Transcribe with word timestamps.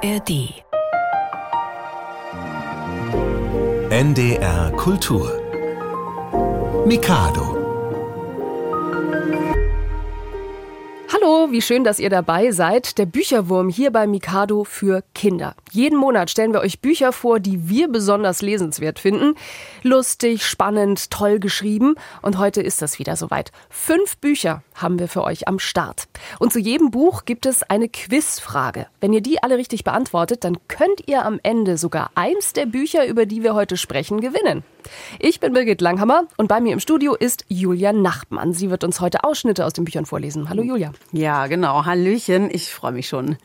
ARD. 0.00 0.30
NDR 3.90 4.70
Kultur. 4.76 5.28
Mikado. 6.86 7.57
Wie 11.50 11.62
schön, 11.62 11.82
dass 11.82 11.98
ihr 11.98 12.10
dabei 12.10 12.50
seid. 12.50 12.98
Der 12.98 13.06
Bücherwurm 13.06 13.70
hier 13.70 13.90
bei 13.90 14.06
Mikado 14.06 14.64
für 14.64 15.02
Kinder. 15.14 15.54
Jeden 15.70 15.98
Monat 15.98 16.30
stellen 16.30 16.52
wir 16.52 16.60
euch 16.60 16.80
Bücher 16.80 17.10
vor, 17.10 17.40
die 17.40 17.70
wir 17.70 17.88
besonders 17.88 18.42
lesenswert 18.42 18.98
finden. 18.98 19.34
Lustig, 19.82 20.44
spannend, 20.44 21.10
toll 21.10 21.38
geschrieben. 21.38 21.94
Und 22.20 22.36
heute 22.36 22.60
ist 22.60 22.82
das 22.82 22.98
wieder 22.98 23.16
soweit. 23.16 23.50
Fünf 23.70 24.18
Bücher 24.18 24.62
haben 24.74 24.98
wir 24.98 25.08
für 25.08 25.24
euch 25.24 25.48
am 25.48 25.58
Start. 25.58 26.08
Und 26.38 26.52
zu 26.52 26.58
jedem 26.58 26.90
Buch 26.90 27.24
gibt 27.24 27.46
es 27.46 27.62
eine 27.62 27.88
Quizfrage. 27.88 28.86
Wenn 29.00 29.14
ihr 29.14 29.22
die 29.22 29.42
alle 29.42 29.56
richtig 29.56 29.84
beantwortet, 29.84 30.44
dann 30.44 30.58
könnt 30.68 31.08
ihr 31.08 31.24
am 31.24 31.40
Ende 31.42 31.78
sogar 31.78 32.10
eins 32.14 32.52
der 32.52 32.66
Bücher, 32.66 33.06
über 33.06 33.24
die 33.24 33.42
wir 33.42 33.54
heute 33.54 33.78
sprechen, 33.78 34.20
gewinnen. 34.20 34.64
Ich 35.18 35.40
bin 35.40 35.52
Birgit 35.52 35.80
Langhammer 35.80 36.24
und 36.36 36.48
bei 36.48 36.60
mir 36.60 36.72
im 36.72 36.80
Studio 36.80 37.14
ist 37.14 37.44
Julia 37.48 37.92
Nachtmann. 37.92 38.52
Sie 38.52 38.70
wird 38.70 38.84
uns 38.84 39.00
heute 39.00 39.24
Ausschnitte 39.24 39.64
aus 39.64 39.72
den 39.72 39.84
Büchern 39.84 40.06
vorlesen. 40.06 40.48
Hallo 40.48 40.62
Julia. 40.62 40.92
Ja, 41.12 41.46
genau. 41.46 41.84
Hallöchen. 41.84 42.48
Ich 42.52 42.72
freue 42.72 42.92
mich 42.92 43.08
schon. 43.08 43.36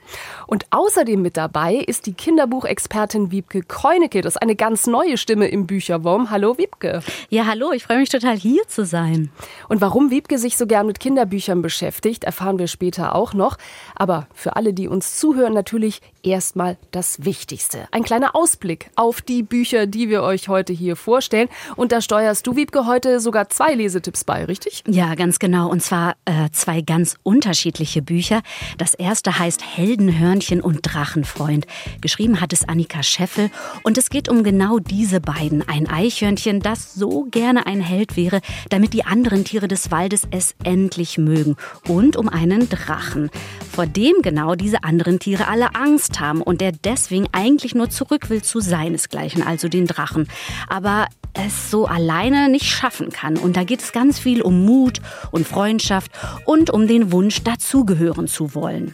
Und 0.47 0.65
außerdem 0.71 1.21
mit 1.21 1.37
dabei 1.37 1.75
ist 1.75 2.05
die 2.05 2.13
Kinderbuchexpertin 2.13 3.31
Wiebke 3.31 3.61
Keunecke. 3.63 4.21
Das 4.21 4.35
ist 4.35 4.41
eine 4.41 4.55
ganz 4.55 4.87
neue 4.87 5.17
Stimme 5.17 5.47
im 5.47 5.67
Bücherwurm. 5.67 6.29
Hallo 6.29 6.57
Wiebke. 6.57 7.01
Ja, 7.29 7.45
hallo. 7.47 7.71
Ich 7.71 7.83
freue 7.83 7.99
mich 7.99 8.09
total 8.09 8.35
hier 8.35 8.67
zu 8.67 8.85
sein. 8.85 9.29
Und 9.69 9.81
warum 9.81 10.11
Wiebke 10.11 10.37
sich 10.37 10.57
so 10.57 10.67
gern 10.67 10.87
mit 10.87 10.99
Kinderbüchern 10.99 11.61
beschäftigt, 11.61 12.23
erfahren 12.23 12.59
wir 12.59 12.67
später 12.67 13.15
auch 13.15 13.33
noch. 13.33 13.57
Aber 13.95 14.27
für 14.33 14.55
alle, 14.55 14.73
die 14.73 14.87
uns 14.87 15.17
zuhören, 15.17 15.53
natürlich 15.53 16.01
erstmal 16.23 16.77
das 16.91 17.25
Wichtigste. 17.25 17.87
Ein 17.91 18.03
kleiner 18.03 18.35
Ausblick 18.35 18.89
auf 18.95 19.21
die 19.21 19.43
Bücher, 19.43 19.85
die 19.85 20.09
wir 20.09 20.23
euch 20.23 20.47
heute 20.47 20.73
hier 20.73 20.95
vorstellen. 20.95 21.49
Und 21.75 21.91
da 21.91 22.01
steuerst 22.01 22.47
du, 22.47 22.55
Wiebke, 22.55 22.85
heute 22.85 23.19
sogar 23.19 23.49
zwei 23.49 23.73
Lesetipps 23.73 24.23
bei, 24.23 24.45
richtig? 24.45 24.83
Ja, 24.87 25.15
ganz 25.15 25.39
genau. 25.39 25.69
Und 25.69 25.83
zwar 25.83 26.15
äh, 26.25 26.49
zwei 26.51 26.81
ganz 26.81 27.17
unterschiedliche 27.23 28.01
Bücher. 28.01 28.41
Das 28.77 28.93
erste 28.93 29.37
heißt 29.37 29.61
Heldenhörnchen 29.63 30.61
und 30.61 30.79
Drachenfreund. 30.81 31.67
Geschrieben 32.01 32.41
hat 32.41 32.53
es 32.53 32.67
Annika 32.67 33.03
Scheffel. 33.03 33.51
Und 33.83 33.97
es 33.97 34.09
geht 34.09 34.29
um 34.29 34.43
genau 34.43 34.79
diese 34.79 35.19
beiden. 35.19 35.67
Ein 35.67 35.89
Eichhörnchen, 35.89 36.61
das 36.61 36.93
so 36.93 37.25
gerne 37.29 37.65
ein 37.65 37.81
Held 37.81 38.15
wäre, 38.15 38.39
damit 38.69 38.93
die 38.93 39.05
anderen 39.05 39.43
Tiere 39.43 39.67
des 39.67 39.91
Waldes 39.91 40.23
es 40.31 40.55
endlich 40.63 41.17
mögen. 41.17 41.57
Und 41.87 42.15
um 42.15 42.29
einen 42.29 42.69
Drachen, 42.69 43.29
vor 43.71 43.85
dem 43.85 44.21
genau 44.21 44.55
diese 44.55 44.83
anderen 44.83 45.19
Tiere 45.19 45.47
alle 45.47 45.75
Angst 45.75 46.12
haben 46.19 46.41
und 46.41 46.61
der 46.61 46.71
deswegen 46.71 47.27
eigentlich 47.31 47.75
nur 47.75 47.89
zurück 47.89 48.29
will 48.29 48.41
zu 48.41 48.59
seinesgleichen, 48.59 49.43
also 49.43 49.69
den 49.69 49.87
Drachen. 49.87 50.27
Aber 50.67 51.07
es 51.33 51.71
so 51.71 51.85
alleine 51.85 52.49
nicht 52.49 52.65
schaffen 52.65 53.09
kann. 53.09 53.37
Und 53.37 53.57
da 53.57 53.63
geht 53.63 53.81
es 53.81 53.91
ganz 53.91 54.19
viel 54.19 54.41
um 54.41 54.65
Mut 54.65 55.01
und 55.31 55.47
Freundschaft 55.47 56.11
und 56.45 56.69
um 56.69 56.87
den 56.87 57.11
Wunsch, 57.11 57.43
dazugehören 57.43 58.27
zu 58.27 58.53
wollen. 58.53 58.93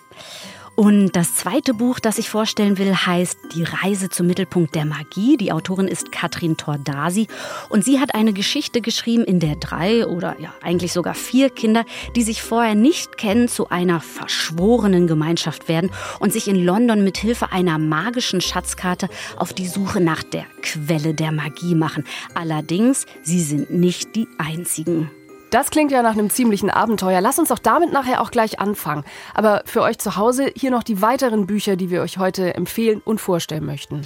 Und 0.75 1.15
das 1.15 1.35
zweite 1.35 1.73
Buch, 1.73 1.99
das 1.99 2.17
ich 2.17 2.29
vorstellen 2.29 2.77
will, 2.77 2.95
heißt 2.95 3.37
Die 3.53 3.63
Reise 3.63 4.09
zum 4.09 4.27
Mittelpunkt 4.27 4.75
der 4.75 4.85
Magie. 4.85 5.35
Die 5.37 5.51
Autorin 5.51 5.87
ist 5.87 6.11
Katrin 6.11 6.57
Tordasi 6.57 7.27
und 7.69 7.83
sie 7.83 7.99
hat 7.99 8.15
eine 8.15 8.33
Geschichte 8.33 8.81
geschrieben, 8.81 9.23
in 9.23 9.39
der 9.39 9.55
drei 9.55 10.05
oder 10.07 10.39
ja 10.39 10.53
eigentlich 10.61 10.93
sogar 10.93 11.15
vier 11.15 11.49
Kinder, 11.49 11.85
die 12.15 12.23
sich 12.23 12.41
vorher 12.41 12.75
nicht 12.75 13.17
kennen, 13.17 13.47
zu 13.47 13.69
einer 13.69 13.99
verschworenen 13.99 15.07
Gemeinschaft 15.07 15.67
werden 15.67 15.91
und 16.19 16.31
sich 16.31 16.47
in 16.47 16.63
London 16.63 17.03
mit 17.03 17.17
Hilfe 17.17 17.51
einer 17.51 17.77
magischen 17.77 18.41
Schatzkarte 18.41 19.09
auf 19.37 19.53
die 19.53 19.67
Suche 19.67 19.99
nach 19.99 20.23
der 20.23 20.45
Quelle 20.61 21.13
der 21.13 21.31
Magie 21.31 21.75
machen. 21.75 22.05
Allerdings, 22.33 23.05
sie 23.21 23.41
sind 23.41 23.71
nicht 23.71 24.15
die 24.15 24.27
einzigen. 24.37 25.11
Das 25.49 25.71
klingt 25.71 25.91
ja 25.91 26.03
nach 26.03 26.11
einem 26.11 26.29
ziemlichen 26.29 26.69
Abenteuer. 26.69 27.21
Lass 27.21 27.39
uns 27.39 27.49
doch 27.49 27.57
damit 27.57 27.91
nachher 27.91 28.21
auch 28.21 28.29
gleich 28.29 28.59
anfangen. 28.59 29.03
Aber 29.33 29.63
für 29.65 29.81
euch 29.81 29.97
zu 29.97 30.15
Hause 30.15 30.51
hier 30.55 30.69
noch 30.69 30.83
die 30.83 31.01
weiteren 31.01 31.47
Bücher, 31.47 31.75
die 31.75 31.89
wir 31.89 32.01
euch 32.01 32.19
heute 32.19 32.53
empfehlen 32.53 33.01
und 33.03 33.19
vorstellen 33.19 33.65
möchten. 33.65 34.03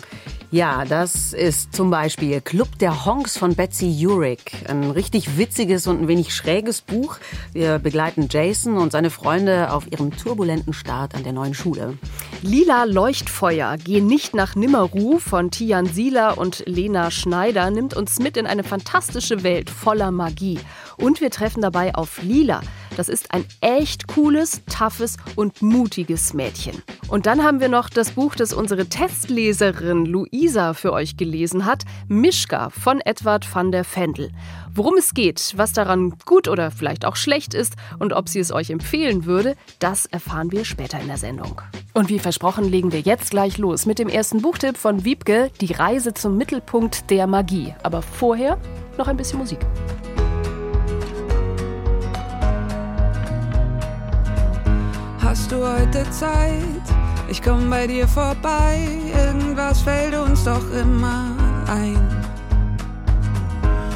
Ja, 0.51 0.85
das 0.85 1.33
ist 1.33 1.75
zum 1.75 1.89
Beispiel 1.89 2.39
Club 2.39 2.79
der 2.79 3.05
Honks 3.05 3.37
von 3.37 3.55
Betsy 3.55 4.07
Urick. 4.07 4.53
Ein 4.69 4.91
richtig 4.91 5.37
witziges 5.37 5.85
und 5.87 6.03
ein 6.03 6.07
wenig 6.07 6.33
schräges 6.33 6.81
Buch. 6.81 7.17
Wir 7.51 7.79
begleiten 7.79 8.27
Jason 8.29 8.77
und 8.77 8.93
seine 8.93 9.09
Freunde 9.09 9.73
auf 9.73 9.91
ihrem 9.91 10.15
turbulenten 10.15 10.71
Start 10.71 11.13
an 11.15 11.23
der 11.23 11.33
neuen 11.33 11.55
Schule. 11.55 11.97
Lila 12.41 12.85
Leuchtfeuer, 12.85 13.77
geh 13.83 13.99
nicht 13.99 14.33
nach 14.33 14.55
Nimmeruh 14.55 15.17
von 15.17 15.49
Tian 15.49 15.87
Sieler 15.87 16.37
und 16.37 16.63
Lena 16.67 17.09
Schneider 17.09 17.69
nimmt 17.69 17.95
uns 17.95 18.19
mit 18.19 18.37
in 18.37 18.45
eine 18.45 18.63
fantastische 18.63 19.43
Welt 19.43 19.69
voller 19.69 20.11
Magie. 20.11 20.59
Und 20.97 21.19
wir 21.19 21.31
treffen 21.33 21.61
dabei 21.61 21.93
auf 21.95 22.21
Lila. 22.21 22.61
Das 22.95 23.09
ist 23.09 23.33
ein 23.33 23.43
echt 23.61 24.07
cooles, 24.07 24.61
toughes 24.65 25.17
und 25.35 25.61
mutiges 25.61 26.33
Mädchen. 26.33 26.81
Und 27.07 27.25
dann 27.25 27.43
haben 27.43 27.59
wir 27.59 27.67
noch 27.67 27.89
das 27.89 28.11
Buch, 28.11 28.35
das 28.35 28.53
unsere 28.53 28.85
Testleserin 28.85 30.05
Luisa 30.05 30.73
für 30.73 30.93
euch 30.93 31.17
gelesen 31.17 31.65
hat, 31.65 31.83
Mischka 32.07 32.69
von 32.69 33.01
Edward 33.01 33.47
van 33.53 33.71
der 33.71 33.83
Vendel. 33.83 34.29
Worum 34.75 34.97
es 34.97 35.13
geht, 35.13 35.53
was 35.55 35.73
daran 35.73 36.15
gut 36.25 36.47
oder 36.47 36.71
vielleicht 36.71 37.05
auch 37.05 37.15
schlecht 37.15 37.53
ist 37.53 37.75
und 37.99 38.13
ob 38.13 38.29
sie 38.29 38.39
es 38.39 38.51
euch 38.51 38.69
empfehlen 38.69 39.25
würde, 39.25 39.55
das 39.79 40.05
erfahren 40.07 40.51
wir 40.51 40.65
später 40.65 40.99
in 40.99 41.07
der 41.07 41.17
Sendung. 41.17 41.61
Und 41.93 42.09
wie 42.09 42.19
versprochen 42.19 42.69
legen 42.69 42.91
wir 42.91 43.01
jetzt 43.01 43.31
gleich 43.31 43.57
los 43.57 43.85
mit 43.85 43.99
dem 43.99 44.09
ersten 44.09 44.41
Buchtipp 44.41 44.77
von 44.77 45.03
Wiebke, 45.03 45.51
Die 45.61 45.73
Reise 45.73 46.13
zum 46.13 46.37
Mittelpunkt 46.37 47.09
der 47.09 47.27
Magie. 47.27 47.73
Aber 47.83 48.01
vorher 48.01 48.57
noch 48.97 49.07
ein 49.07 49.17
bisschen 49.17 49.39
Musik. 49.39 49.59
Hast 55.33 55.51
du 55.51 55.65
heute 55.65 56.07
Zeit? 56.11 56.85
Ich 57.27 57.41
komm 57.41 57.67
bei 57.67 57.87
dir 57.87 58.07
vorbei. 58.07 58.87
Irgendwas 59.25 59.81
fällt 59.81 60.13
uns 60.13 60.43
doch 60.43 60.61
immer 60.79 61.35
ein. 61.65 61.97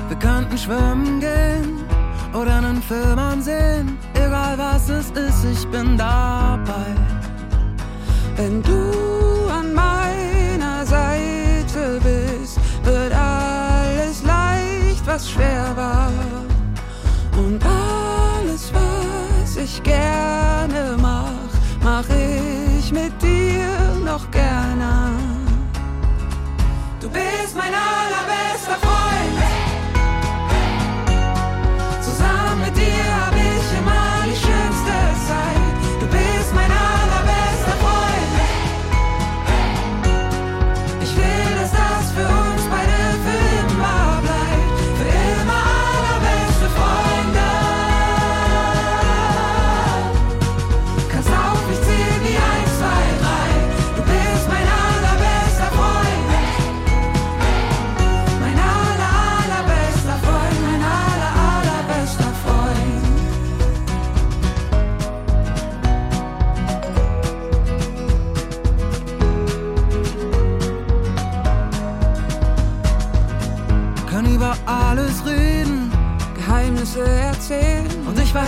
Wir 0.08 0.18
könnten 0.18 0.58
schwimmen 0.58 1.20
gehen 1.20 1.86
oder 2.34 2.56
einen 2.56 2.82
Film 2.82 3.20
ansehen. 3.20 4.00
Egal 4.16 4.58
was 4.58 4.90
es 4.90 5.12
ist, 5.12 5.46
ich 5.46 5.68
bin 5.68 5.96
dabei. 5.96 6.90
Wenn 8.36 8.64
du 8.64 9.48
an 9.48 9.76
meiner 9.76 10.84
Seite 10.88 12.02
bist, 12.02 12.60
wird 12.84 13.14
alles 13.14 14.24
leicht, 14.24 15.06
was 15.06 15.30
schwer 15.30 15.72
war. 15.76 15.87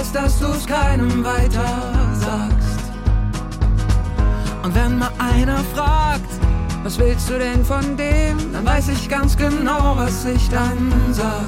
Und 0.09 0.15
ich 0.15 0.21
weiß, 0.21 0.23
dass 0.23 0.39
du's 0.39 0.65
keinem 0.65 1.23
weiter 1.23 1.93
sagst. 2.13 2.79
Und 4.63 4.75
wenn 4.75 4.97
mal 4.97 5.11
einer 5.17 5.59
fragt, 5.75 6.29
was 6.83 6.97
willst 6.97 7.29
du 7.29 7.37
denn 7.37 7.63
von 7.63 7.97
dem, 7.97 8.37
dann 8.53 8.65
weiß 8.65 8.89
ich 8.89 9.09
ganz 9.09 9.35
genau, 9.37 9.95
was 9.95 10.25
ich 10.25 10.49
dann 10.49 10.91
sag. 11.11 11.45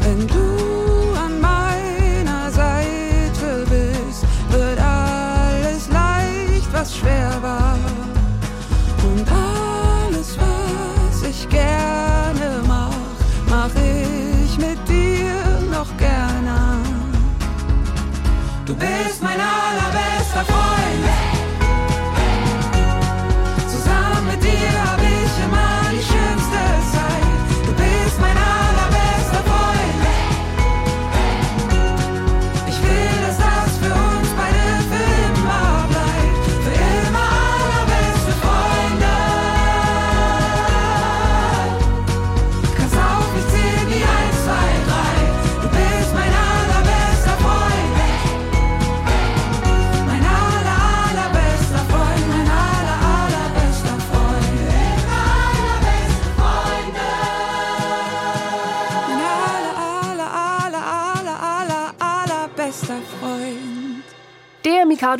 Wenn 0.00 0.26
du 0.26 1.14
an 1.18 1.40
meiner 1.40 2.50
Seite 2.50 3.64
bist, 3.70 4.26
wird 4.50 4.78
alles 4.80 5.88
leicht, 5.88 6.72
was 6.72 6.96
schwer 6.96 7.30
war. 7.40 7.73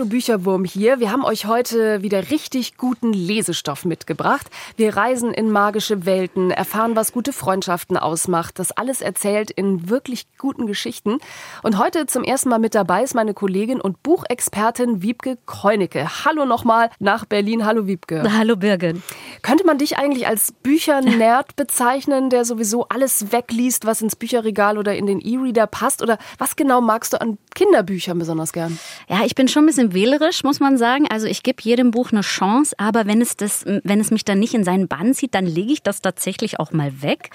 Mikado 0.05 0.07
Bücherwurm 0.07 0.65
hier. 0.65 1.01
Wir 1.01 1.11
haben 1.11 1.25
euch 1.25 1.47
heute 1.47 2.03
wieder 2.03 2.31
richtig 2.31 2.77
guten 2.77 3.13
Lesestoff 3.13 3.85
mitgebracht. 3.85 4.49
Wir 4.77 4.97
reisen 4.97 5.33
in 5.33 5.51
magische 5.51 6.05
Welten, 6.05 6.51
erfahren, 6.51 6.95
was 6.97 7.13
gute 7.13 7.33
Freundschaften 7.33 7.97
ausmacht. 7.97 8.59
Das 8.59 8.73
alles 8.73 9.01
erzählt 9.01 9.51
in 9.51 9.89
wirklich 9.89 10.27
guten 10.39 10.67
Geschichten. 10.67 11.19
Und 11.63 11.79
heute 11.79 12.07
zum 12.07 12.23
ersten 12.23 12.49
Mal 12.51 12.59
mit 12.59 12.75
dabei 12.75 13.03
ist 13.03 13.15
meine 13.15 13.35
Kollegin 13.35 13.81
und 13.81 14.03
Buchexpertin 14.03 15.03
Wiebke 15.03 15.39
Keunecke. 15.47 16.25
Hallo 16.25 16.45
nochmal 16.45 16.91
nach 16.99 17.25
Berlin. 17.25 17.65
Hallo 17.65 17.87
Wiebke. 17.87 18.23
Hallo 18.37 18.57
Birgit. 18.57 18.97
Könnte 19.43 19.67
man 19.67 19.79
dich 19.79 19.99
eigentlich 19.99 20.27
als 20.27 20.53
Büchernerd 20.53 21.57
bezeichnen, 21.57 22.31
der 22.31 22.45
sowieso 22.45 22.87
alles 22.89 23.33
wegliest, 23.33 23.87
was 23.87 24.03
ins 24.03 24.17
Bücherregal 24.17 24.79
oder 24.79 24.95
in 24.95 25.07
den 25.07 25.21
E-Reader 25.21 25.67
passt? 25.67 26.03
Oder 26.03 26.19
was 26.39 26.57
genau 26.57 26.81
magst 26.81 27.13
du 27.13 27.21
an 27.21 27.39
Kinderbüchern 27.55 28.19
besonders 28.19 28.53
gern? 28.53 28.79
Ja, 29.09 29.25
ich 29.25 29.35
bin 29.35 29.49
schon 29.49 29.65
ein 29.65 29.67
bisschen 29.67 29.94
wählerisch, 29.95 30.45
muss 30.45 30.61
man 30.61 30.77
sagen. 30.77 31.07
Also 31.11 31.27
ich 31.27 31.43
gebe 31.43 31.63
jedem 31.63 31.91
Buch 31.91 32.13
eine 32.13 32.21
Chance, 32.21 32.75
aber 32.79 33.07
wenn 33.07 33.21
es 33.21 33.37
das, 33.37 33.65
wenn 33.65 34.01
es 34.01 34.11
mich 34.11 34.25
dann 34.25 34.39
nicht 34.39 34.55
in 34.55 34.65
seinen 34.65 34.89
Bann 34.89 35.15
zieht, 35.15 35.35
dann 35.35 35.47
lege 35.47 35.73
ich 35.73 35.83
das 35.83 36.03
tatsächlich 36.03 36.61
auch 36.61 36.73
mal 36.73 37.03
weg. 37.03 37.31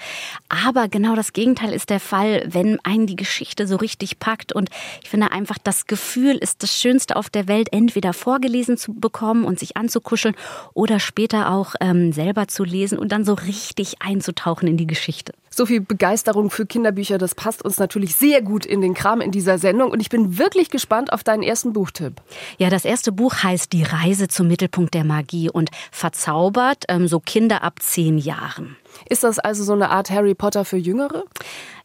Aber 0.48 0.88
genau 0.88 1.14
das 1.14 1.32
Gegenteil 1.32 1.72
ist 1.72 1.90
der 1.90 2.00
Fall, 2.00 2.46
wenn 2.46 2.78
einen 2.84 3.06
die 3.06 3.16
Geschichte 3.16 3.66
so 3.66 3.76
richtig 3.76 4.18
packt. 4.18 4.52
Und 4.52 4.70
ich 5.02 5.10
finde 5.10 5.32
einfach, 5.32 5.58
das 5.62 5.86
Gefühl 5.86 6.36
ist 6.36 6.62
das 6.62 6.78
Schönste 6.78 7.16
auf 7.16 7.30
der 7.30 7.48
Welt, 7.48 7.72
entweder 7.72 8.12
vorgelesen 8.12 8.76
zu 8.76 8.94
bekommen 8.94 9.44
und 9.44 9.58
sich 9.58 9.76
anzukuscheln 9.76 10.36
oder 10.74 11.00
später 11.00 11.50
auch 11.50 11.74
ähm, 11.80 12.12
selber 12.12 12.48
zu 12.48 12.64
lesen 12.64 12.98
und 12.98 13.12
dann 13.12 13.24
so 13.24 13.34
richtig 13.34 14.02
einzutauchen 14.02 14.68
in 14.68 14.76
die 14.76 14.86
Geschichte. 14.86 15.32
So 15.52 15.66
viel 15.66 15.80
Begeisterung 15.80 16.48
für 16.48 16.64
Kinderbücher, 16.64 17.18
das 17.18 17.34
passt 17.34 17.64
uns 17.64 17.78
natürlich 17.78 18.14
sehr 18.14 18.40
gut 18.40 18.64
in 18.64 18.80
den 18.80 18.94
Kram 18.94 19.20
in 19.20 19.32
dieser 19.32 19.58
Sendung. 19.58 19.90
Und 19.90 20.00
ich 20.00 20.08
bin 20.08 20.38
wirklich 20.38 20.70
gespannt 20.70 21.12
auf 21.12 21.24
deinen 21.24 21.42
ersten 21.42 21.72
Buchtipp. 21.72 22.14
Ja, 22.58 22.70
das 22.70 22.84
erste 22.84 23.10
Buch 23.10 23.42
heißt 23.42 23.72
Die 23.72 23.82
Reise 23.82 24.28
zum 24.28 24.46
Mittelpunkt 24.46 24.94
der 24.94 25.04
Magie 25.04 25.50
und 25.50 25.70
verzaubert 25.90 26.84
ähm, 26.88 27.08
so 27.08 27.18
Kinder 27.18 27.64
ab 27.64 27.80
zehn 27.82 28.16
Jahren. 28.16 28.76
Ist 29.08 29.24
das 29.24 29.38
also 29.38 29.64
so 29.64 29.72
eine 29.72 29.90
Art 29.90 30.10
Harry 30.10 30.34
Potter 30.34 30.64
für 30.64 30.76
Jüngere? 30.76 31.24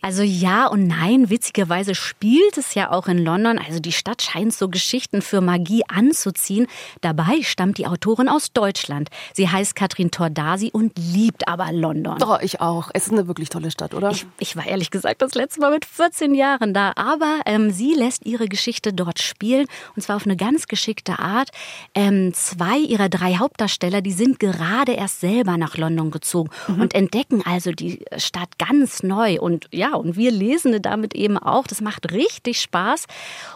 Also 0.02 0.22
ja 0.22 0.68
und 0.68 0.86
nein. 0.86 1.32
Witzigerweise 1.32 1.96
spielt 1.96 2.58
es 2.58 2.76
ja 2.76 2.92
auch 2.92 3.08
in 3.08 3.18
London. 3.18 3.58
Also 3.58 3.80
die 3.80 3.92
Stadt 3.92 4.22
scheint 4.22 4.54
so 4.54 4.70
Geschichten 4.70 5.24
für 5.24 5.42
Magie 5.42 5.82
anzuziehen. 5.88 6.68
Dabei 7.02 7.42
stammt 7.42 7.80
die 7.80 7.88
Autorin 7.88 8.30
aus 8.30 8.52
Deutschland. 8.54 9.10
Sie 9.34 9.50
heißt 9.50 9.76
Katrin 9.76 10.12
Tordasi 10.12 10.70
und 10.72 10.94
liebt 11.00 11.48
aber 11.48 11.72
London. 11.72 12.20
Doch, 12.20 12.40
ich 12.42 12.62
auch. 12.62 12.92
Es 12.94 13.08
ist 13.08 13.14
eine 13.14 13.28
wirklich 13.28 13.50
tolle 13.50 13.72
Stadt, 13.72 13.96
oder? 13.96 14.12
Ich, 14.12 14.28
ich 14.38 14.56
war 14.56 14.68
ehrlich 14.68 14.92
gesagt 14.92 15.24
das 15.24 15.34
letzte 15.34 15.62
Mal 15.62 15.72
mit 15.72 15.86
14 15.86 16.36
Jahren 16.36 16.74
da. 16.76 16.92
Aber 16.96 17.40
ähm, 17.48 17.72
sie 17.72 17.94
lässt 17.96 18.26
ihre 18.28 18.48
Geschichte 18.48 18.94
dort 18.94 19.20
spielen. 19.20 19.66
Und 19.96 20.04
zwar 20.04 20.18
auf 20.18 20.26
eine 20.26 20.38
ganz 20.38 20.68
geschickte 20.68 21.18
Art. 21.18 21.50
Ähm, 21.96 22.32
zwei 22.36 22.78
ihrer 22.78 23.10
drei 23.10 23.38
Hauptdarsteller, 23.38 24.02
die 24.02 24.12
sind 24.12 24.40
gerade 24.40 24.92
erst 24.92 25.20
selber 25.22 25.58
nach 25.58 25.78
London 25.78 26.12
gezogen 26.12 26.50
Mhm. 26.68 26.82
und 26.82 26.95
entdecken 26.96 27.44
also 27.46 27.72
die 27.72 28.06
Stadt 28.18 28.58
ganz 28.58 29.04
neu. 29.04 29.40
Und 29.40 29.68
ja, 29.72 29.94
und 29.96 30.16
wir 30.16 30.32
Lesende 30.32 30.82
damit 30.82 31.14
eben 31.14 31.38
auch. 31.38 31.68
Das 31.68 31.82
macht 31.82 32.12
richtig 32.12 32.62
Spaß. 32.62 33.06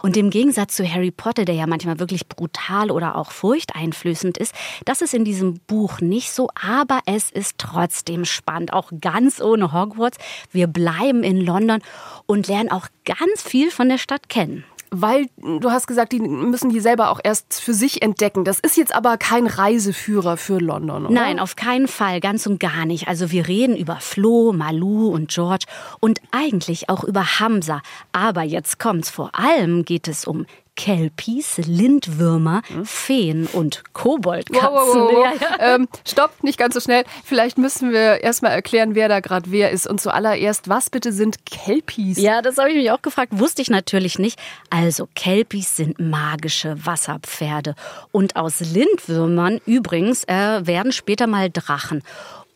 Und 0.02 0.16
im 0.16 0.30
Gegensatz 0.30 0.76
zu 0.76 0.86
Harry 0.86 1.10
Potter, 1.10 1.44
der 1.44 1.54
ja 1.54 1.66
manchmal 1.66 1.98
wirklich 1.98 2.28
brutal 2.28 2.90
oder 2.90 3.16
auch 3.16 3.32
furchteinflößend 3.32 4.38
ist, 4.38 4.54
das 4.84 5.02
ist 5.02 5.14
in 5.14 5.24
diesem 5.24 5.60
Buch 5.66 6.00
nicht 6.00 6.30
so, 6.30 6.48
aber 6.54 7.00
es 7.06 7.30
ist 7.30 7.58
trotzdem 7.58 8.24
spannend, 8.24 8.72
auch 8.72 8.90
ganz 9.00 9.40
ohne 9.40 9.72
Hogwarts. 9.72 10.18
Wir 10.52 10.66
bleiben 10.66 11.22
in 11.22 11.40
London 11.40 11.80
und 12.26 12.46
lernen 12.46 12.70
auch 12.70 12.86
ganz 13.04 13.42
viel 13.42 13.70
von 13.70 13.88
der 13.88 13.98
Stadt 13.98 14.28
kennen. 14.28 14.64
Weil 14.90 15.26
du 15.38 15.70
hast 15.70 15.86
gesagt, 15.86 16.12
die 16.12 16.18
müssen 16.18 16.70
die 16.70 16.80
selber 16.80 17.10
auch 17.10 17.20
erst 17.22 17.60
für 17.60 17.74
sich 17.74 18.02
entdecken. 18.02 18.44
Das 18.44 18.58
ist 18.58 18.76
jetzt 18.76 18.94
aber 18.94 19.18
kein 19.18 19.46
Reiseführer 19.46 20.36
für 20.36 20.58
London, 20.58 21.06
oder? 21.06 21.14
Nein, 21.14 21.38
auf 21.38 21.54
keinen 21.54 21.86
Fall, 21.86 22.20
ganz 22.20 22.46
und 22.46 22.58
gar 22.58 22.86
nicht. 22.86 23.06
Also 23.06 23.30
wir 23.30 23.46
reden 23.46 23.76
über 23.76 23.96
Flo, 23.96 24.52
Malou 24.52 25.08
und 25.08 25.30
George 25.30 25.66
und 26.00 26.20
eigentlich 26.32 26.88
auch 26.88 27.04
über 27.04 27.38
Hamza. 27.38 27.82
Aber 28.12 28.42
jetzt 28.42 28.78
kommt's, 28.78 29.10
vor 29.10 29.30
allem 29.38 29.84
geht 29.84 30.08
es 30.08 30.26
um 30.26 30.46
Kelpies, 30.76 31.58
Lindwürmer, 31.58 32.62
Feen 32.84 33.46
und 33.52 33.82
Koboldkatzen. 33.92 34.60
Hm? 34.62 34.72
Wow, 34.72 34.86
wow, 34.86 34.94
wow, 34.94 35.12
wow. 35.12 35.40
Ja, 35.40 35.56
ja. 35.66 35.74
Ähm, 35.74 35.88
stopp, 36.06 36.42
nicht 36.42 36.58
ganz 36.58 36.74
so 36.74 36.80
schnell. 36.80 37.04
Vielleicht 37.24 37.58
müssen 37.58 37.92
wir 37.92 38.22
erstmal 38.22 38.52
erklären, 38.52 38.94
wer 38.94 39.08
da 39.08 39.20
gerade 39.20 39.50
wer 39.50 39.70
ist. 39.70 39.86
Und 39.86 40.00
zuallererst, 40.00 40.68
was 40.68 40.90
bitte 40.90 41.12
sind 41.12 41.44
Kelpies? 41.46 42.18
Ja, 42.18 42.42
das 42.42 42.58
habe 42.58 42.70
ich 42.70 42.76
mich 42.76 42.90
auch 42.90 43.02
gefragt, 43.02 43.32
wusste 43.38 43.62
ich 43.62 43.70
natürlich 43.70 44.18
nicht. 44.18 44.38
Also, 44.70 45.08
Kelpies 45.14 45.76
sind 45.76 45.98
magische 45.98 46.84
Wasserpferde. 46.84 47.74
Und 48.12 48.36
aus 48.36 48.60
Lindwürmern 48.60 49.60
übrigens 49.66 50.24
äh, 50.24 50.66
werden 50.66 50.92
später 50.92 51.26
mal 51.26 51.50
Drachen. 51.50 52.02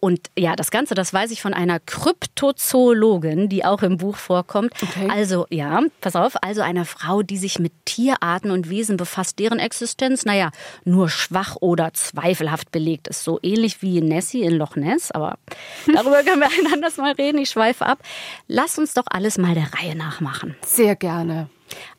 Und 0.05 0.29
ja, 0.39 0.55
das 0.55 0.71
Ganze, 0.71 0.95
das 0.95 1.15
weiß 1.15 1.31
ich 1.31 1.41
von 1.41 1.55
einer 1.55 1.81
Kryptozoologin, 1.81 3.49
die 3.49 3.65
auch 3.65 3.81
im 3.83 3.97
Buch 3.97 4.17
vorkommt. 4.17 4.75
Okay. 4.83 5.09
Also, 5.11 5.47
ja, 5.49 5.81
pass 6.03 6.15
auf, 6.15 6.35
also 6.43 6.61
einer 6.61 6.85
Frau, 6.85 7.23
die 7.23 7.39
sich 7.39 7.59
mit 7.59 7.73
Tierarten 7.87 8.51
und 8.51 8.69
Wesen 8.69 8.99
befasst, 8.99 9.39
deren 9.39 9.59
Existenz, 9.59 10.27
naja, 10.27 10.51
nur 10.85 11.09
schwach 11.09 11.57
oder 11.59 11.95
zweifelhaft 11.95 12.71
belegt 12.71 13.09
ist. 13.09 13.25
So 13.25 13.39
ähnlich 13.43 13.81
wie 13.81 14.03
Nessie 14.03 14.43
in 14.43 14.59
Loch 14.59 14.77
Ness, 14.77 15.11
aber 15.11 15.39
darüber 15.87 16.23
können 16.23 16.41
wir 16.41 16.49
ein 16.49 16.71
anderes 16.71 16.99
Mal 16.99 17.13
reden. 17.13 17.39
Ich 17.39 17.49
schweife 17.49 17.87
ab. 17.87 18.01
Lass 18.47 18.79
uns 18.79 18.93
doch 18.93 19.07
alles 19.07 19.39
mal 19.39 19.55
der 19.55 19.73
Reihe 19.73 19.97
nachmachen. 19.97 20.55
Sehr 20.67 20.97
gerne. 20.97 21.49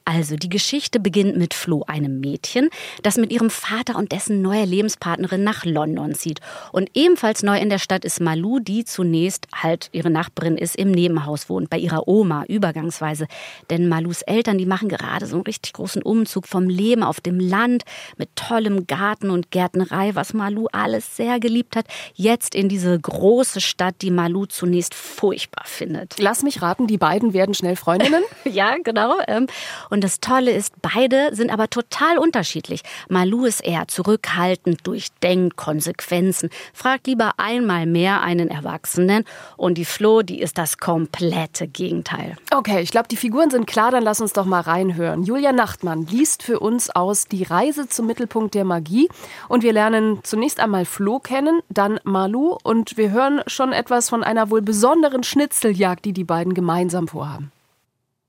Also, 0.08 0.36
die 0.36 0.50
Geschichte 0.50 1.00
beginnt 1.00 1.36
mit 1.36 1.56
Flo, 1.56 1.84
einem 1.88 2.20
Mädchen, 2.20 2.70
das 3.02 3.18
mit 3.18 3.32
ihrem 3.32 3.50
Vater 3.50 3.96
und 3.96 4.12
dessen 4.12 4.44
neuer 4.44 4.66
Lebenspartnerin 4.66 5.44
nach 5.44 5.66
London 5.66 6.14
zieht. 6.14 6.42
Und 6.72 6.92
ebenfalls 6.94 7.42
neu 7.42 7.58
in 7.58 7.70
der 7.70 7.80
Stadt 7.80 8.06
ist 8.06 8.22
Malou, 8.22 8.60
die 8.60 8.86
zunächst 8.86 9.48
halt 9.52 9.90
ihre 9.94 10.12
Nachbarin 10.12 10.60
ist, 10.60 10.76
im 10.76 10.92
Nebenhaus 10.92 11.50
wohnt, 11.50 11.72
bei 11.72 11.80
ihrer 11.80 12.08
Oma, 12.08 12.46
übergangsweise. 12.48 13.26
Denn 13.72 13.90
Malous 13.90 14.22
Eltern, 14.22 14.60
die 14.60 14.68
machen 14.68 14.90
gerade 14.90 15.26
so 15.26 15.38
einen 15.38 15.46
richtig 15.46 15.74
großen 15.74 16.04
Umzug 16.04 16.48
vom 16.48 16.70
Leben 16.70 17.02
auf 17.02 17.20
dem 17.20 17.40
Land 17.40 17.84
mit 18.18 18.30
tollem 18.36 18.86
Garten 18.86 19.32
und 19.32 19.50
Gärtnerei, 19.50 20.14
was 20.14 20.36
Malou 20.36 20.68
alles 20.72 21.16
sehr 21.16 21.40
geliebt 21.40 21.76
hat, 21.76 21.88
jetzt 22.14 22.54
in 22.54 22.70
diese 22.70 23.00
große 23.00 23.60
Stadt, 23.60 23.96
die 24.04 24.12
Malou 24.12 24.46
zunächst 24.46 24.94
furchtbar 24.94 25.66
findet. 25.66 26.20
Lass 26.20 26.44
mich 26.44 26.62
raten, 26.62 26.86
die 26.86 27.00
beiden 27.00 27.34
werden 27.34 27.56
schnell 27.56 27.76
Freundinnen. 27.76 28.24
Ja, 28.46 28.76
genau. 28.82 29.16
ähm, 29.28 29.48
Und 29.96 30.04
das 30.04 30.20
Tolle 30.20 30.52
ist, 30.52 30.74
beide 30.82 31.34
sind 31.34 31.50
aber 31.50 31.70
total 31.70 32.18
unterschiedlich. 32.18 32.82
Malou 33.08 33.46
ist 33.46 33.64
eher 33.64 33.88
zurückhaltend, 33.88 34.86
durchdenkt 34.86 35.56
Konsequenzen, 35.56 36.50
fragt 36.74 37.08
lieber 37.08 37.36
einmal 37.38 37.86
mehr 37.86 38.22
einen 38.22 38.50
Erwachsenen. 38.50 39.24
Und 39.56 39.78
die 39.78 39.86
Flo, 39.86 40.22
die 40.22 40.42
ist 40.42 40.58
das 40.58 40.80
komplette 40.80 41.70
Gegenteil. 41.70 42.36
Okay, 42.54 42.82
ich 42.82 42.92
glaube, 42.92 43.08
die 43.08 43.16
Figuren 43.16 43.50
sind 43.50 43.68
klar, 43.68 43.90
dann 43.90 44.04
lass 44.04 44.20
uns 44.20 44.34
doch 44.34 44.44
mal 44.44 44.60
reinhören. 44.60 45.24
Julia 45.24 45.54
Nachtmann 45.54 46.06
liest 46.08 46.44
für 46.44 46.60
uns 46.60 46.90
aus 46.90 47.30
Die 47.30 47.44
Reise 47.44 47.88
zum 47.88 48.06
Mittelpunkt 48.06 48.54
der 48.54 48.66
Magie. 48.66 49.08
Und 49.48 49.64
wir 49.64 49.72
lernen 49.72 50.20
zunächst 50.24 50.60
einmal 50.60 50.84
Flo 50.84 51.20
kennen, 51.20 51.62
dann 51.70 52.02
Malu 52.04 52.58
und 52.64 52.98
wir 52.98 53.12
hören 53.12 53.44
schon 53.48 53.72
etwas 53.72 54.10
von 54.10 54.26
einer 54.26 54.50
wohl 54.50 54.62
besonderen 54.62 55.24
Schnitzeljagd, 55.24 56.04
die 56.04 56.12
die 56.12 56.26
beiden 56.26 56.54
gemeinsam 56.54 57.08
vorhaben. 57.08 57.54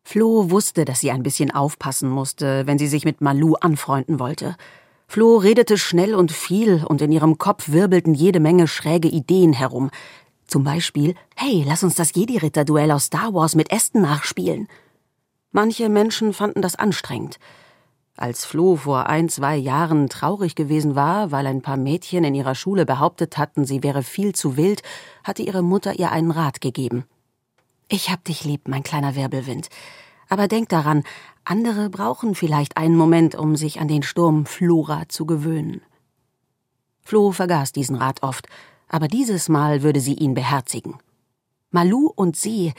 Flo 0.08 0.52
wusste, 0.52 0.84
dass 0.84 1.00
sie 1.00 1.10
ein 1.10 1.24
bisschen 1.24 1.50
aufpassen 1.50 2.08
musste, 2.08 2.64
wenn 2.68 2.78
sie 2.78 2.86
sich 2.86 3.04
mit 3.04 3.22
Malou 3.22 3.54
anfreunden 3.54 4.20
wollte. 4.20 4.54
Flo 5.08 5.36
redete 5.38 5.76
schnell 5.76 6.14
und 6.14 6.30
viel 6.30 6.84
und 6.84 7.02
in 7.02 7.10
ihrem 7.10 7.38
Kopf 7.38 7.70
wirbelten 7.70 8.14
jede 8.14 8.38
Menge 8.38 8.68
schräge 8.68 9.08
Ideen 9.08 9.52
herum. 9.52 9.90
Zum 10.46 10.62
Beispiel, 10.62 11.16
hey, 11.34 11.64
lass 11.66 11.82
uns 11.82 11.96
das 11.96 12.14
Jedi-Ritter-Duell 12.14 12.92
aus 12.92 13.06
Star 13.06 13.34
Wars 13.34 13.56
mit 13.56 13.72
Ästen 13.72 14.02
nachspielen. 14.02 14.68
Manche 15.50 15.88
Menschen 15.88 16.32
fanden 16.32 16.62
das 16.62 16.76
anstrengend. 16.76 17.40
Als 18.16 18.44
Flo 18.44 18.76
vor 18.76 19.08
ein, 19.08 19.28
zwei 19.28 19.56
Jahren 19.56 20.08
traurig 20.08 20.54
gewesen 20.54 20.94
war, 20.94 21.32
weil 21.32 21.48
ein 21.48 21.62
paar 21.62 21.76
Mädchen 21.76 22.22
in 22.22 22.36
ihrer 22.36 22.54
Schule 22.54 22.86
behauptet 22.86 23.38
hatten, 23.38 23.64
sie 23.64 23.82
wäre 23.82 24.04
viel 24.04 24.36
zu 24.36 24.56
wild, 24.56 24.82
hatte 25.24 25.42
ihre 25.42 25.62
Mutter 25.62 25.98
ihr 25.98 26.12
einen 26.12 26.30
Rat 26.30 26.60
gegeben. 26.60 27.06
Ich 27.88 28.10
hab 28.10 28.24
dich 28.24 28.44
lieb, 28.44 28.68
mein 28.68 28.82
kleiner 28.82 29.14
Wirbelwind. 29.14 29.68
Aber 30.28 30.48
denk 30.48 30.68
daran, 30.68 31.04
andere 31.44 31.88
brauchen 31.88 32.34
vielleicht 32.34 32.76
einen 32.76 32.96
Moment, 32.96 33.36
um 33.36 33.54
sich 33.54 33.80
an 33.80 33.86
den 33.86 34.02
Sturm 34.02 34.44
Flora 34.44 35.08
zu 35.08 35.24
gewöhnen. 35.24 35.82
Flo 37.02 37.30
vergaß 37.30 37.70
diesen 37.70 37.94
Rat 37.94 38.24
oft, 38.24 38.48
aber 38.88 39.06
dieses 39.06 39.48
Mal 39.48 39.82
würde 39.82 40.00
sie 40.00 40.14
ihn 40.14 40.34
beherzigen. 40.34 40.98
Malu 41.70 42.10
und 42.14 42.36
sie, 42.36 42.72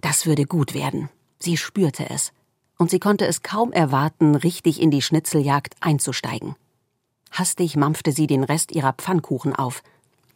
das 0.00 0.26
würde 0.26 0.46
gut 0.46 0.74
werden. 0.74 1.08
Sie 1.38 1.56
spürte 1.56 2.10
es. 2.10 2.32
Und 2.76 2.90
sie 2.90 2.98
konnte 2.98 3.26
es 3.26 3.42
kaum 3.42 3.72
erwarten, 3.72 4.34
richtig 4.34 4.80
in 4.80 4.90
die 4.90 5.02
Schnitzeljagd 5.02 5.76
einzusteigen. 5.80 6.56
Hastig 7.30 7.76
mampfte 7.76 8.10
sie 8.10 8.26
den 8.26 8.42
Rest 8.42 8.72
ihrer 8.72 8.92
Pfannkuchen 8.92 9.54
auf. 9.54 9.82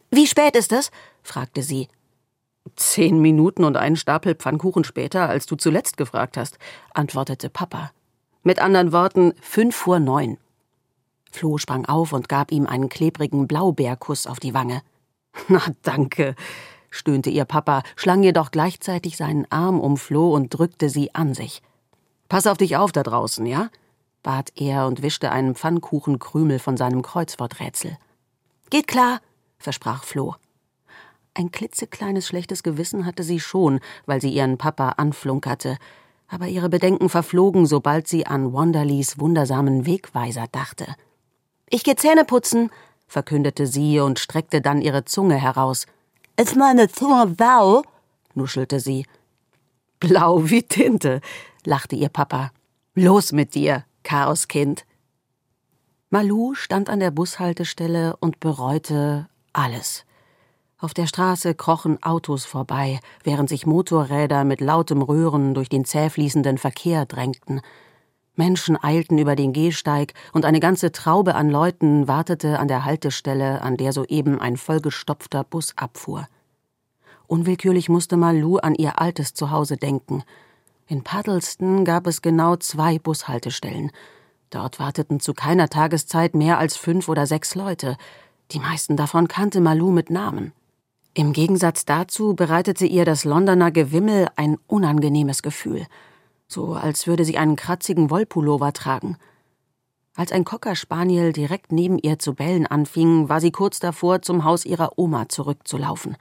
Wie 0.09 0.27
spät 0.27 0.55
ist 0.55 0.71
es? 0.71 0.91
fragte 1.23 1.63
sie. 1.63 1.87
Zehn 2.75 3.19
Minuten 3.19 3.63
und 3.63 3.77
einen 3.77 3.95
Stapel 3.95 4.35
Pfannkuchen 4.35 4.83
später, 4.83 5.29
als 5.29 5.45
du 5.45 5.55
zuletzt 5.55 5.97
gefragt 5.97 6.37
hast, 6.37 6.57
antwortete 6.93 7.49
Papa. 7.49 7.91
Mit 8.41 8.59
anderen 8.59 8.91
Worten, 8.91 9.33
fünf 9.41 9.75
vor 9.75 9.99
neun. 9.99 10.37
Flo 11.31 11.57
sprang 11.57 11.85
auf 11.85 12.13
und 12.13 12.29
gab 12.29 12.51
ihm 12.51 12.67
einen 12.67 12.89
klebrigen 12.89 13.47
Blaubeerkuss 13.47 14.27
auf 14.27 14.39
die 14.39 14.53
Wange. 14.53 14.81
Na, 15.47 15.61
danke, 15.81 16.35
stöhnte 16.89 17.29
ihr 17.29 17.45
Papa, 17.45 17.83
schlang 17.95 18.23
jedoch 18.23 18.51
gleichzeitig 18.51 19.17
seinen 19.17 19.49
Arm 19.51 19.79
um 19.79 19.97
Flo 19.97 20.33
und 20.33 20.49
drückte 20.49 20.89
sie 20.89 21.13
an 21.15 21.33
sich. 21.33 21.61
Pass 22.29 22.47
auf 22.47 22.57
dich 22.57 22.77
auf 22.77 22.91
da 22.91 23.03
draußen, 23.03 23.45
ja? 23.45 23.69
bat 24.23 24.53
er 24.55 24.87
und 24.87 25.01
wischte 25.03 25.31
einen 25.31 25.53
Pfannkuchenkrümel 25.53 26.57
von 26.57 26.77
seinem 26.77 27.01
Kreuzworträtsel. 27.01 27.97
Geht 28.69 28.87
klar, 28.87 29.19
versprach 29.57 30.03
Flo. 30.03 30.35
Ein 31.35 31.51
klitzekleines 31.51 32.27
schlechtes 32.27 32.61
Gewissen 32.61 33.05
hatte 33.05 33.23
sie 33.23 33.39
schon, 33.39 33.79
weil 34.05 34.21
sie 34.21 34.29
ihren 34.29 34.57
Papa 34.57 34.89
anflunkerte, 34.97 35.77
aber 36.27 36.47
ihre 36.47 36.69
Bedenken 36.69 37.09
verflogen, 37.09 37.65
sobald 37.65 38.07
sie 38.07 38.27
an 38.27 38.53
Wanderleys 38.53 39.19
wundersamen 39.19 39.85
Wegweiser 39.85 40.45
dachte. 40.51 40.85
Ich 41.69 41.83
geh 41.83 41.95
Zähne 41.95 42.23
putzen, 42.25 42.69
verkündete 43.07 43.65
sie 43.65 43.99
und 43.99 44.19
streckte 44.19 44.61
dann 44.61 44.81
ihre 44.81 45.05
Zunge 45.05 45.35
heraus. 45.35 45.87
Ist 46.37 46.55
meine 46.55 46.87
Zunge 46.89 47.27
blau? 47.27 47.83
nuschelte 48.35 48.79
sie. 48.79 49.05
Blau 49.99 50.49
wie 50.49 50.63
Tinte, 50.63 51.21
lachte 51.65 51.95
ihr 51.95 52.09
Papa. 52.09 52.51
Los 52.93 53.31
mit 53.31 53.55
dir, 53.55 53.85
Chaoskind. 54.03 54.85
Malu 56.09 56.53
stand 56.53 56.89
an 56.89 56.99
der 56.99 57.09
Bushaltestelle 57.09 58.15
und 58.17 58.39
bereute 58.39 59.27
alles. 59.51 60.05
Auf 60.83 60.93
der 60.93 61.07
Straße 61.07 61.55
krochen 61.55 62.03
Autos 62.03 62.43
vorbei, 62.43 62.99
während 63.23 63.47
sich 63.47 63.65
Motorräder 63.65 64.43
mit 64.43 64.59
lautem 64.59 65.01
Röhren 65.01 65.53
durch 65.53 65.69
den 65.69 65.85
zähfließenden 65.85 66.57
Verkehr 66.57 67.05
drängten. 67.05 67.61
Menschen 68.35 68.77
eilten 68.83 69.17
über 69.17 69.37
den 69.37 69.53
Gehsteig 69.53 70.13
und 70.33 70.43
eine 70.43 70.59
ganze 70.59 70.91
Traube 70.91 71.35
an 71.35 71.49
Leuten 71.49 72.09
wartete 72.09 72.59
an 72.59 72.67
der 72.67 72.83
Haltestelle, 72.83 73.61
an 73.61 73.77
der 73.77 73.93
soeben 73.93 74.41
ein 74.41 74.57
vollgestopfter 74.57 75.45
Bus 75.45 75.71
abfuhr. 75.77 76.27
Unwillkürlich 77.27 77.87
musste 77.87 78.17
Malu 78.17 78.57
an 78.57 78.75
ihr 78.75 78.99
altes 78.99 79.33
Zuhause 79.33 79.77
denken. 79.77 80.23
In 80.87 81.01
Puddleston 81.01 81.85
gab 81.85 82.07
es 82.07 82.21
genau 82.21 82.57
zwei 82.57 82.99
Bushaltestellen. 82.99 83.89
Dort 84.49 84.81
warteten 84.81 85.21
zu 85.21 85.33
keiner 85.33 85.69
Tageszeit 85.69 86.35
mehr 86.35 86.57
als 86.57 86.75
fünf 86.75 87.07
oder 87.07 87.25
sechs 87.25 87.55
Leute. 87.55 87.95
Die 88.51 88.59
meisten 88.59 88.97
davon 88.97 89.29
kannte 89.29 89.61
Malu 89.61 89.89
mit 89.89 90.09
Namen. 90.09 90.51
Im 91.15 91.31
Gegensatz 91.31 91.85
dazu 91.85 92.33
bereitete 92.33 92.87
ihr 92.87 93.05
das 93.05 93.23
Londoner 93.23 93.69
Gewimmel 93.69 94.29
ein 94.35 94.57
unangenehmes 94.65 95.43
Gefühl, 95.43 95.85
so 96.47 96.73
als 96.73 97.05
würde 97.05 97.23
sie 97.23 97.37
einen 97.37 97.55
kratzigen 97.55 98.09
Wollpullover 98.09 98.73
tragen. 98.73 99.17
Als 100.15 100.31
ein 100.31 100.43
Cocker 100.43 100.75
Spaniel 100.75 101.31
direkt 101.31 101.71
neben 101.71 101.99
ihr 101.99 102.17
zu 102.17 102.33
bellen 102.33 102.65
anfing, 102.65 103.29
war 103.29 103.41
sie 103.41 103.51
kurz 103.51 103.79
davor, 103.79 104.23
zum 104.23 104.43
Haus 104.43 104.65
ihrer 104.65 104.97
Oma 104.97 105.29
zurückzulaufen. 105.29 106.17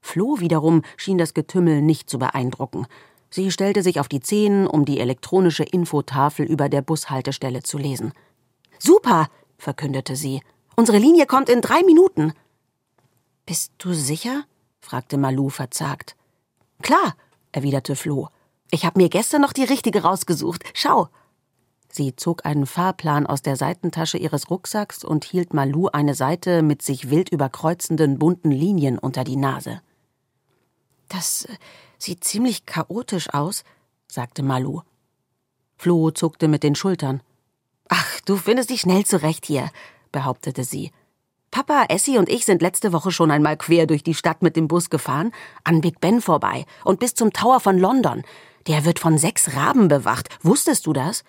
Flo 0.00 0.40
wiederum 0.40 0.80
schien 0.96 1.18
das 1.18 1.34
Getümmel 1.34 1.82
nicht 1.82 2.08
zu 2.08 2.18
beeindrucken. 2.18 2.86
Sie 3.28 3.50
stellte 3.50 3.82
sich 3.82 4.00
auf 4.00 4.08
die 4.08 4.20
Zehen, 4.20 4.66
um 4.66 4.86
die 4.86 4.98
elektronische 4.98 5.62
Infotafel 5.62 6.46
über 6.46 6.70
der 6.70 6.80
Bushaltestelle 6.80 7.62
zu 7.62 7.76
lesen. 7.76 8.12
Super, 8.78 9.28
verkündete 9.58 10.16
sie. 10.16 10.40
Unsere 10.74 10.98
Linie 10.98 11.26
kommt 11.26 11.50
in 11.50 11.60
drei 11.60 11.82
Minuten. 11.82 12.32
Bist 13.50 13.72
du 13.78 13.94
sicher? 13.94 14.44
fragte 14.80 15.18
Malu 15.18 15.48
verzagt. 15.48 16.14
Klar, 16.82 17.16
erwiderte 17.50 17.96
Flo. 17.96 18.28
Ich 18.70 18.84
habe 18.84 19.00
mir 19.00 19.08
gestern 19.08 19.42
noch 19.42 19.52
die 19.52 19.64
richtige 19.64 20.02
rausgesucht. 20.04 20.62
Schau. 20.72 21.08
Sie 21.88 22.14
zog 22.14 22.46
einen 22.46 22.64
Fahrplan 22.64 23.26
aus 23.26 23.42
der 23.42 23.56
Seitentasche 23.56 24.18
ihres 24.18 24.50
Rucksacks 24.50 25.02
und 25.02 25.24
hielt 25.24 25.52
Malu 25.52 25.88
eine 25.88 26.14
Seite 26.14 26.62
mit 26.62 26.82
sich 26.82 27.10
wild 27.10 27.30
überkreuzenden 27.30 28.20
bunten 28.20 28.52
Linien 28.52 29.00
unter 29.00 29.24
die 29.24 29.34
Nase. 29.34 29.82
Das 31.08 31.46
äh, 31.46 31.56
sieht 31.98 32.22
ziemlich 32.22 32.66
chaotisch 32.66 33.34
aus, 33.34 33.64
sagte 34.06 34.44
Malu. 34.44 34.82
Flo 35.76 36.12
zuckte 36.12 36.46
mit 36.46 36.62
den 36.62 36.76
Schultern. 36.76 37.20
Ach, 37.88 38.20
du 38.20 38.36
findest 38.36 38.70
dich 38.70 38.82
schnell 38.82 39.04
zurecht 39.04 39.44
hier, 39.44 39.72
behauptete 40.12 40.62
sie. 40.62 40.92
Papa, 41.50 41.86
Essie 41.88 42.18
und 42.18 42.28
ich 42.28 42.44
sind 42.44 42.62
letzte 42.62 42.92
Woche 42.92 43.10
schon 43.10 43.30
einmal 43.30 43.56
quer 43.56 43.86
durch 43.86 44.04
die 44.04 44.14
Stadt 44.14 44.42
mit 44.42 44.54
dem 44.56 44.68
Bus 44.68 44.88
gefahren, 44.88 45.32
an 45.64 45.80
Big 45.80 46.00
Ben 46.00 46.20
vorbei 46.20 46.64
und 46.84 47.00
bis 47.00 47.14
zum 47.14 47.32
Tower 47.32 47.58
von 47.58 47.78
London. 47.78 48.22
Der 48.68 48.84
wird 48.84 48.98
von 48.98 49.18
sechs 49.18 49.56
Raben 49.56 49.88
bewacht. 49.88 50.28
Wusstest 50.42 50.86
du 50.86 50.92
das? 50.92 51.24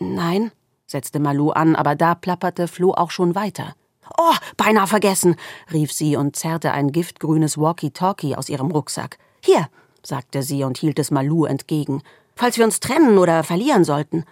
Nein, 0.00 0.50
setzte 0.86 1.20
Malou 1.20 1.50
an, 1.50 1.76
aber 1.76 1.94
da 1.94 2.14
plapperte 2.14 2.66
Flo 2.66 2.94
auch 2.94 3.10
schon 3.10 3.34
weiter. 3.34 3.74
Oh, 4.18 4.34
beinahe 4.56 4.86
vergessen, 4.86 5.36
rief 5.72 5.92
sie 5.92 6.16
und 6.16 6.34
zerrte 6.34 6.72
ein 6.72 6.90
giftgrünes 6.90 7.56
Walkie-Talkie 7.56 8.34
aus 8.34 8.48
ihrem 8.48 8.70
Rucksack. 8.70 9.18
Hier, 9.40 9.68
sagte 10.02 10.42
sie 10.42 10.64
und 10.64 10.78
hielt 10.78 10.98
es 10.98 11.10
Malou 11.10 11.44
entgegen. 11.44 12.02
Falls 12.34 12.58
wir 12.58 12.64
uns 12.64 12.80
trennen 12.80 13.18
oder 13.18 13.44
verlieren 13.44 13.84
sollten. 13.84 14.24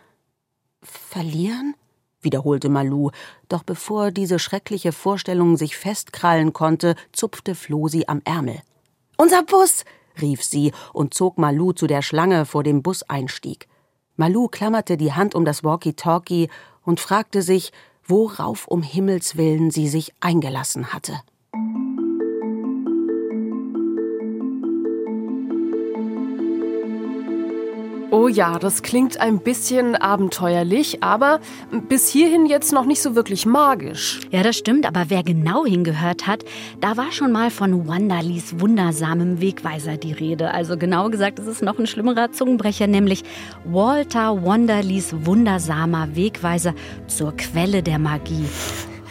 Verlieren? 0.82 1.74
Wiederholte 2.22 2.68
Malu, 2.68 3.10
doch 3.48 3.62
bevor 3.62 4.10
diese 4.10 4.38
schreckliche 4.38 4.92
Vorstellung 4.92 5.56
sich 5.56 5.76
festkrallen 5.76 6.52
konnte, 6.52 6.94
zupfte 7.12 7.54
Flo 7.54 7.88
sie 7.88 8.08
am 8.08 8.20
Ärmel. 8.24 8.60
Unser 9.16 9.42
Bus! 9.42 9.84
rief 10.20 10.42
sie 10.42 10.72
und 10.92 11.14
zog 11.14 11.38
Malu 11.38 11.72
zu 11.72 11.86
der 11.86 12.02
Schlange 12.02 12.44
vor 12.44 12.62
dem 12.62 12.82
Buseinstieg. 12.82 13.68
Malu 14.16 14.48
klammerte 14.48 14.96
die 14.96 15.12
Hand 15.12 15.34
um 15.34 15.44
das 15.44 15.64
Walkie-Talkie 15.64 16.48
und 16.84 17.00
fragte 17.00 17.42
sich, 17.42 17.72
worauf 18.04 18.66
um 18.66 18.82
Himmels 18.82 19.36
willen 19.36 19.70
sie 19.70 19.88
sich 19.88 20.12
eingelassen 20.20 20.92
hatte. 20.92 21.20
Oh 28.12 28.26
ja, 28.26 28.58
das 28.58 28.82
klingt 28.82 29.20
ein 29.20 29.38
bisschen 29.38 29.94
abenteuerlich, 29.94 31.00
aber 31.00 31.38
bis 31.88 32.08
hierhin 32.08 32.46
jetzt 32.46 32.72
noch 32.72 32.84
nicht 32.84 33.00
so 33.00 33.14
wirklich 33.14 33.46
magisch. 33.46 34.18
Ja, 34.32 34.42
das 34.42 34.56
stimmt, 34.56 34.84
aber 34.84 35.04
wer 35.08 35.22
genau 35.22 35.64
hingehört 35.64 36.26
hat, 36.26 36.44
da 36.80 36.96
war 36.96 37.12
schon 37.12 37.30
mal 37.30 37.52
von 37.52 37.86
Wanderleys 37.86 38.58
wundersamem 38.58 39.40
Wegweiser 39.40 39.96
die 39.96 40.12
Rede. 40.12 40.52
Also 40.52 40.76
genau 40.76 41.08
gesagt, 41.08 41.38
es 41.38 41.46
ist 41.46 41.62
noch 41.62 41.78
ein 41.78 41.86
schlimmerer 41.86 42.32
Zungenbrecher, 42.32 42.88
nämlich 42.88 43.22
Walter 43.64 44.44
Wanderleys 44.44 45.14
wundersamer 45.24 46.16
Wegweiser 46.16 46.74
zur 47.06 47.36
Quelle 47.36 47.80
der 47.80 48.00
Magie. 48.00 48.44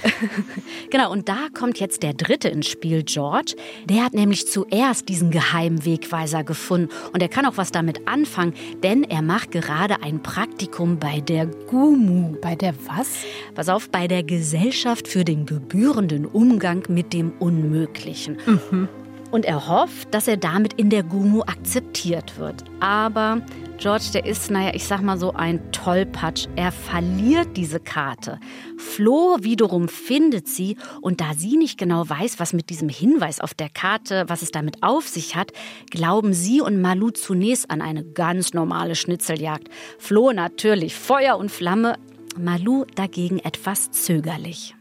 genau, 0.89 1.11
und 1.11 1.29
da 1.29 1.47
kommt 1.53 1.79
jetzt 1.79 2.03
der 2.03 2.13
Dritte 2.13 2.49
ins 2.49 2.67
Spiel, 2.67 3.03
George. 3.03 3.55
Der 3.85 4.03
hat 4.03 4.13
nämlich 4.13 4.47
zuerst 4.47 5.09
diesen 5.09 5.31
geheimen 5.31 5.85
Wegweiser 5.85 6.43
gefunden. 6.43 6.89
Und 7.13 7.21
er 7.21 7.29
kann 7.29 7.45
auch 7.45 7.57
was 7.57 7.71
damit 7.71 8.07
anfangen, 8.07 8.53
denn 8.83 9.03
er 9.03 9.21
macht 9.21 9.51
gerade 9.51 10.01
ein 10.01 10.21
Praktikum 10.21 10.99
bei 10.99 11.19
der 11.21 11.45
GUMU. 11.45 12.37
Bei 12.41 12.55
der 12.55 12.73
was? 12.85 13.23
Pass 13.55 13.69
auf, 13.69 13.89
bei 13.89 14.07
der 14.07 14.23
Gesellschaft 14.23 15.07
für 15.07 15.25
den 15.25 15.45
gebührenden 15.45 16.25
Umgang 16.25 16.83
mit 16.87 17.13
dem 17.13 17.31
Unmöglichen. 17.39 18.37
Mhm. 18.45 18.87
Und 19.31 19.45
er 19.45 19.67
hofft, 19.67 20.13
dass 20.13 20.27
er 20.27 20.37
damit 20.37 20.73
in 20.73 20.89
der 20.89 21.03
GUMU 21.03 21.41
akzeptiert 21.41 22.39
wird. 22.39 22.63
Aber 22.79 23.41
George, 23.79 24.09
der 24.13 24.25
ist, 24.25 24.51
naja, 24.51 24.71
ich 24.73 24.83
sag 24.83 25.01
mal 25.01 25.17
so 25.17 25.31
ein 25.31 25.71
Tollpatsch. 25.71 26.47
Er 26.57 26.73
verliert 26.73 27.55
diese 27.55 27.79
Karte. 27.79 28.37
Flo 28.77 29.37
wiederum 29.39 29.87
findet 29.87 30.49
sie 30.49 30.75
und 30.99 31.21
da 31.21 31.33
sie 31.33 31.55
nicht 31.55 31.77
genau 31.77 32.09
weiß, 32.09 32.41
was 32.41 32.51
mit 32.51 32.69
diesem 32.69 32.89
Hinweis 32.89 33.39
auf 33.39 33.53
der 33.53 33.69
Karte, 33.69 34.25
was 34.27 34.41
es 34.41 34.51
damit 34.51 34.83
auf 34.83 35.07
sich 35.07 35.37
hat, 35.37 35.53
glauben 35.91 36.33
sie 36.33 36.59
und 36.59 36.81
Malu 36.81 37.11
zunächst 37.11 37.71
an 37.71 37.81
eine 37.81 38.03
ganz 38.03 38.53
normale 38.53 38.95
Schnitzeljagd. 38.95 39.69
Flo 39.97 40.33
natürlich 40.33 40.93
Feuer 40.93 41.37
und 41.37 41.49
Flamme, 41.49 41.97
Malu 42.37 42.83
dagegen 42.95 43.39
etwas 43.39 43.91
zögerlich. 43.91 44.75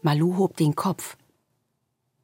Malu 0.00 0.36
hob 0.36 0.56
den 0.56 0.76
Kopf. 0.76 1.16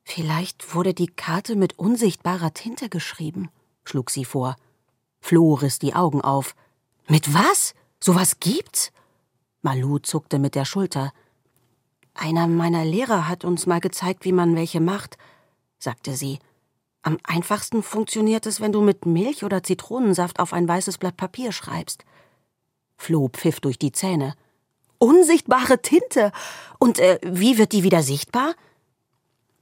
Vielleicht 0.04 0.76
wurde 0.76 0.94
die 0.94 1.08
Karte 1.08 1.56
mit 1.56 1.76
unsichtbarer 1.76 2.54
Tinte 2.54 2.88
geschrieben, 2.88 3.48
schlug 3.84 4.10
sie 4.10 4.24
vor. 4.24 4.54
Flo 5.20 5.54
riss 5.54 5.78
die 5.78 5.94
Augen 5.94 6.20
auf. 6.20 6.54
Mit 7.06 7.32
was? 7.34 7.74
Sowas 8.00 8.40
gibt's? 8.40 8.92
Malu 9.62 9.98
zuckte 9.98 10.38
mit 10.38 10.54
der 10.54 10.64
Schulter. 10.64 11.12
Einer 12.14 12.46
meiner 12.46 12.84
Lehrer 12.84 13.28
hat 13.28 13.44
uns 13.44 13.66
mal 13.66 13.80
gezeigt, 13.80 14.24
wie 14.24 14.32
man 14.32 14.56
welche 14.56 14.80
macht, 14.80 15.18
sagte 15.78 16.16
sie. 16.16 16.38
Am 17.02 17.18
einfachsten 17.22 17.82
funktioniert 17.82 18.46
es, 18.46 18.60
wenn 18.60 18.72
du 18.72 18.80
mit 18.80 19.06
Milch 19.06 19.44
oder 19.44 19.62
Zitronensaft 19.62 20.40
auf 20.40 20.52
ein 20.52 20.66
weißes 20.66 20.98
Blatt 20.98 21.16
Papier 21.16 21.52
schreibst. 21.52 22.04
Flo 22.96 23.28
pfiff 23.28 23.60
durch 23.60 23.78
die 23.78 23.92
Zähne. 23.92 24.34
Unsichtbare 24.98 25.80
Tinte. 25.80 26.32
Und 26.78 26.98
äh, 26.98 27.20
wie 27.22 27.56
wird 27.56 27.72
die 27.72 27.84
wieder 27.84 28.02
sichtbar? 28.02 28.54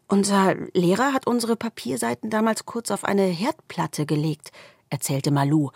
Unser 0.08 0.54
Lehrer 0.72 1.12
hat 1.12 1.26
unsere 1.26 1.56
Papierseiten 1.56 2.30
damals 2.30 2.64
kurz 2.64 2.90
auf 2.90 3.04
eine 3.04 3.24
Herdplatte 3.24 4.06
gelegt, 4.06 4.50
erzählte 4.90 5.30
Malu. 5.30 5.70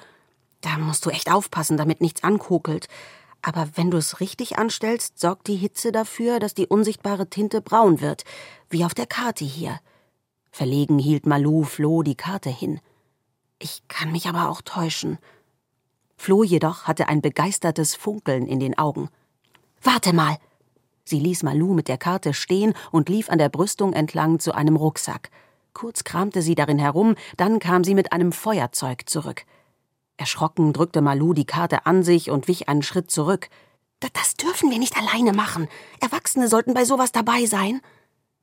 Da 0.60 0.78
musst 0.78 1.06
du 1.06 1.10
echt 1.10 1.30
aufpassen, 1.30 1.76
damit 1.76 2.00
nichts 2.00 2.22
ankokelt. 2.22 2.88
Aber 3.42 3.68
wenn 3.74 3.90
du 3.90 3.96
es 3.96 4.20
richtig 4.20 4.58
anstellst, 4.58 5.18
sorgt 5.18 5.46
die 5.46 5.56
Hitze 5.56 5.92
dafür, 5.92 6.38
dass 6.40 6.54
die 6.54 6.66
unsichtbare 6.66 7.28
Tinte 7.28 7.62
braun 7.62 8.00
wird, 8.00 8.24
wie 8.68 8.84
auf 8.84 8.94
der 8.94 9.06
Karte 9.06 9.44
hier. 9.44 9.80
Verlegen 10.50 10.98
hielt 10.98 11.26
Malu 11.26 11.64
Flo 11.64 12.02
die 12.02 12.16
Karte 12.16 12.50
hin. 12.50 12.80
Ich 13.58 13.82
kann 13.88 14.12
mich 14.12 14.28
aber 14.28 14.48
auch 14.48 14.62
täuschen. 14.62 15.18
Flo 16.16 16.42
jedoch 16.42 16.84
hatte 16.84 17.08
ein 17.08 17.22
begeistertes 17.22 17.94
Funkeln 17.94 18.46
in 18.46 18.60
den 18.60 18.76
Augen. 18.76 19.08
Warte 19.82 20.12
mal, 20.12 20.36
Sie 21.04 21.18
ließ 21.18 21.42
Malu 21.42 21.74
mit 21.74 21.88
der 21.88 21.98
Karte 21.98 22.34
stehen 22.34 22.74
und 22.92 23.08
lief 23.08 23.30
an 23.30 23.38
der 23.38 23.48
Brüstung 23.48 23.92
entlang 23.94 24.38
zu 24.38 24.52
einem 24.52 24.76
Rucksack. 24.76 25.30
Kurz 25.72 26.04
kramte 26.04 26.42
sie 26.42 26.54
darin 26.54 26.78
herum, 26.78 27.14
dann 27.36 27.58
kam 27.58 27.84
sie 27.84 27.94
mit 27.94 28.12
einem 28.12 28.32
Feuerzeug 28.32 29.08
zurück. 29.08 29.44
Erschrocken 30.16 30.72
drückte 30.72 31.00
Malu 31.00 31.32
die 31.32 31.46
Karte 31.46 31.86
an 31.86 32.02
sich 32.02 32.30
und 32.30 32.48
wich 32.48 32.68
einen 32.68 32.82
Schritt 32.82 33.10
zurück. 33.10 33.48
Das 34.12 34.34
dürfen 34.34 34.70
wir 34.70 34.78
nicht 34.78 34.96
alleine 34.96 35.32
machen. 35.32 35.68
Erwachsene 36.00 36.48
sollten 36.48 36.74
bei 36.74 36.84
sowas 36.84 37.12
dabei 37.12 37.46
sein. 37.46 37.80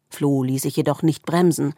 Flo 0.10 0.43
ließ 0.43 0.63
sich 0.63 0.75
jedoch 0.75 1.01
nicht 1.01 1.25
bremsen. 1.25 1.74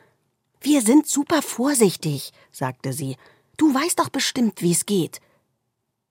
Wir 0.61 0.81
sind 0.81 1.07
super 1.07 1.41
vorsichtig, 1.41 2.31
sagte 2.51 2.93
sie. 2.93 3.17
Du 3.57 3.73
weißt 3.73 3.99
doch 3.99 4.09
bestimmt, 4.09 4.61
wie 4.61 4.71
es 4.71 4.85
geht. 4.85 5.19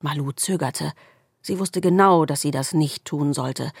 Malu 0.01 0.31
zögerte. 0.31 0.93
Sie 1.41 1.59
wusste 1.59 1.81
genau, 1.81 2.25
dass 2.25 2.41
sie 2.41 2.51
das 2.51 2.73
nicht 2.73 3.05
tun 3.05 3.33
sollte 3.33 3.71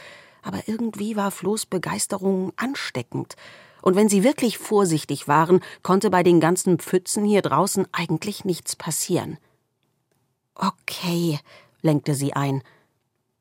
aber 0.41 0.67
irgendwie 0.67 1.15
war 1.15 1.31
Flo's 1.31 1.65
Begeisterung 1.65 2.53
ansteckend. 2.55 3.35
Und 3.81 3.95
wenn 3.95 4.09
sie 4.09 4.23
wirklich 4.23 4.57
vorsichtig 4.57 5.27
waren, 5.27 5.61
konnte 5.83 6.09
bei 6.09 6.23
den 6.23 6.39
ganzen 6.39 6.79
Pfützen 6.79 7.25
hier 7.25 7.41
draußen 7.41 7.87
eigentlich 7.91 8.45
nichts 8.45 8.75
passieren. 8.75 9.37
Okay, 10.55 11.39
lenkte 11.81 12.13
sie 12.13 12.33
ein. 12.33 12.61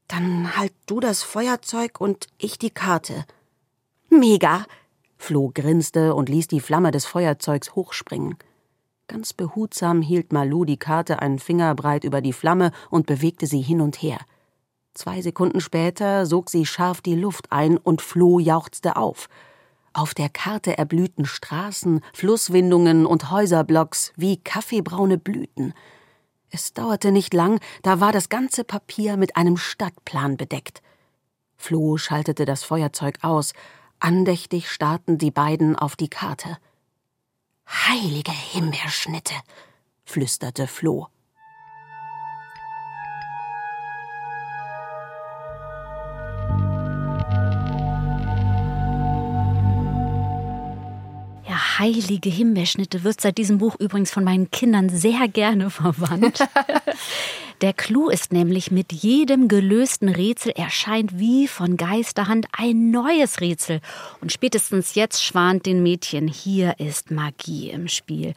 Dann 0.06 0.56
halt 0.56 0.72
du 0.86 1.00
das 1.00 1.22
Feuerzeug 1.22 2.00
und 2.00 2.28
ich 2.38 2.58
die 2.58 2.70
Karte. 2.70 3.24
Mega! 4.08 4.64
Flo 5.18 5.50
grinste 5.52 6.14
und 6.14 6.28
ließ 6.28 6.46
die 6.46 6.60
Flamme 6.60 6.92
des 6.92 7.04
Feuerzeugs 7.04 7.74
hochspringen. 7.74 8.36
Ganz 9.08 9.32
behutsam 9.32 10.00
hielt 10.00 10.32
Malu 10.32 10.64
die 10.64 10.76
Karte 10.76 11.20
einen 11.20 11.38
Finger 11.38 11.74
breit 11.74 12.04
über 12.04 12.20
die 12.20 12.32
Flamme 12.32 12.70
und 12.90 13.06
bewegte 13.06 13.46
sie 13.46 13.60
hin 13.60 13.80
und 13.80 14.00
her. 14.00 14.18
Zwei 14.94 15.22
Sekunden 15.22 15.60
später 15.60 16.26
sog 16.26 16.50
sie 16.50 16.66
scharf 16.66 17.00
die 17.00 17.14
Luft 17.14 17.50
ein 17.50 17.76
und 17.78 18.02
Floh 18.02 18.38
jauchzte 18.38 18.96
auf. 18.96 19.28
Auf 19.98 20.14
der 20.14 20.28
Karte 20.28 20.78
erblühten 20.78 21.24
Straßen, 21.24 22.02
Flusswindungen 22.14 23.04
und 23.04 23.32
Häuserblocks 23.32 24.12
wie 24.14 24.36
kaffeebraune 24.36 25.18
Blüten. 25.18 25.74
Es 26.50 26.72
dauerte 26.72 27.10
nicht 27.10 27.34
lang, 27.34 27.58
da 27.82 27.98
war 27.98 28.12
das 28.12 28.28
ganze 28.28 28.62
Papier 28.62 29.16
mit 29.16 29.36
einem 29.36 29.56
Stadtplan 29.56 30.36
bedeckt. 30.36 30.82
Floh 31.56 31.96
schaltete 31.96 32.44
das 32.44 32.62
Feuerzeug 32.62 33.18
aus. 33.22 33.54
Andächtig 33.98 34.70
starrten 34.70 35.18
die 35.18 35.32
beiden 35.32 35.74
auf 35.74 35.96
die 35.96 36.08
Karte. 36.08 36.58
Heilige 37.66 38.30
Himbeerschnitte, 38.30 39.34
flüsterte 40.04 40.68
Floh. 40.68 41.08
Heilige 51.78 52.30
Himbeerschnitte 52.30 53.04
wird 53.04 53.20
seit 53.20 53.38
diesem 53.38 53.58
Buch 53.58 53.76
übrigens 53.78 54.10
von 54.10 54.24
meinen 54.24 54.50
Kindern 54.50 54.88
sehr 54.88 55.28
gerne 55.28 55.70
verwandt. 55.70 56.40
Der 57.60 57.72
Clou 57.72 58.08
ist 58.08 58.32
nämlich, 58.32 58.70
mit 58.70 58.92
jedem 58.92 59.48
gelösten 59.48 60.08
Rätsel 60.08 60.52
erscheint 60.52 61.18
wie 61.18 61.48
von 61.48 61.76
Geisterhand 61.76 62.46
ein 62.52 62.92
neues 62.92 63.40
Rätsel. 63.40 63.80
Und 64.20 64.30
spätestens 64.30 64.94
jetzt 64.94 65.24
schwant 65.24 65.66
den 65.66 65.82
Mädchen, 65.82 66.28
hier 66.28 66.78
ist 66.78 67.10
Magie 67.10 67.70
im 67.70 67.88
Spiel. 67.88 68.34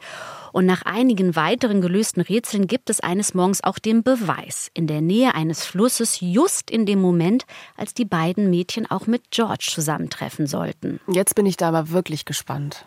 Und 0.50 0.66
nach 0.66 0.82
einigen 0.82 1.36
weiteren 1.36 1.80
gelösten 1.80 2.20
Rätseln 2.20 2.66
gibt 2.66 2.90
es 2.90 2.98
eines 2.98 3.32
Morgens 3.32 3.62
auch 3.62 3.78
den 3.78 4.02
Beweis. 4.02 4.72
In 4.74 4.88
der 4.88 5.00
Nähe 5.00 5.36
eines 5.36 5.64
Flusses, 5.64 6.18
just 6.20 6.68
in 6.68 6.84
dem 6.84 7.00
Moment, 7.00 7.46
als 7.76 7.94
die 7.94 8.04
beiden 8.04 8.50
Mädchen 8.50 8.90
auch 8.90 9.06
mit 9.06 9.30
George 9.30 9.68
zusammentreffen 9.70 10.48
sollten. 10.48 10.98
Jetzt 11.06 11.36
bin 11.36 11.46
ich 11.46 11.56
da 11.56 11.68
aber 11.68 11.90
wirklich 11.90 12.24
gespannt. 12.24 12.86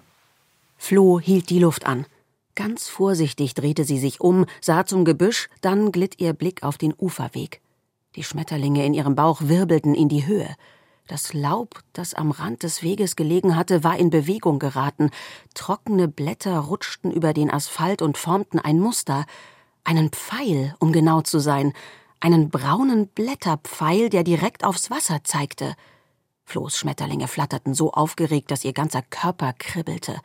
Flo 0.77 1.19
hielt 1.19 1.49
die 1.49 1.59
Luft 1.59 1.85
an. 1.85 2.05
Ganz 2.55 2.87
vorsichtig 2.87 3.53
drehte 3.53 3.83
sie 3.83 3.99
sich 3.99 4.21
um, 4.21 4.45
sah 4.61 4.85
zum 4.85 5.03
Gebüsch, 5.03 5.49
dann 5.61 5.91
glitt 5.91 6.19
ihr 6.19 6.33
Blick 6.33 6.63
auf 6.63 6.77
den 6.77 6.93
Uferweg. 6.97 7.61
Die 8.15 8.23
Schmetterlinge 8.23 8.85
in 8.85 8.93
ihrem 8.93 9.15
Bauch 9.15 9.41
wirbelten 9.41 9.93
in 9.93 10.07
die 10.07 10.25
Höhe. 10.25 10.55
Das 11.07 11.33
Laub, 11.33 11.81
das 11.93 12.13
am 12.13 12.31
Rand 12.31 12.63
des 12.63 12.81
Weges 12.81 13.15
gelegen 13.15 13.55
hatte, 13.55 13.83
war 13.83 13.97
in 13.97 14.09
Bewegung 14.09 14.57
geraten. 14.57 15.11
Trockene 15.53 16.07
Blätter 16.07 16.57
rutschten 16.57 17.11
über 17.11 17.33
den 17.33 17.51
Asphalt 17.51 18.01
und 18.01 18.17
formten 18.17 18.57
ein 18.57 18.79
Muster. 18.79 19.25
Einen 19.83 20.09
Pfeil, 20.09 20.75
um 20.79 20.93
genau 20.93 21.21
zu 21.21 21.39
sein. 21.39 21.73
Einen 22.19 22.49
braunen 22.49 23.07
Blätterpfeil, 23.07 24.09
der 24.09 24.23
direkt 24.23 24.63
aufs 24.63 24.89
Wasser 24.89 25.23
zeigte. 25.23 25.75
Flo's 26.43 26.77
Schmetterlinge 26.77 27.27
flatterten 27.27 27.73
so 27.73 27.91
aufgeregt, 27.91 28.49
dass 28.49 28.65
ihr 28.65 28.73
ganzer 28.73 29.03
Körper 29.03 29.53
kribbelte. 29.53 30.21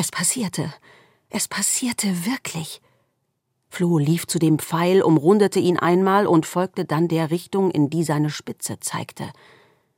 Es 0.00 0.10
passierte. 0.10 0.72
Es 1.28 1.46
passierte 1.46 2.24
wirklich. 2.24 2.80
Flo 3.68 3.98
lief 3.98 4.26
zu 4.26 4.38
dem 4.38 4.58
Pfeil, 4.58 5.02
umrundete 5.02 5.60
ihn 5.60 5.78
einmal 5.78 6.26
und 6.26 6.46
folgte 6.46 6.86
dann 6.86 7.06
der 7.06 7.30
Richtung, 7.30 7.70
in 7.70 7.90
die 7.90 8.02
seine 8.02 8.30
Spitze 8.30 8.80
zeigte. 8.80 9.30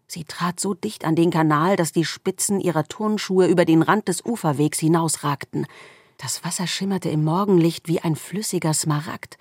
Sie 0.08 0.24
trat 0.24 0.58
so 0.58 0.74
dicht 0.74 1.04
an 1.04 1.14
den 1.14 1.30
Kanal, 1.30 1.76
dass 1.76 1.92
die 1.92 2.04
Spitzen 2.04 2.58
ihrer 2.58 2.82
Turnschuhe 2.88 3.46
über 3.46 3.64
den 3.64 3.80
Rand 3.80 4.08
des 4.08 4.24
Uferwegs 4.24 4.80
hinausragten. 4.80 5.68
Das 6.18 6.44
Wasser 6.44 6.66
schimmerte 6.66 7.08
im 7.08 7.22
Morgenlicht 7.22 7.86
wie 7.86 8.00
ein 8.00 8.16
flüssiger 8.16 8.74
Smaragd. 8.74 9.38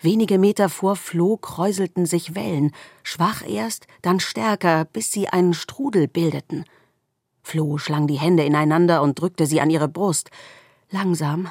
Wenige 0.00 0.38
Meter 0.38 0.70
vor 0.70 0.96
Flo 0.96 1.36
kräuselten 1.36 2.04
sich 2.04 2.34
Wellen, 2.34 2.72
schwach 3.04 3.48
erst, 3.48 3.86
dann 4.02 4.18
stärker, 4.18 4.86
bis 4.86 5.12
sie 5.12 5.28
einen 5.28 5.54
Strudel 5.54 6.08
bildeten. 6.08 6.64
Flo 7.44 7.78
schlang 7.78 8.06
die 8.06 8.18
Hände 8.18 8.42
ineinander 8.42 9.02
und 9.02 9.20
drückte 9.20 9.46
sie 9.46 9.60
an 9.60 9.70
ihre 9.70 9.86
Brust. 9.86 10.30
Langsam, 10.90 11.50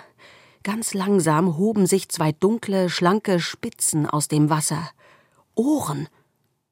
ganz 0.63 0.93
langsam 0.93 1.55
hoben 1.55 1.85
sich 1.85 2.09
zwei 2.09 2.31
dunkle, 2.31 2.89
schlanke 2.89 3.39
Spitzen 3.39 4.09
aus 4.09 4.27
dem 4.27 4.49
Wasser. 4.49 4.89
Ohren. 5.55 6.09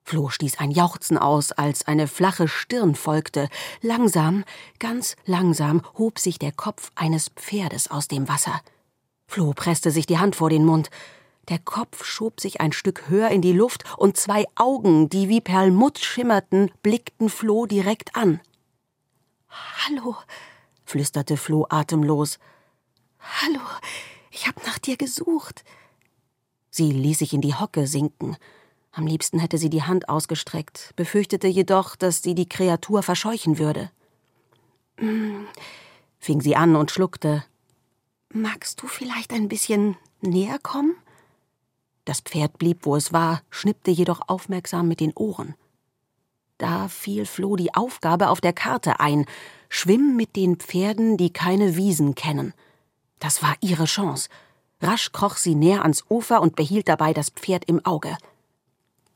Flo 0.03 0.29
stieß 0.29 0.57
ein 0.57 0.71
Jauchzen 0.71 1.17
aus, 1.19 1.51
als 1.51 1.88
eine 1.88 2.07
flache 2.07 2.47
Stirn 2.47 2.95
folgte. 2.95 3.47
Langsam, 3.81 4.43
ganz 4.79 5.15
langsam 5.25 5.84
hob 5.97 6.17
sich 6.17 6.39
der 6.39 6.51
Kopf 6.51 6.91
eines 6.95 7.29
Pferdes 7.29 7.89
aus 7.89 8.07
dem 8.07 8.27
Wasser. 8.27 8.60
Flo 9.27 9.53
presste 9.53 9.91
sich 9.91 10.07
die 10.07 10.17
Hand 10.17 10.36
vor 10.36 10.49
den 10.49 10.65
Mund. 10.65 10.89
Der 11.47 11.60
Kopf 11.60 12.03
schob 12.03 12.41
sich 12.41 12.60
ein 12.60 12.71
Stück 12.71 13.07
höher 13.07 13.29
in 13.29 13.41
die 13.41 13.53
Luft 13.53 13.84
und 13.97 14.17
zwei 14.17 14.45
Augen, 14.55 15.10
die 15.10 15.29
wie 15.29 15.41
Perlmutt 15.41 15.99
schimmerten, 15.99 16.71
blickten 16.81 17.29
Flo 17.29 17.67
direkt 17.67 18.15
an. 18.15 18.41
Hallo, 19.52 20.16
flüsterte 20.86 21.36
Flo 21.36 21.66
atemlos. 21.70 22.40
Hallo, 23.20 23.60
ich 24.32 24.48
hab 24.48 24.66
nach 24.66 24.80
dir 24.80 24.96
gesucht. 24.96 25.64
Sie 26.70 26.92
ließ 26.92 27.20
sich 27.20 27.34
in 27.34 27.42
die 27.42 27.56
Hocke 27.56 27.86
sinken. 27.86 28.38
Am 28.94 29.06
liebsten 29.06 29.40
hätte 29.40 29.58
sie 29.58 29.70
die 29.70 29.84
Hand 29.84 30.10
ausgestreckt, 30.10 30.94
befürchtete 30.96 31.48
jedoch, 31.48 31.96
dass 31.96 32.22
sie 32.22 32.34
die 32.34 32.48
Kreatur 32.48 33.04
verscheuchen 33.04 33.58
würde. 33.58 33.92
Hm, 34.98 35.48
fing 36.20 36.42
sie 36.42 36.56
an 36.56 36.76
und 36.76 36.92
schluckte. 36.92 37.44
Magst 38.34 38.82
du 38.82 38.88
vielleicht 38.88 39.34
ein 39.34 39.50
bisschen 39.50 39.98
näher 40.22 40.60
kommen? 40.60 40.96
Das 42.06 42.22
Pferd 42.22 42.58
blieb, 42.58 42.86
wo 42.86 42.96
es 42.96 43.12
war, 43.12 43.42
schnippte 43.50 43.92
jedoch 43.92 44.22
aufmerksam 44.28 44.88
mit 44.88 45.02
den 45.02 45.14
Ohren. 45.16 45.56
Da 46.62 46.89
fiel 46.89 47.26
Flo 47.26 47.56
die 47.56 47.74
Aufgabe 47.74 48.30
auf 48.30 48.39
der 48.39 48.54
Karte 48.54 49.00
ein: 49.00 49.26
Schwimm 49.67 50.15
mit 50.15 50.36
den 50.36 50.58
Pferden, 50.58 51.17
die 51.17 51.34
keine 51.34 51.76
Wiesen 51.76 52.13
kennen. 52.13 52.54
Das 53.17 53.41
war 53.41 53.56
ihre 53.62 53.86
Chance. 53.86 54.30
Rasch 54.80 55.12
kroch 55.12 55.38
sie 55.38 55.56
näher 55.56 55.82
ans 55.82 56.06
Ufer 56.08 56.39
und 56.39 56.56
behielt 56.56 56.88
dabei 56.88 57.13
das 57.13 57.32
Pferd 57.32 57.65
im 57.65 57.84
Auge. 57.84 58.15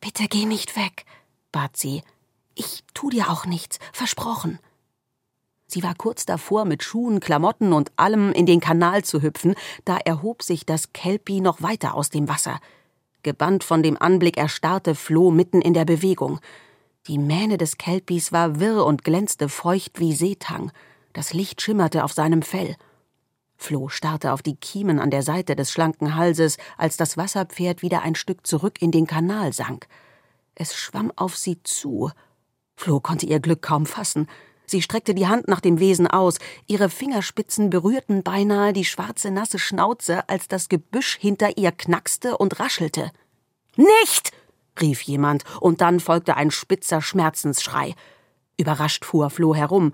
Bitte 0.02 0.24
geh 0.28 0.46
nicht 0.46 0.76
weg, 0.76 1.06
bat 1.52 1.78
sie. 1.78 2.02
Ich 2.56 2.84
tu 2.96 3.12
dir 3.12 3.30
auch 3.30 3.46
nichts, 3.46 3.78
versprochen. 3.94 4.58
Sie 5.68 5.84
war 5.84 5.94
kurz 5.94 6.26
davor, 6.26 6.66
mit 6.66 6.82
Schuhen, 6.82 7.20
Klamotten 7.20 7.74
und 7.74 7.92
allem 7.96 8.32
in 8.32 8.48
den 8.48 8.60
Kanal 8.60 9.04
zu 9.04 9.22
hüpfen, 9.22 9.54
da 9.84 9.98
erhob 9.98 10.42
sich 10.42 10.66
das 10.66 10.94
Kelpie 10.94 11.42
noch 11.42 11.62
weiter 11.62 11.94
aus 11.94 12.10
dem 12.10 12.28
Wasser. 12.28 12.60
Gebannt 13.22 13.64
von 13.64 13.84
dem 13.84 14.02
Anblick 14.02 14.38
erstarrte 14.38 14.96
Floh 14.96 15.30
mitten 15.30 15.62
in 15.62 15.76
der 15.76 15.86
Bewegung. 15.86 16.40
Die 17.08 17.20
Mähne 17.20 17.58
des 17.60 17.78
Kelpies 17.78 18.32
war 18.32 18.60
wirr 18.60 18.84
und 18.84 19.04
glänzte 19.04 19.48
feucht 19.48 20.00
wie 20.00 20.14
Seetang. 20.14 20.72
Das 21.14 21.34
Licht 21.34 21.62
schimmerte 21.62 22.04
auf 22.04 22.14
seinem 22.14 22.42
Fell. 22.42 22.76
Floh 23.58 23.90
starrte 23.90 24.34
auf 24.34 24.42
die 24.42 24.56
Kiemen 24.56 25.00
an 25.00 25.12
der 25.12 25.22
Seite 25.22 25.56
des 25.56 25.72
schlanken 25.72 26.16
Halses, 26.16 26.58
als 26.78 26.98
das 26.98 27.16
Wasserpferd 27.16 27.84
wieder 27.84 28.02
ein 28.02 28.16
Stück 28.16 28.48
zurück 28.48 28.82
in 28.82 28.92
den 28.92 29.06
Kanal 29.06 29.54
sank. 29.54 29.88
Es 30.56 30.76
schwamm 30.76 31.12
auf 31.16 31.38
sie 31.38 31.62
zu. 31.62 32.10
Floh 32.76 33.00
konnte 33.00 33.28
ihr 33.28 33.40
Glück 33.40 33.62
kaum 33.62 33.86
fassen. 33.86 34.28
Sie 34.66 34.82
streckte 34.82 35.14
die 35.14 35.28
Hand 35.28 35.48
nach 35.48 35.62
dem 35.62 35.80
Wesen 35.80 36.08
aus, 36.08 36.40
ihre 36.66 36.90
Fingerspitzen 36.90 37.70
berührten 37.70 38.24
beinahe 38.24 38.74
die 38.74 38.84
schwarze 38.84 39.30
nasse 39.30 39.60
Schnauze, 39.60 40.28
als 40.28 40.48
das 40.48 40.70
Gebüsch 40.70 41.18
hinter 41.18 41.58
ihr 41.58 41.72
knackste 41.72 42.36
und 42.38 42.60
raschelte. 42.60 43.12
Nicht! 43.76 44.32
Rief 44.82 45.02
jemand, 45.02 45.44
und 45.60 45.82
dann 45.82 46.00
folgte 46.00 46.36
ein 46.38 46.52
spitzer 46.52 47.02
Schmerzensschrei. 47.02 47.96
Überrascht 48.58 49.06
fuhr 49.06 49.30
Floh 49.30 49.56
herum. 49.56 49.92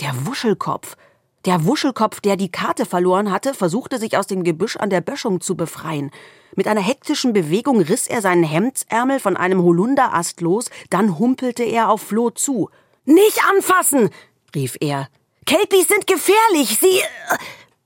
Der 0.00 0.26
Wuschelkopf. 0.26 0.96
Der 1.44 1.66
Wuschelkopf, 1.66 2.20
der 2.20 2.36
die 2.36 2.50
Karte 2.50 2.86
verloren 2.86 3.30
hatte, 3.30 3.52
versuchte 3.52 3.98
sich 3.98 4.16
aus 4.16 4.26
dem 4.26 4.44
Gebüsch 4.44 4.76
an 4.76 4.88
der 4.88 5.02
Böschung 5.02 5.40
zu 5.40 5.56
befreien. 5.56 6.10
Mit 6.56 6.66
einer 6.68 6.80
hektischen 6.80 7.32
Bewegung 7.32 7.80
riss 7.80 8.06
er 8.06 8.22
seinen 8.22 8.44
Hemdsärmel 8.44 9.20
von 9.20 9.36
einem 9.36 9.62
Holunderast 9.62 10.40
los, 10.40 10.70
dann 10.88 11.18
humpelte 11.18 11.64
er 11.64 11.90
auf 11.90 12.00
Floh 12.00 12.30
zu. 12.30 12.70
Nicht 13.04 13.40
anfassen! 13.50 14.10
rief 14.54 14.76
er. 14.80 15.08
Kelpies 15.44 15.88
sind 15.88 16.06
gefährlich! 16.06 16.78
Sie. 16.80 16.98
Äh, 16.98 17.38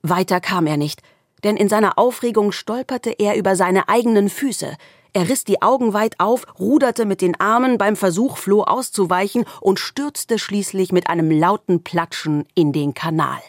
weiter 0.03 0.41
kam 0.41 0.67
er 0.67 0.77
nicht, 0.77 1.03
denn 1.43 1.57
in 1.57 1.69
seiner 1.69 1.99
Aufregung 1.99 2.53
stolperte 2.53 3.11
er 3.11 3.37
über 3.37 3.57
seine 3.57 3.89
eigenen 3.89 4.29
Füße. 4.29 4.77
Er 5.13 5.29
riss 5.29 5.45
die 5.45 5.63
Augen 5.63 5.95
weit 5.95 6.21
auf, 6.21 6.47
ruderte 6.59 7.05
mit 7.05 7.23
den 7.23 7.39
Armen 7.41 7.79
beim 7.79 7.97
Versuch, 7.97 8.37
Floh 8.37 8.63
auszuweichen 8.63 9.45
und 9.61 9.81
stürzte 9.81 10.39
schließlich 10.39 10.93
mit 10.93 11.09
einem 11.09 11.31
lauten 11.31 11.83
Platschen 11.83 12.47
in 12.55 12.73
den 12.73 12.95
Kanal. 12.95 13.41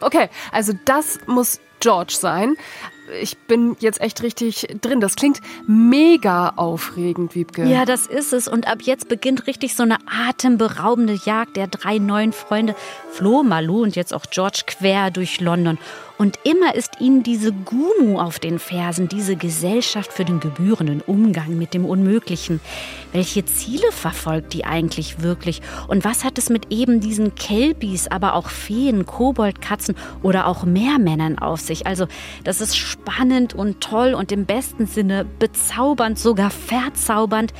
Okay, 0.00 0.28
also 0.52 0.72
das 0.84 1.18
muss 1.26 1.60
George 1.80 2.14
sein 2.18 2.56
ich 3.20 3.36
bin 3.36 3.76
jetzt 3.80 4.00
echt 4.00 4.22
richtig 4.22 4.66
drin. 4.80 5.00
Das 5.00 5.16
klingt 5.16 5.40
mega 5.66 6.50
aufregend, 6.56 7.34
Wiebke. 7.34 7.64
Ja, 7.64 7.84
das 7.84 8.06
ist 8.06 8.32
es. 8.32 8.48
Und 8.48 8.66
ab 8.68 8.82
jetzt 8.82 9.08
beginnt 9.08 9.46
richtig 9.46 9.74
so 9.74 9.82
eine 9.82 9.98
atemberaubende 10.06 11.18
Jagd 11.24 11.56
der 11.56 11.66
drei 11.66 11.98
neuen 11.98 12.32
Freunde. 12.32 12.74
Flo, 13.10 13.42
Malu 13.42 13.82
und 13.82 13.96
jetzt 13.96 14.14
auch 14.14 14.26
George 14.30 14.62
quer 14.66 15.10
durch 15.10 15.40
London. 15.40 15.78
Und 16.16 16.38
immer 16.44 16.76
ist 16.76 17.00
ihnen 17.00 17.24
diese 17.24 17.52
Gumu 17.52 18.20
auf 18.20 18.38
den 18.38 18.60
Fersen, 18.60 19.08
diese 19.08 19.34
Gesellschaft 19.34 20.12
für 20.12 20.24
den 20.24 20.38
gebührenden 20.38 21.00
Umgang 21.00 21.58
mit 21.58 21.74
dem 21.74 21.84
Unmöglichen. 21.84 22.60
Welche 23.12 23.44
Ziele 23.44 23.90
verfolgt 23.90 24.52
die 24.52 24.64
eigentlich 24.64 25.22
wirklich? 25.22 25.60
Und 25.88 26.04
was 26.04 26.22
hat 26.22 26.38
es 26.38 26.50
mit 26.50 26.70
eben 26.70 27.00
diesen 27.00 27.34
Kelpies, 27.34 28.06
aber 28.06 28.34
auch 28.34 28.48
Feen, 28.48 29.06
Koboldkatzen 29.06 29.96
oder 30.22 30.46
auch 30.46 30.64
Meermännern 30.64 31.38
auf 31.38 31.60
sich? 31.60 31.86
Also, 31.86 32.06
das 32.44 32.60
ist 32.60 32.76
spannend 32.94 33.54
und 33.54 33.80
toll 33.80 34.14
und 34.14 34.32
im 34.32 34.46
besten 34.46 34.86
Sinne 34.86 35.26
bezaubernd, 35.38 36.18
sogar 36.18 36.50
verzaubernd, 36.50 37.52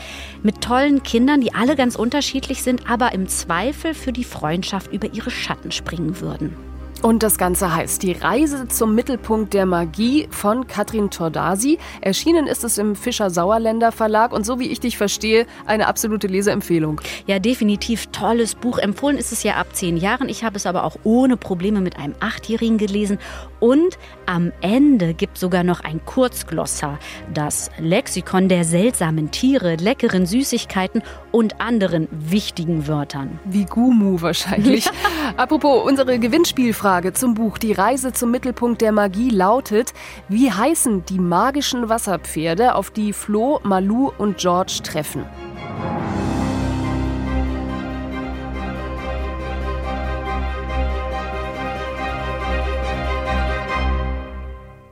mit 0.42 0.60
tollen 0.60 1.02
Kindern, 1.02 1.40
die 1.40 1.54
alle 1.54 1.76
ganz 1.76 1.96
unterschiedlich 1.96 2.62
sind, 2.62 2.88
aber 2.88 3.12
im 3.12 3.28
Zweifel 3.28 3.94
für 3.94 4.12
die 4.12 4.24
Freundschaft 4.24 4.92
über 4.92 5.12
ihre 5.12 5.30
Schatten 5.30 5.70
springen 5.70 6.20
würden. 6.20 6.73
Und 7.02 7.22
das 7.22 7.36
Ganze 7.36 7.74
heißt 7.74 8.02
Die 8.02 8.12
Reise 8.12 8.66
zum 8.68 8.94
Mittelpunkt 8.94 9.52
der 9.52 9.66
Magie 9.66 10.26
von 10.30 10.66
Katrin 10.66 11.10
Tordasi. 11.10 11.78
Erschienen 12.00 12.46
ist 12.46 12.64
es 12.64 12.78
im 12.78 12.96
Fischer 12.96 13.28
Sauerländer 13.28 13.92
Verlag 13.92 14.32
und 14.32 14.46
so 14.46 14.58
wie 14.58 14.68
ich 14.68 14.80
dich 14.80 14.96
verstehe, 14.96 15.46
eine 15.66 15.86
absolute 15.86 16.28
Leseempfehlung. 16.28 17.02
Ja, 17.26 17.38
definitiv 17.38 18.06
tolles 18.06 18.54
Buch. 18.54 18.78
Empfohlen 18.78 19.18
ist 19.18 19.32
es 19.32 19.42
ja 19.42 19.56
ab 19.56 19.68
zehn 19.74 19.98
Jahren. 19.98 20.30
Ich 20.30 20.44
habe 20.44 20.56
es 20.56 20.64
aber 20.64 20.84
auch 20.84 20.96
ohne 21.04 21.36
Probleme 21.36 21.82
mit 21.82 21.98
einem 21.98 22.14
Achtjährigen 22.20 22.78
gelesen. 22.78 23.18
Und 23.60 23.98
am 24.26 24.52
Ende 24.62 25.12
gibt 25.12 25.36
sogar 25.36 25.62
noch 25.62 25.80
ein 25.80 26.04
Kurzglossar, 26.04 26.98
das 27.32 27.70
Lexikon 27.78 28.48
der 28.48 28.64
seltsamen 28.64 29.30
Tiere, 29.30 29.76
leckeren 29.76 30.26
Süßigkeiten 30.26 31.02
und 31.32 31.60
anderen 31.60 32.08
wichtigen 32.10 32.86
Wörtern. 32.86 33.38
Wie 33.44 33.64
Gumu 33.64 34.20
wahrscheinlich. 34.22 34.88
Apropos, 35.36 35.84
unsere 35.84 36.18
Gewinnspielfrage 36.18 36.93
Frage 36.94 37.12
zum 37.12 37.34
Buch 37.34 37.58
Die 37.58 37.72
Reise 37.72 38.12
zum 38.12 38.30
Mittelpunkt 38.30 38.80
der 38.80 38.92
Magie 38.92 39.30
lautet, 39.30 39.92
wie 40.28 40.52
heißen 40.52 41.04
die 41.04 41.18
magischen 41.18 41.88
Wasserpferde, 41.88 42.76
auf 42.76 42.92
die 42.92 43.12
Flo, 43.12 43.58
Malu 43.64 44.12
und 44.16 44.38
George 44.38 44.78
treffen? 44.84 45.24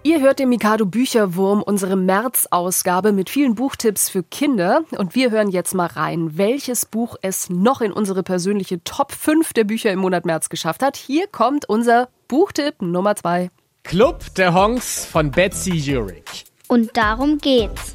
Ihr 0.04 0.20
hört 0.20 0.40
den 0.40 0.48
Mikado 0.48 0.84
Bücherwurm, 0.84 1.62
unsere 1.62 1.94
März-Ausgabe 1.94 3.12
mit 3.12 3.30
vielen 3.30 3.54
Buchtipps 3.54 4.08
für 4.08 4.24
Kinder. 4.24 4.82
Und 4.98 5.14
wir 5.14 5.30
hören 5.30 5.48
jetzt 5.48 5.74
mal 5.74 5.86
rein, 5.86 6.36
welches 6.36 6.86
Buch 6.86 7.14
es 7.22 7.50
noch 7.50 7.80
in 7.80 7.92
unsere 7.92 8.24
persönliche 8.24 8.82
Top 8.82 9.12
5 9.12 9.52
der 9.52 9.62
Bücher 9.62 9.92
im 9.92 10.00
Monat 10.00 10.26
März 10.26 10.48
geschafft 10.48 10.82
hat. 10.82 10.96
Hier 10.96 11.28
kommt 11.28 11.68
unser 11.68 12.08
Buchtipp 12.26 12.82
Nummer 12.82 13.14
2. 13.14 13.52
Club 13.84 14.34
der 14.34 14.52
Honks 14.54 15.06
von 15.06 15.30
Betsy 15.30 15.74
Jurek. 15.74 16.46
Und 16.66 16.96
darum 16.96 17.38
geht's. 17.38 17.94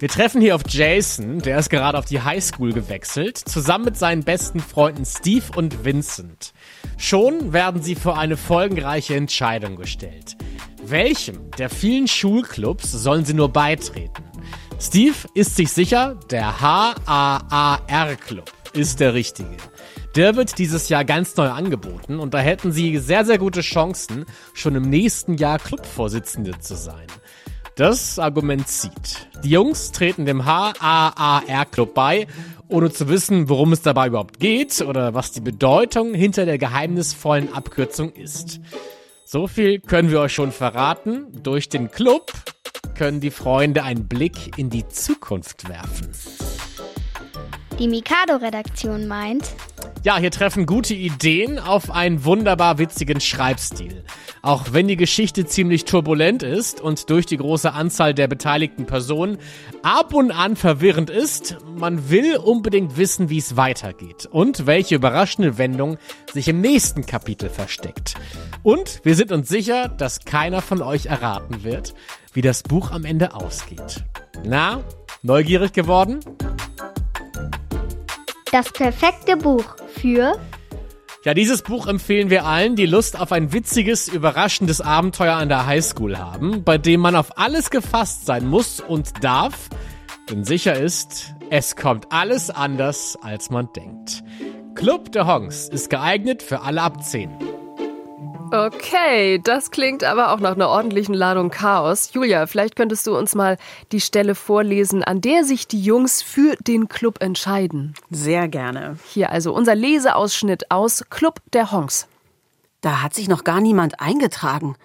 Wir 0.00 0.10
treffen 0.10 0.42
hier 0.42 0.54
auf 0.54 0.64
Jason, 0.68 1.38
der 1.38 1.58
ist 1.58 1.70
gerade 1.70 1.96
auf 1.96 2.04
die 2.04 2.20
Highschool 2.20 2.74
gewechselt, 2.74 3.38
zusammen 3.38 3.86
mit 3.86 3.96
seinen 3.96 4.22
besten 4.22 4.60
Freunden 4.60 5.06
Steve 5.06 5.44
und 5.56 5.86
Vincent. 5.86 6.52
Schon 6.98 7.54
werden 7.54 7.80
sie 7.80 7.94
vor 7.94 8.18
eine 8.18 8.36
folgenreiche 8.36 9.14
Entscheidung 9.14 9.76
gestellt. 9.76 10.36
Welchem 10.86 11.50
der 11.52 11.70
vielen 11.70 12.06
Schulclubs 12.06 12.92
sollen 12.92 13.24
sie 13.24 13.32
nur 13.32 13.48
beitreten? 13.48 14.22
Steve 14.78 15.14
ist 15.32 15.56
sich 15.56 15.70
sicher, 15.70 16.18
der 16.30 16.60
HAAR-Club 16.60 18.52
ist 18.74 19.00
der 19.00 19.14
richtige. 19.14 19.56
Der 20.14 20.36
wird 20.36 20.58
dieses 20.58 20.90
Jahr 20.90 21.06
ganz 21.06 21.36
neu 21.36 21.48
angeboten 21.48 22.18
und 22.18 22.34
da 22.34 22.38
hätten 22.38 22.70
sie 22.70 22.98
sehr, 22.98 23.24
sehr 23.24 23.38
gute 23.38 23.62
Chancen, 23.62 24.26
schon 24.52 24.74
im 24.74 24.90
nächsten 24.90 25.38
Jahr 25.38 25.58
Clubvorsitzende 25.58 26.58
zu 26.60 26.74
sein. 26.74 27.06
Das 27.76 28.18
Argument 28.18 28.68
zieht. 28.68 29.26
Die 29.42 29.50
Jungs 29.50 29.90
treten 29.90 30.26
dem 30.26 30.44
HAAR-Club 30.44 31.94
bei, 31.94 32.26
ohne 32.68 32.92
zu 32.92 33.08
wissen, 33.08 33.48
worum 33.48 33.72
es 33.72 33.80
dabei 33.80 34.08
überhaupt 34.08 34.38
geht 34.38 34.82
oder 34.82 35.14
was 35.14 35.32
die 35.32 35.40
Bedeutung 35.40 36.12
hinter 36.12 36.44
der 36.44 36.58
geheimnisvollen 36.58 37.54
Abkürzung 37.54 38.12
ist. 38.12 38.60
So 39.26 39.46
viel 39.46 39.80
können 39.80 40.10
wir 40.10 40.20
euch 40.20 40.34
schon 40.34 40.52
verraten. 40.52 41.26
Durch 41.42 41.70
den 41.70 41.90
Club 41.90 42.32
können 42.94 43.20
die 43.20 43.30
Freunde 43.30 43.82
einen 43.82 44.06
Blick 44.06 44.58
in 44.58 44.68
die 44.68 44.86
Zukunft 44.86 45.68
werfen. 45.68 46.10
Die 47.78 47.88
Mikado-Redaktion 47.88 49.08
meint, 49.08 49.50
Ja, 50.04 50.18
hier 50.18 50.30
treffen 50.30 50.64
gute 50.64 50.94
Ideen 50.94 51.58
auf 51.58 51.90
einen 51.90 52.24
wunderbar 52.24 52.78
witzigen 52.78 53.20
Schreibstil. 53.20 54.04
Auch 54.42 54.72
wenn 54.72 54.86
die 54.86 54.96
Geschichte 54.96 55.44
ziemlich 55.46 55.84
turbulent 55.84 56.44
ist 56.44 56.80
und 56.80 57.10
durch 57.10 57.26
die 57.26 57.36
große 57.36 57.72
Anzahl 57.72 58.14
der 58.14 58.28
beteiligten 58.28 58.86
Personen 58.86 59.38
ab 59.82 60.14
und 60.14 60.30
an 60.30 60.54
verwirrend 60.54 61.10
ist, 61.10 61.56
man 61.74 62.10
will 62.10 62.36
unbedingt 62.36 62.96
wissen, 62.96 63.28
wie 63.28 63.38
es 63.38 63.56
weitergeht 63.56 64.26
und 64.30 64.66
welche 64.66 64.94
überraschende 64.94 65.58
Wendung 65.58 65.98
sich 66.32 66.46
im 66.46 66.60
nächsten 66.60 67.06
Kapitel 67.06 67.48
versteckt. 67.48 68.14
Und 68.62 69.00
wir 69.02 69.16
sind 69.16 69.32
uns 69.32 69.48
sicher, 69.48 69.88
dass 69.88 70.20
keiner 70.20 70.62
von 70.62 70.80
euch 70.80 71.06
erraten 71.06 71.64
wird, 71.64 71.94
wie 72.34 72.42
das 72.42 72.62
Buch 72.62 72.92
am 72.92 73.04
Ende 73.04 73.34
ausgeht. 73.34 74.04
Na, 74.44 74.84
neugierig 75.22 75.72
geworden? 75.72 76.20
Das 78.54 78.70
perfekte 78.70 79.36
Buch 79.36 79.64
für 79.96 80.38
ja, 81.24 81.34
dieses 81.34 81.62
Buch 81.62 81.88
empfehlen 81.88 82.30
wir 82.30 82.44
allen, 82.44 82.76
die 82.76 82.86
Lust 82.86 83.18
auf 83.18 83.32
ein 83.32 83.52
witziges, 83.52 84.06
überraschendes 84.06 84.80
Abenteuer 84.80 85.34
an 85.34 85.48
der 85.48 85.66
Highschool 85.66 86.18
haben, 86.18 86.62
bei 86.62 86.78
dem 86.78 87.00
man 87.00 87.16
auf 87.16 87.36
alles 87.36 87.70
gefasst 87.70 88.26
sein 88.26 88.46
muss 88.46 88.78
und 88.78 89.24
darf, 89.24 89.70
denn 90.30 90.44
sicher 90.44 90.78
ist, 90.78 91.34
es 91.50 91.74
kommt 91.74 92.12
alles 92.12 92.48
anders, 92.48 93.18
als 93.20 93.50
man 93.50 93.70
denkt. 93.74 94.22
Club 94.76 95.10
de 95.10 95.22
Hongs 95.24 95.68
ist 95.68 95.90
geeignet 95.90 96.40
für 96.40 96.60
alle 96.60 96.82
ab 96.82 97.02
10. 97.02 97.53
Okay, 98.54 99.40
das 99.42 99.72
klingt 99.72 100.04
aber 100.04 100.32
auch 100.32 100.38
nach 100.38 100.54
einer 100.54 100.68
ordentlichen 100.68 101.12
Ladung 101.12 101.50
Chaos. 101.50 102.12
Julia, 102.12 102.46
vielleicht 102.46 102.76
könntest 102.76 103.04
du 103.04 103.18
uns 103.18 103.34
mal 103.34 103.58
die 103.90 104.00
Stelle 104.00 104.36
vorlesen, 104.36 105.02
an 105.02 105.20
der 105.20 105.42
sich 105.42 105.66
die 105.66 105.82
Jungs 105.82 106.22
für 106.22 106.54
den 106.60 106.86
Club 106.88 107.20
entscheiden. 107.20 107.94
Sehr 108.10 108.46
gerne. 108.46 108.96
Hier 109.08 109.32
also 109.32 109.52
unser 109.52 109.74
Leseausschnitt 109.74 110.70
aus 110.70 111.02
Club 111.10 111.40
der 111.52 111.72
Honks. 111.72 112.06
Da 112.80 113.02
hat 113.02 113.12
sich 113.12 113.26
noch 113.26 113.42
gar 113.42 113.60
niemand 113.60 113.98
eingetragen. 113.98 114.76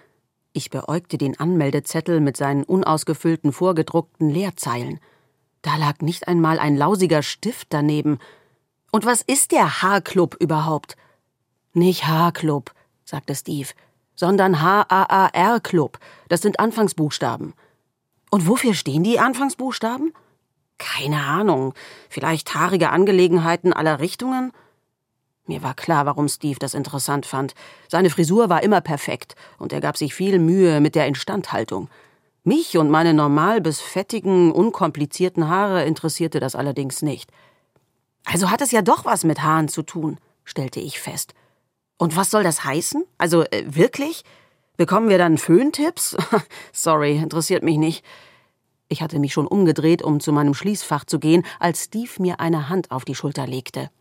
Ich 0.51 0.71
beäugte 0.71 1.19
den 1.19 1.39
Anmeldezettel 1.39 2.21
mit 2.21 2.37
seinen 2.37 2.63
unausgefüllten 2.63 3.51
vorgedruckten 3.51 4.31
Leerzeilen. 4.31 4.99
Da 5.61 5.75
lag 5.75 5.99
nicht 5.99 6.27
einmal 6.27 6.57
ein 6.57 6.75
lausiger 6.75 7.21
Stift 7.21 7.67
daneben. 7.69 8.17
Und 8.91 9.05
was 9.05 9.21
ist 9.21 9.51
der 9.51 9.83
H-Club 9.83 10.37
überhaupt? 10.39 10.97
Nicht 11.73 12.07
H-Club 12.07 12.71
sagte 13.09 13.35
Steve, 13.35 13.69
sondern 14.15 14.61
H-A-A-R-Club. 14.61 15.97
Das 16.27 16.41
sind 16.41 16.59
Anfangsbuchstaben. 16.59 17.53
Und 18.31 18.47
wofür 18.47 18.73
stehen 18.73 19.03
die 19.03 19.19
Anfangsbuchstaben? 19.19 20.13
Keine 20.77 21.23
Ahnung. 21.23 21.73
Vielleicht 22.09 22.53
haarige 22.53 22.89
Angelegenheiten 22.89 23.73
aller 23.73 23.99
Richtungen? 23.99 24.51
Mir 25.47 25.63
war 25.63 25.73
klar, 25.73 26.05
warum 26.05 26.27
Steve 26.29 26.59
das 26.59 26.75
interessant 26.75 27.25
fand. 27.25 27.55
Seine 27.87 28.11
Frisur 28.11 28.49
war 28.49 28.61
immer 28.61 28.81
perfekt 28.81 29.35
und 29.57 29.73
er 29.73 29.81
gab 29.81 29.97
sich 29.97 30.13
viel 30.13 30.37
Mühe 30.37 30.79
mit 30.79 30.93
der 30.93 31.07
Instandhaltung. 31.07 31.89
Mich 32.43 32.77
und 32.77 32.91
meine 32.91 33.15
normal 33.15 33.59
bis 33.59 33.81
fettigen, 33.81 34.51
unkomplizierten 34.51 35.49
Haare 35.49 35.85
interessierte 35.85 36.39
das 36.39 36.55
allerdings 36.55 37.01
nicht. 37.01 37.31
Also 38.25 38.51
hat 38.51 38.61
es 38.61 38.71
ja 38.71 38.83
doch 38.83 39.05
was 39.05 39.23
mit 39.23 39.41
Haaren 39.41 39.67
zu 39.67 39.81
tun, 39.81 40.19
stellte 40.45 40.79
ich 40.79 40.99
fest. 40.99 41.33
Und 41.99 42.15
was 42.15 42.31
soll 42.31 42.43
das 42.43 42.63
heißen? 42.63 43.03
Also 43.19 43.43
äh, 43.43 43.65
wirklich? 43.67 44.23
Bekommen 44.77 45.09
wir 45.09 45.17
dann 45.17 45.37
Föhntipps? 45.37 46.15
Sorry, 46.71 47.17
interessiert 47.17 47.61
mich 47.61 47.77
nicht. 47.77 48.05
Ich 48.87 49.01
hatte 49.01 49.19
mich 49.19 49.33
schon 49.33 49.45
umgedreht, 49.45 50.01
um 50.01 50.21
zu 50.21 50.31
meinem 50.31 50.55
Schließfach 50.55 51.03
zu 51.03 51.19
gehen, 51.19 51.45
als 51.59 51.83
Steve 51.83 52.09
mir 52.17 52.39
eine 52.39 52.69
Hand 52.69 52.89
auf 52.89 53.05
die 53.05 53.13
Schulter 53.13 53.45
legte. 53.45 53.91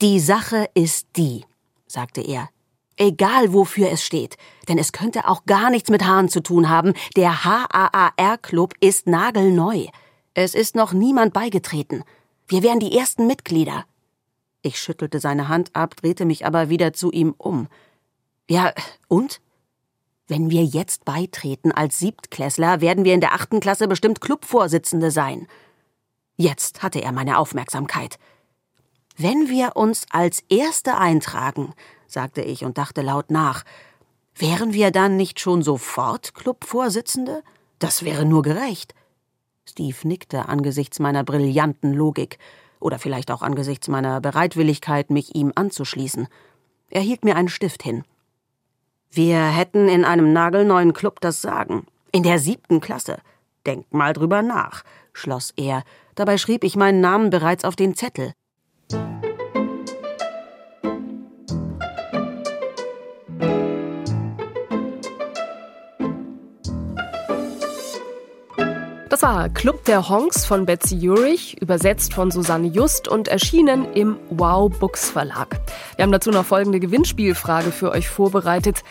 Die 0.00 0.20
Sache 0.20 0.70
ist 0.74 1.08
die, 1.16 1.44
sagte 1.88 2.22
er. 2.22 2.48
Egal 2.96 3.52
wofür 3.52 3.90
es 3.90 4.02
steht, 4.02 4.38
denn 4.68 4.78
es 4.78 4.92
könnte 4.92 5.28
auch 5.28 5.44
gar 5.44 5.68
nichts 5.68 5.90
mit 5.90 6.06
Haaren 6.06 6.30
zu 6.30 6.40
tun 6.40 6.70
haben. 6.70 6.94
Der 7.16 7.44
HAAR-Club 7.44 8.72
ist 8.80 9.06
nagelneu. 9.06 9.86
Es 10.32 10.54
ist 10.54 10.76
noch 10.76 10.92
niemand 10.92 11.34
beigetreten. 11.34 12.04
Wir 12.46 12.62
wären 12.62 12.78
die 12.78 12.96
ersten 12.96 13.26
Mitglieder. 13.26 13.84
Ich 14.62 14.78
schüttelte 14.80 15.20
seine 15.20 15.48
Hand 15.48 15.74
ab, 15.74 15.96
drehte 15.96 16.24
mich 16.24 16.46
aber 16.46 16.68
wieder 16.68 16.92
zu 16.92 17.10
ihm 17.12 17.34
um. 17.38 17.68
Ja, 18.48 18.72
und? 19.08 19.40
Wenn 20.28 20.50
wir 20.50 20.64
jetzt 20.64 21.04
beitreten 21.04 21.70
als 21.70 22.00
Siebtklässler, 22.00 22.80
werden 22.80 23.04
wir 23.04 23.14
in 23.14 23.20
der 23.20 23.32
achten 23.32 23.60
Klasse 23.60 23.86
bestimmt 23.86 24.20
Clubvorsitzende 24.20 25.12
sein. 25.12 25.46
Jetzt 26.36 26.82
hatte 26.82 27.00
er 27.00 27.12
meine 27.12 27.38
Aufmerksamkeit. 27.38 28.18
Wenn 29.16 29.48
wir 29.48 29.76
uns 29.76 30.04
als 30.10 30.42
Erste 30.48 30.98
eintragen, 30.98 31.72
sagte 32.06 32.42
ich 32.42 32.64
und 32.64 32.76
dachte 32.76 33.02
laut 33.02 33.30
nach, 33.30 33.64
wären 34.34 34.72
wir 34.72 34.90
dann 34.90 35.16
nicht 35.16 35.40
schon 35.40 35.62
sofort 35.62 36.34
Clubvorsitzende? 36.34 37.42
Das 37.78 38.04
wäre 38.04 38.24
nur 38.24 38.42
gerecht. 38.42 38.94
Steve 39.68 39.96
nickte 40.02 40.48
angesichts 40.48 40.98
meiner 40.98 41.24
brillanten 41.24 41.92
Logik 41.92 42.38
oder 42.80 42.98
vielleicht 42.98 43.30
auch 43.30 43.42
angesichts 43.42 43.88
meiner 43.88 44.20
Bereitwilligkeit, 44.20 45.10
mich 45.10 45.34
ihm 45.34 45.52
anzuschließen. 45.54 46.28
Er 46.90 47.00
hielt 47.00 47.24
mir 47.24 47.36
einen 47.36 47.48
Stift 47.48 47.82
hin. 47.82 48.04
Wir 49.10 49.44
hätten 49.46 49.88
in 49.88 50.04
einem 50.04 50.32
nagelneuen 50.32 50.92
Club 50.92 51.20
das 51.20 51.40
Sagen. 51.40 51.86
In 52.12 52.22
der 52.22 52.38
siebten 52.38 52.80
Klasse. 52.80 53.18
Denk 53.64 53.92
mal 53.92 54.12
drüber 54.12 54.42
nach, 54.42 54.84
schloss 55.12 55.52
er. 55.56 55.82
Dabei 56.14 56.38
schrieb 56.38 56.64
ich 56.64 56.76
meinen 56.76 57.00
Namen 57.00 57.30
bereits 57.30 57.64
auf 57.64 57.76
den 57.76 57.94
Zettel. 57.94 58.32
Das 69.16 69.22
war 69.22 69.48
Club 69.48 69.86
der 69.86 70.10
Honks 70.10 70.44
von 70.44 70.66
Betsy 70.66 70.94
Jurich, 70.94 71.58
übersetzt 71.62 72.12
von 72.12 72.30
Susanne 72.30 72.66
Just 72.66 73.08
und 73.08 73.28
erschienen 73.28 73.90
im 73.94 74.18
Wow 74.28 74.70
Books 74.78 75.08
Verlag. 75.08 75.58
Wir 75.96 76.02
haben 76.02 76.12
dazu 76.12 76.30
noch 76.30 76.44
folgende 76.44 76.80
Gewinnspielfrage 76.80 77.72
für 77.72 77.92
euch 77.92 78.10
vorbereitet. 78.10 78.84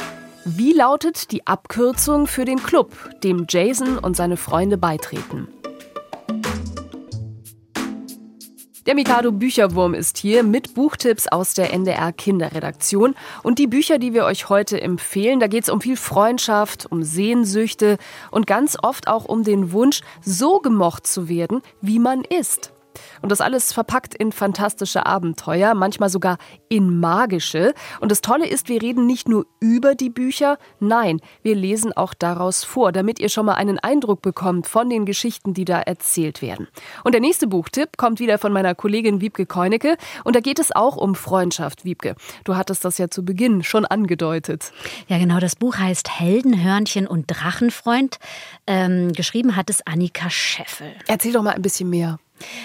Wie 0.43 0.73
lautet 0.73 1.31
die 1.31 1.45
Abkürzung 1.45 2.25
für 2.25 2.43
den 2.43 2.57
Club, 2.63 2.91
dem 3.23 3.45
Jason 3.47 3.99
und 3.99 4.17
seine 4.17 4.35
Freunde 4.35 4.79
beitreten? 4.79 5.47
Der 8.85 8.93
Mikado 8.93 9.31
Bücherwurm 9.31 9.95
ist 9.95 10.19
hier 10.19 10.43
mit 10.43 10.75
Buchtipps 10.75 11.27
aus 11.27 11.55
der 11.55 11.73
NDR 11.73 12.13
Kinderredaktion. 12.13 13.15
Und 13.41 13.57
die 13.57 13.65
Bücher, 13.65 13.97
die 13.97 14.13
wir 14.13 14.25
euch 14.25 14.47
heute 14.49 14.79
empfehlen, 14.79 15.39
da 15.39 15.47
geht 15.47 15.63
es 15.63 15.69
um 15.69 15.81
viel 15.81 15.97
Freundschaft, 15.97 16.85
um 16.91 17.01
Sehnsüchte 17.01 17.97
und 18.29 18.45
ganz 18.45 18.77
oft 18.79 19.07
auch 19.07 19.25
um 19.25 19.43
den 19.43 19.71
Wunsch, 19.71 20.01
so 20.21 20.59
gemocht 20.59 21.07
zu 21.07 21.27
werden, 21.27 21.63
wie 21.81 21.97
man 21.97 22.23
ist. 22.25 22.74
Und 23.21 23.31
das 23.31 23.41
alles 23.41 23.73
verpackt 23.73 24.15
in 24.15 24.31
fantastische 24.31 25.05
Abenteuer, 25.05 25.73
manchmal 25.73 26.09
sogar 26.09 26.37
in 26.69 26.99
magische. 26.99 27.73
Und 27.99 28.11
das 28.11 28.21
Tolle 28.21 28.47
ist, 28.47 28.69
wir 28.69 28.81
reden 28.81 29.05
nicht 29.05 29.27
nur 29.27 29.45
über 29.59 29.95
die 29.95 30.09
Bücher, 30.09 30.57
nein, 30.79 31.21
wir 31.41 31.55
lesen 31.55 31.93
auch 31.93 32.13
daraus 32.13 32.63
vor, 32.63 32.91
damit 32.91 33.19
ihr 33.19 33.29
schon 33.29 33.45
mal 33.45 33.55
einen 33.55 33.79
Eindruck 33.79 34.21
bekommt 34.21 34.67
von 34.67 34.89
den 34.89 35.05
Geschichten, 35.05 35.53
die 35.53 35.65
da 35.65 35.81
erzählt 35.81 36.41
werden. 36.41 36.67
Und 37.03 37.13
der 37.13 37.21
nächste 37.21 37.47
Buchtipp 37.47 37.97
kommt 37.97 38.19
wieder 38.19 38.37
von 38.37 38.53
meiner 38.53 38.75
Kollegin 38.75 39.21
Wiebke 39.21 39.45
Keunecke. 39.45 39.97
Und 40.23 40.35
da 40.35 40.39
geht 40.39 40.59
es 40.59 40.75
auch 40.75 40.97
um 40.97 41.15
Freundschaft, 41.15 41.85
Wiebke. 41.85 42.15
Du 42.43 42.55
hattest 42.55 42.85
das 42.85 42.97
ja 42.97 43.09
zu 43.09 43.23
Beginn 43.23 43.63
schon 43.63 43.85
angedeutet. 43.85 44.71
Ja, 45.07 45.17
genau. 45.17 45.39
Das 45.39 45.55
Buch 45.55 45.77
heißt 45.77 46.19
Heldenhörnchen 46.19 47.07
und 47.07 47.25
Drachenfreund. 47.27 48.17
Ähm, 48.67 49.13
geschrieben 49.13 49.55
hat 49.55 49.69
es 49.69 49.85
Annika 49.85 50.29
Scheffel. 50.29 50.91
Erzähl 51.07 51.33
doch 51.33 51.43
mal 51.43 51.53
ein 51.53 51.61
bisschen 51.61 51.89
mehr. 51.89 52.19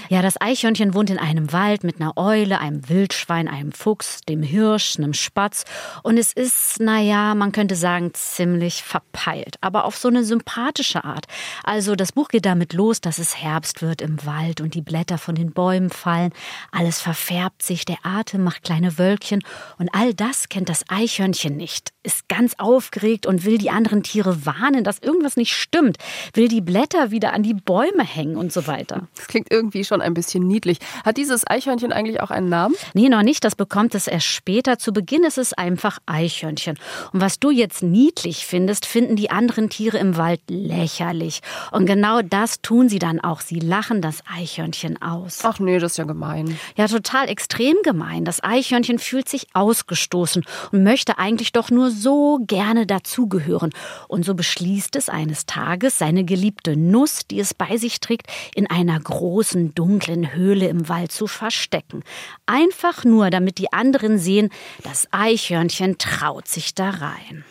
Ja, 0.09 0.23
das 0.23 0.41
Eichhörnchen 0.41 0.95
wohnt 0.95 1.11
in 1.11 1.19
einem 1.19 1.53
Wald 1.53 1.85
mit 1.85 2.01
einer 2.01 2.17
Eule, 2.17 2.59
einem 2.59 2.89
Wildschwein, 2.89 3.47
einem 3.47 3.73
Fuchs, 3.73 4.21
dem 4.23 4.43
Hirsch, 4.43 4.99
einem 4.99 5.15
Spatz. 5.15 5.65
Und 6.03 6.19
es 6.19 6.33
ist, 6.33 6.81
naja, 6.81 7.35
man 7.35 7.53
könnte 7.53 7.77
sagen, 7.77 8.13
ziemlich 8.15 8.83
verpeilt, 8.83 9.57
aber 9.61 9.85
auf 9.85 9.97
so 9.97 10.09
eine 10.09 10.25
sympathische 10.25 11.05
Art. 11.05 11.27
Also 11.63 11.95
das 11.95 12.13
Buch 12.13 12.29
geht 12.29 12.47
damit 12.47 12.73
los, 12.73 13.01
dass 13.01 13.19
es 13.19 13.37
Herbst 13.37 13.83
wird 13.83 14.03
im 14.03 14.25
Wald 14.27 14.61
und 14.61 14.75
die 14.75 14.83
Blätter 14.83 15.19
von 15.19 15.37
den 15.37 15.53
Bäumen 15.53 15.91
fallen. 15.91 16.33
Alles 16.73 17.01
verfärbt 17.01 17.63
sich, 17.63 17.85
der 17.85 17.99
Atem 18.03 18.43
macht 18.43 18.65
kleine 18.65 18.99
Wölkchen. 18.99 19.43
Und 19.79 19.91
all 19.93 20.15
das 20.15 20.49
kennt 20.49 20.69
das 20.69 20.85
Eichhörnchen 20.89 21.57
nicht. 21.57 21.93
Ist 22.03 22.29
ganz 22.29 22.55
aufgeregt 22.59 23.27
und 23.27 23.45
will 23.45 23.59
die 23.59 23.71
anderen 23.71 24.03
Tiere 24.03 24.45
warnen, 24.45 24.83
dass 24.83 24.99
irgendwas 24.99 25.37
nicht 25.37 25.55
stimmt. 25.55 25.99
Will 26.35 26.49
die 26.49 26.61
Blätter 26.61 27.11
wieder 27.11 27.33
an 27.33 27.43
die 27.43 27.55
Bäume 27.55 28.03
hängen 28.03 28.37
und 28.37 28.53
so 28.53 28.67
weiter. 28.67 29.07
Das 29.15 29.29
klingt 29.29 29.51
irgendwie 29.51 29.60
schon 29.85 30.01
ein 30.01 30.15
bisschen 30.15 30.47
niedlich. 30.47 30.79
Hat 31.05 31.17
dieses 31.17 31.47
Eichhörnchen 31.47 31.93
eigentlich 31.93 32.21
auch 32.21 32.31
einen 32.31 32.49
Namen? 32.49 32.75
Nee, 32.95 33.09
noch 33.09 33.23
nicht. 33.23 33.45
Das 33.45 33.55
bekommt 33.55 33.95
es 33.95 34.07
erst 34.07 34.27
später. 34.27 34.79
Zu 34.79 34.93
Beginn 34.93 35.25
ist 35.25 35.39
es 35.39 35.53
einfach 35.53 35.99
Eichhörnchen. 36.07 36.79
Und 37.13 37.21
was 37.21 37.39
du 37.39 37.51
jetzt 37.51 37.83
niedlich 37.83 38.47
findest, 38.47 38.87
finden 38.87 39.17
die 39.17 39.31
anderen 39.31 39.69
Tiere 39.71 39.99
im 39.99 40.17
Wald 40.17 40.41
lächerlich. 40.49 41.41
Und 41.73 41.87
genau 41.87 42.23
das 42.23 42.61
tun 42.63 42.89
sie 42.89 42.99
dann 42.99 43.21
auch. 43.21 43.41
Sie 43.41 43.59
lachen 43.59 44.03
das 44.03 44.23
Eichhörnchen 44.33 45.01
aus. 45.03 45.41
Ach 45.43 45.59
nee, 45.59 45.79
das 45.79 45.93
ist 45.93 45.99
ja 45.99 46.05
gemein. 46.05 46.59
Ja, 46.77 46.87
total 46.87 47.29
extrem 47.29 47.77
gemein. 47.83 48.25
Das 48.25 48.43
Eichhörnchen 48.43 48.99
fühlt 48.99 49.29
sich 49.29 49.47
ausgestoßen 49.55 50.45
und 50.73 50.85
möchte 50.85 51.19
eigentlich 51.19 51.53
doch 51.53 51.71
nur 51.71 51.91
so 51.91 52.39
gerne 52.47 52.87
dazugehören. 52.87 53.71
Und 54.09 54.25
so 54.25 54.35
beschließt 54.35 54.97
es 54.97 55.09
eines 55.09 55.47
Tages, 55.47 55.99
seine 55.99 56.25
geliebte 56.25 56.77
Nuss, 56.77 57.27
die 57.31 57.41
es 57.41 57.55
bei 57.55 57.77
sich 57.77 58.01
trägt, 58.01 58.27
in 58.55 58.69
einer 58.69 59.01
großen, 59.01 59.50
dunklen 59.55 60.35
Höhle 60.35 60.69
im 60.69 60.89
Wald 60.89 61.13
zu 61.13 61.27
verstecken. 61.27 62.03
Einfach 62.47 63.05
nur, 63.05 63.31
damit 63.31 63.59
die 63.59 63.73
anderen 63.73 64.19
sehen, 64.19 64.51
das 64.83 65.09
Eichhörnchen 65.11 65.99
traut 65.99 66.49
sich 66.49 66.75
da 66.75 66.91
rein. 66.91 67.45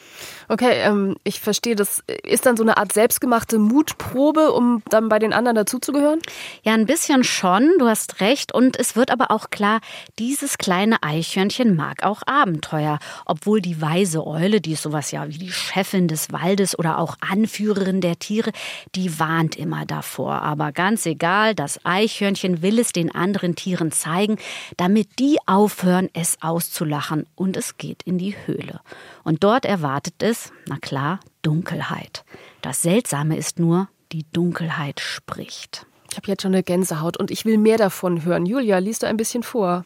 Okay, 0.52 0.82
ähm, 0.82 1.16
ich 1.24 1.40
verstehe, 1.40 1.76
das 1.76 2.04
ist 2.24 2.48
dann 2.48 2.58
so 2.58 2.64
eine 2.64 2.78
Art 2.78 2.92
selbstgemachte 2.92 3.60
Mutprobe, 3.60 4.52
um 4.52 4.82
dann 4.90 5.08
bei 5.08 5.20
den 5.20 5.32
anderen 5.32 5.56
dazuzugehören? 5.56 6.20
Ja, 6.64 6.74
ein 6.74 6.88
bisschen 6.88 7.24
schon, 7.24 7.72
du 7.78 7.88
hast 7.88 8.20
recht. 8.20 8.52
Und 8.52 8.76
es 8.80 8.96
wird 8.96 9.12
aber 9.12 9.30
auch 9.30 9.52
klar, 9.52 9.80
dieses 10.18 10.58
kleine 10.58 11.04
Eichhörnchen 11.04 11.76
mag 11.76 12.04
auch 12.04 12.24
Abenteuer. 12.26 12.98
Obwohl 13.28 13.62
die 13.62 13.80
weise 13.80 14.26
Eule, 14.26 14.60
die 14.60 14.72
ist 14.72 14.82
sowas 14.82 15.12
ja 15.12 15.28
wie 15.28 15.38
die 15.38 15.52
Chefin 15.52 16.08
des 16.08 16.32
Waldes 16.32 16.78
oder 16.80 16.98
auch 16.98 17.16
Anführerin 17.20 18.02
der 18.02 18.18
Tiere, 18.18 18.52
die 18.96 19.20
warnt 19.20 19.56
immer 19.56 19.86
davor. 19.86 20.42
Aber 20.42 20.72
ganz 20.72 21.06
egal, 21.06 21.54
das 21.54 21.86
Eichhörnchen 21.86 22.64
will 22.64 22.80
es 22.80 22.92
den 22.92 23.14
anderen 23.14 23.54
Tieren 23.54 23.92
zeigen, 23.92 24.40
damit 24.78 25.20
die 25.20 25.38
aufhören, 25.46 26.10
es 26.14 26.42
auszulachen. 26.42 27.28
Und 27.36 27.56
es 27.56 27.78
geht 27.78 28.02
in 28.02 28.18
die 28.18 28.36
Höhle. 28.48 28.80
Und 29.24 29.44
dort 29.44 29.66
erwartet 29.66 30.16
es, 30.24 30.39
na 30.68 30.78
klar, 30.78 31.20
Dunkelheit. 31.42 32.24
Das 32.62 32.82
Seltsame 32.82 33.38
ist 33.38 33.60
nur, 33.60 33.90
die 34.12 34.26
Dunkelheit 34.32 35.00
spricht. 35.00 35.86
Ich 36.12 36.18
habe 36.18 36.28
jetzt 36.28 36.42
schon 36.42 36.54
eine 36.54 36.64
Gänsehaut 36.64 37.18
und 37.18 37.32
ich 37.32 37.46
will 37.46 37.58
mehr 37.58 37.78
davon 37.78 38.24
hören. 38.26 38.46
Julia, 38.46 38.80
liest 38.80 39.04
du 39.04 39.08
ein 39.08 39.18
bisschen 39.18 39.44
vor. 39.44 39.86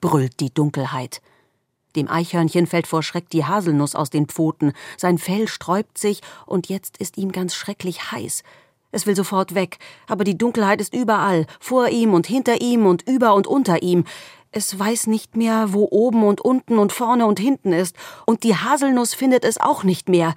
brüllt 0.00 0.38
die 0.40 0.54
Dunkelheit. 0.54 1.20
Dem 1.96 2.08
Eichhörnchen 2.08 2.66
fällt 2.66 2.86
vor 2.86 3.02
Schreck 3.02 3.30
die 3.30 3.44
Haselnuss 3.44 3.94
aus 3.94 4.10
den 4.10 4.26
Pfoten, 4.26 4.72
sein 4.96 5.18
Fell 5.18 5.48
sträubt 5.48 5.98
sich, 5.98 6.20
und 6.44 6.68
jetzt 6.68 6.98
ist 6.98 7.16
ihm 7.16 7.32
ganz 7.32 7.54
schrecklich 7.54 8.12
heiß. 8.12 8.42
Es 8.92 9.06
will 9.06 9.16
sofort 9.16 9.54
weg, 9.54 9.78
aber 10.06 10.22
die 10.22 10.38
Dunkelheit 10.38 10.80
ist 10.80 10.94
überall, 10.94 11.46
vor 11.58 11.88
ihm 11.88 12.14
und 12.14 12.26
hinter 12.26 12.60
ihm 12.60 12.86
und 12.86 13.02
über 13.08 13.34
und 13.34 13.46
unter 13.46 13.82
ihm. 13.82 14.04
Es 14.56 14.78
weiß 14.78 15.08
nicht 15.08 15.36
mehr, 15.36 15.74
wo 15.74 15.86
oben 15.90 16.24
und 16.24 16.40
unten 16.40 16.78
und 16.78 16.90
vorne 16.90 17.26
und 17.26 17.38
hinten 17.38 17.74
ist, 17.74 17.94
und 18.24 18.42
die 18.42 18.56
Haselnuss 18.56 19.12
findet 19.12 19.44
es 19.44 19.60
auch 19.60 19.84
nicht 19.84 20.08
mehr. 20.08 20.34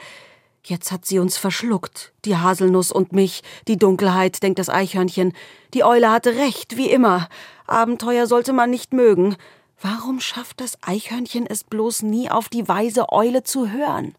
Jetzt 0.62 0.92
hat 0.92 1.06
sie 1.06 1.20
uns 1.20 1.38
verschluckt, 1.38 2.12
die 2.26 2.36
Haselnuss 2.36 2.92
und 2.92 3.14
mich, 3.14 3.44
die 3.70 3.78
Dunkelheit, 3.78 4.44
denkt 4.44 4.60
das 4.60 4.68
Eichhörnchen. 4.68 5.32
Die 5.74 5.86
Eule 5.86 6.12
hatte 6.12 6.36
recht, 6.36 6.76
wie 6.76 6.90
immer. 6.90 7.30
Abenteuer 7.66 8.28
sollte 8.28 8.52
man 8.52 8.70
nicht 8.70 8.92
mögen. 8.92 9.38
Warum 9.82 10.20
schafft 10.20 10.60
das 10.60 10.78
Eichhörnchen 10.82 11.48
es 11.48 11.64
bloß 11.64 12.02
nie 12.02 12.30
auf 12.30 12.50
die 12.50 12.68
weise 12.68 13.14
Eule 13.14 13.44
zu 13.44 13.72
hören? 13.72 14.16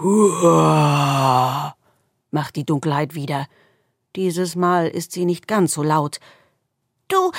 Huah, 0.00 1.74
macht 2.30 2.54
die 2.54 2.64
Dunkelheit 2.64 3.16
wieder. 3.16 3.48
Dieses 4.14 4.54
Mal 4.54 4.86
ist 4.86 5.10
sie 5.10 5.24
nicht 5.24 5.48
ganz 5.48 5.74
so 5.74 5.82
laut. 5.82 6.20
Du 7.08 7.30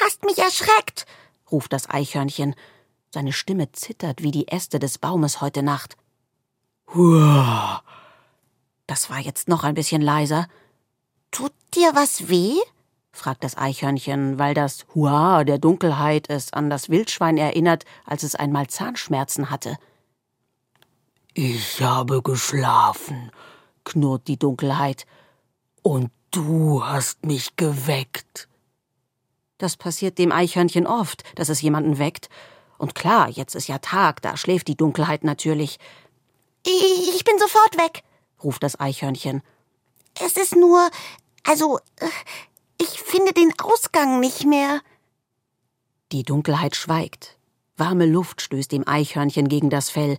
hast 0.00 0.24
mich 0.24 0.38
erschreckt, 0.38 1.06
ruft 1.50 1.72
das 1.72 1.88
Eichhörnchen. 1.88 2.54
Seine 3.12 3.32
Stimme 3.32 3.70
zittert 3.72 4.22
wie 4.22 4.30
die 4.30 4.48
Äste 4.48 4.78
des 4.78 4.98
Baumes 4.98 5.40
heute 5.40 5.62
Nacht. 5.62 5.96
Huah. 6.92 7.82
Das 8.86 9.08
war 9.10 9.18
jetzt 9.18 9.48
noch 9.48 9.64
ein 9.64 9.74
bisschen 9.74 10.02
leiser. 10.02 10.46
Tut 11.30 11.52
dir 11.74 11.92
was 11.94 12.28
weh? 12.28 12.58
fragt 13.12 13.44
das 13.44 13.56
Eichhörnchen, 13.56 14.38
weil 14.38 14.54
das 14.54 14.86
Hua 14.94 15.44
der 15.44 15.58
Dunkelheit 15.58 16.28
es 16.28 16.52
an 16.52 16.68
das 16.68 16.90
Wildschwein 16.90 17.38
erinnert, 17.38 17.84
als 18.04 18.24
es 18.24 18.34
einmal 18.34 18.66
Zahnschmerzen 18.66 19.50
hatte. 19.50 19.76
Ich 21.32 21.80
habe 21.80 22.22
geschlafen, 22.22 23.30
knurrt 23.84 24.28
die 24.28 24.38
Dunkelheit, 24.38 25.06
und 25.82 26.10
du 26.30 26.84
hast 26.84 27.24
mich 27.24 27.56
geweckt. 27.56 28.48
Das 29.58 29.76
passiert 29.76 30.18
dem 30.18 30.32
Eichhörnchen 30.32 30.86
oft, 30.86 31.22
dass 31.36 31.48
es 31.48 31.62
jemanden 31.62 31.98
weckt. 31.98 32.28
Und 32.78 32.94
klar, 32.94 33.28
jetzt 33.28 33.54
ist 33.54 33.68
ja 33.68 33.78
Tag, 33.78 34.20
da 34.22 34.36
schläft 34.36 34.68
die 34.68 34.76
Dunkelheit 34.76 35.24
natürlich. 35.24 35.78
Ich 36.64 37.24
bin 37.24 37.38
sofort 37.38 37.76
weg, 37.76 38.02
ruft 38.42 38.62
das 38.62 38.78
Eichhörnchen. 38.78 39.42
Es 40.20 40.36
ist 40.36 40.56
nur, 40.56 40.90
also, 41.44 41.78
ich 42.80 43.00
finde 43.00 43.32
den 43.32 43.52
Ausgang 43.60 44.20
nicht 44.20 44.44
mehr. 44.44 44.80
Die 46.12 46.22
Dunkelheit 46.22 46.76
schweigt. 46.76 47.36
Warme 47.76 48.06
Luft 48.06 48.40
stößt 48.40 48.70
dem 48.70 48.86
Eichhörnchen 48.86 49.48
gegen 49.48 49.70
das 49.70 49.90
Fell. 49.90 50.16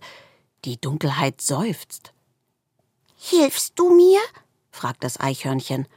Die 0.64 0.80
Dunkelheit 0.80 1.40
seufzt. 1.40 2.12
Hilfst 3.16 3.78
du 3.78 3.94
mir? 3.94 4.20
fragt 4.70 5.02
das 5.04 5.18
Eichhörnchen. 5.18 5.88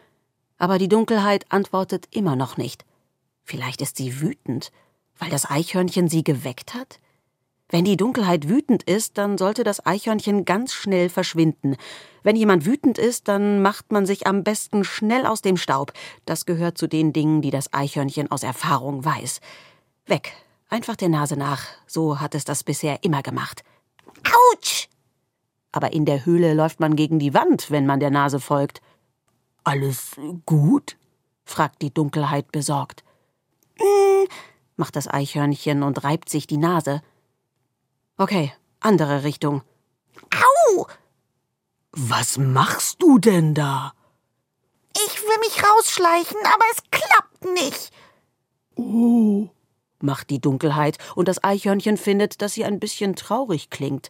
Aber 0.58 0.78
die 0.78 0.88
Dunkelheit 0.88 1.46
antwortet 1.50 2.08
immer 2.12 2.36
noch 2.36 2.58
nicht. 2.58 2.86
Vielleicht 3.50 3.82
ist 3.82 3.98
sie 3.98 4.22
wütend, 4.22 4.72
weil 5.18 5.32
das 5.32 5.50
Eichhörnchen 5.50 6.08
sie 6.08 6.24
geweckt 6.24 6.76
hat? 6.76 7.00
Wenn 7.68 7.84
die 7.84 7.98
Dunkelheit 7.98 8.48
wütend 8.48 8.84
ist, 8.84 9.18
dann 9.18 9.40
sollte 9.40 9.64
das 9.64 9.84
Eichhörnchen 9.84 10.46
ganz 10.46 10.72
schnell 10.72 11.10
verschwinden. 11.10 11.76
Wenn 12.22 12.36
jemand 12.36 12.68
wütend 12.68 13.00
ist, 13.00 13.28
dann 13.28 13.64
macht 13.64 13.92
man 13.92 14.06
sich 14.06 14.28
am 14.28 14.44
besten 14.44 14.84
schnell 14.84 15.26
aus 15.26 15.42
dem 15.42 15.58
Staub. 15.58 15.94
Das 16.26 16.46
gehört 16.46 16.78
zu 16.78 16.86
den 16.86 17.12
Dingen, 17.12 17.42
die 17.42 17.50
das 17.50 17.74
Eichhörnchen 17.74 18.30
aus 18.30 18.44
Erfahrung 18.44 19.04
weiß. 19.04 19.42
Weg, 20.06 20.32
einfach 20.70 20.96
der 20.96 21.10
Nase 21.10 21.36
nach. 21.36 21.66
So 21.88 22.20
hat 22.20 22.36
es 22.36 22.46
das 22.46 22.64
bisher 22.64 23.04
immer 23.04 23.24
gemacht. 23.24 23.64
Autsch! 24.52 24.90
Aber 25.72 25.92
in 25.92 26.06
der 26.06 26.24
Höhle 26.24 26.54
läuft 26.54 26.80
man 26.80 26.96
gegen 26.96 27.18
die 27.18 27.34
Wand, 27.34 27.72
wenn 27.72 27.88
man 27.88 28.00
der 28.00 28.12
Nase 28.12 28.40
folgt. 28.40 28.80
Alles 29.64 30.18
gut? 30.46 30.98
fragt 31.46 31.82
die 31.82 31.92
Dunkelheit 31.92 32.52
besorgt. 32.52 33.04
Macht 34.76 34.96
das 34.96 35.08
Eichhörnchen 35.08 35.84
und 35.84 36.04
reibt 36.04 36.30
sich 36.30 36.48
die 36.48 36.58
Nase. 36.58 37.02
Okay, 38.18 38.54
andere 38.80 39.24
Richtung. 39.24 39.62
Au! 40.34 40.88
Was 41.92 42.38
machst 42.38 43.02
du 43.02 43.18
denn 43.20 43.54
da? 43.54 43.94
Ich 44.94 45.22
will 45.22 45.38
mich 45.40 45.64
rausschleichen, 45.64 46.38
aber 46.46 46.66
es 46.72 46.84
klappt 46.92 47.54
nicht. 47.54 47.92
Oh, 48.76 49.50
macht 50.02 50.30
die 50.30 50.40
Dunkelheit, 50.40 50.98
und 51.16 51.28
das 51.28 51.44
Eichhörnchen 51.44 51.98
findet, 51.98 52.42
dass 52.42 52.54
sie 52.54 52.66
ein 52.66 52.80
bisschen 52.80 53.16
traurig 53.16 53.70
klingt. 53.70 54.10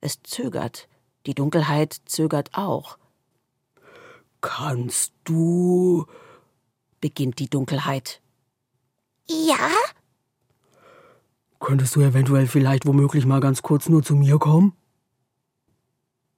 Es 0.00 0.22
zögert. 0.22 0.88
Die 1.26 1.34
Dunkelheit 1.34 2.00
zögert 2.06 2.54
auch. 2.54 2.96
Kannst 4.40 5.12
du? 5.24 6.06
beginnt 7.00 7.38
die 7.38 7.50
Dunkelheit. 7.50 8.20
Ja? 9.30 9.70
Könntest 11.60 11.94
du 11.94 12.00
eventuell 12.00 12.48
vielleicht 12.48 12.86
womöglich 12.86 13.26
mal 13.26 13.40
ganz 13.40 13.62
kurz 13.62 13.88
nur 13.88 14.02
zu 14.02 14.16
mir 14.16 14.38
kommen? 14.38 14.72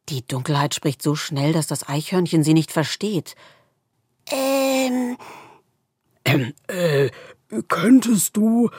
Die 0.08 0.26
Dunkelheit 0.26 0.74
spricht 0.74 1.00
so 1.00 1.14
schnell, 1.14 1.52
dass 1.52 1.66
das 1.66 1.88
Eichhörnchen 1.88 2.42
sie 2.42 2.54
nicht 2.54 2.72
versteht. 2.72 3.34
Ähm. 4.30 5.16
Ähm, 6.24 6.52
äh, 6.66 7.10
könntest 7.68 8.36
du 8.36 8.70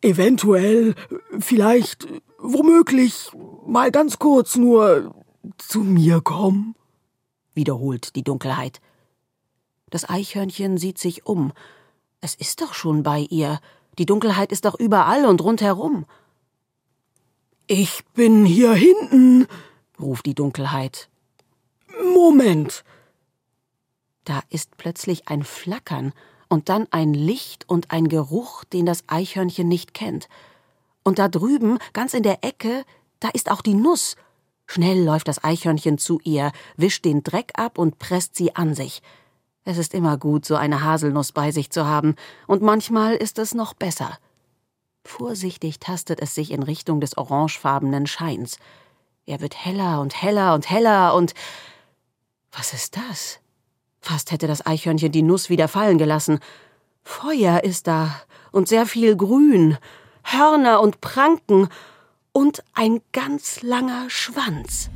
eventuell, 0.00 0.94
vielleicht, 1.38 2.06
womöglich, 2.38 3.30
mal 3.66 3.90
ganz 3.90 4.18
kurz 4.18 4.56
nur 4.56 5.14
zu 5.58 5.80
mir 5.80 6.20
kommen? 6.20 6.74
wiederholt 7.58 8.14
die 8.16 8.22
Dunkelheit. 8.22 8.80
Das 9.90 10.08
Eichhörnchen 10.08 10.78
sieht 10.78 10.96
sich 10.96 11.26
um 11.26 11.52
es 12.20 12.34
ist 12.34 12.60
doch 12.60 12.74
schon 12.74 13.02
bei 13.02 13.20
ihr. 13.30 13.60
Die 13.98 14.06
Dunkelheit 14.06 14.52
ist 14.52 14.64
doch 14.64 14.74
überall 14.74 15.26
und 15.26 15.40
rundherum. 15.40 16.06
Ich 17.66 18.04
bin 18.14 18.44
hier 18.44 18.72
hinten, 18.72 19.46
ruft 20.00 20.26
die 20.26 20.34
Dunkelheit. 20.34 21.08
Moment. 22.14 22.84
Da 24.24 24.42
ist 24.50 24.76
plötzlich 24.76 25.28
ein 25.28 25.42
Flackern 25.42 26.12
und 26.48 26.68
dann 26.68 26.86
ein 26.90 27.14
Licht 27.14 27.68
und 27.68 27.90
ein 27.90 28.08
Geruch, 28.08 28.64
den 28.64 28.86
das 28.86 29.04
Eichhörnchen 29.06 29.68
nicht 29.68 29.94
kennt. 29.94 30.28
Und 31.02 31.18
da 31.18 31.28
drüben, 31.28 31.78
ganz 31.92 32.14
in 32.14 32.22
der 32.22 32.44
Ecke, 32.44 32.84
da 33.20 33.28
ist 33.28 33.50
auch 33.50 33.62
die 33.62 33.74
Nuss. 33.74 34.16
Schnell 34.66 35.02
läuft 35.02 35.28
das 35.28 35.42
Eichhörnchen 35.42 35.98
zu 35.98 36.20
ihr, 36.24 36.52
wischt 36.76 37.04
den 37.04 37.22
Dreck 37.22 37.52
ab 37.54 37.78
und 37.78 37.98
presst 37.98 38.36
sie 38.36 38.54
an 38.54 38.74
sich. 38.74 39.02
Es 39.68 39.76
ist 39.76 39.92
immer 39.92 40.16
gut, 40.16 40.46
so 40.46 40.56
eine 40.56 40.82
Haselnuss 40.82 41.32
bei 41.32 41.50
sich 41.50 41.68
zu 41.68 41.84
haben, 41.84 42.16
und 42.46 42.62
manchmal 42.62 43.14
ist 43.14 43.38
es 43.38 43.54
noch 43.54 43.74
besser. 43.74 44.16
Vorsichtig 45.04 45.78
tastet 45.78 46.22
es 46.22 46.34
sich 46.34 46.52
in 46.52 46.62
Richtung 46.62 47.02
des 47.02 47.18
orangefarbenen 47.18 48.06
Scheins. 48.06 48.58
Er 49.26 49.42
wird 49.42 49.62
heller 49.62 50.00
und 50.00 50.22
heller 50.22 50.54
und 50.54 50.70
heller 50.70 51.14
und. 51.14 51.34
Was 52.50 52.72
ist 52.72 52.96
das? 52.96 53.40
Fast 54.00 54.30
hätte 54.30 54.46
das 54.46 54.64
Eichhörnchen 54.64 55.12
die 55.12 55.20
Nuss 55.20 55.50
wieder 55.50 55.68
fallen 55.68 55.98
gelassen. 55.98 56.38
Feuer 57.02 57.62
ist 57.62 57.88
da 57.88 58.22
und 58.52 58.68
sehr 58.68 58.86
viel 58.86 59.16
Grün, 59.16 59.76
Hörner 60.22 60.80
und 60.80 61.02
Pranken 61.02 61.68
und 62.32 62.64
ein 62.72 63.02
ganz 63.12 63.60
langer 63.60 64.08
Schwanz. 64.08 64.88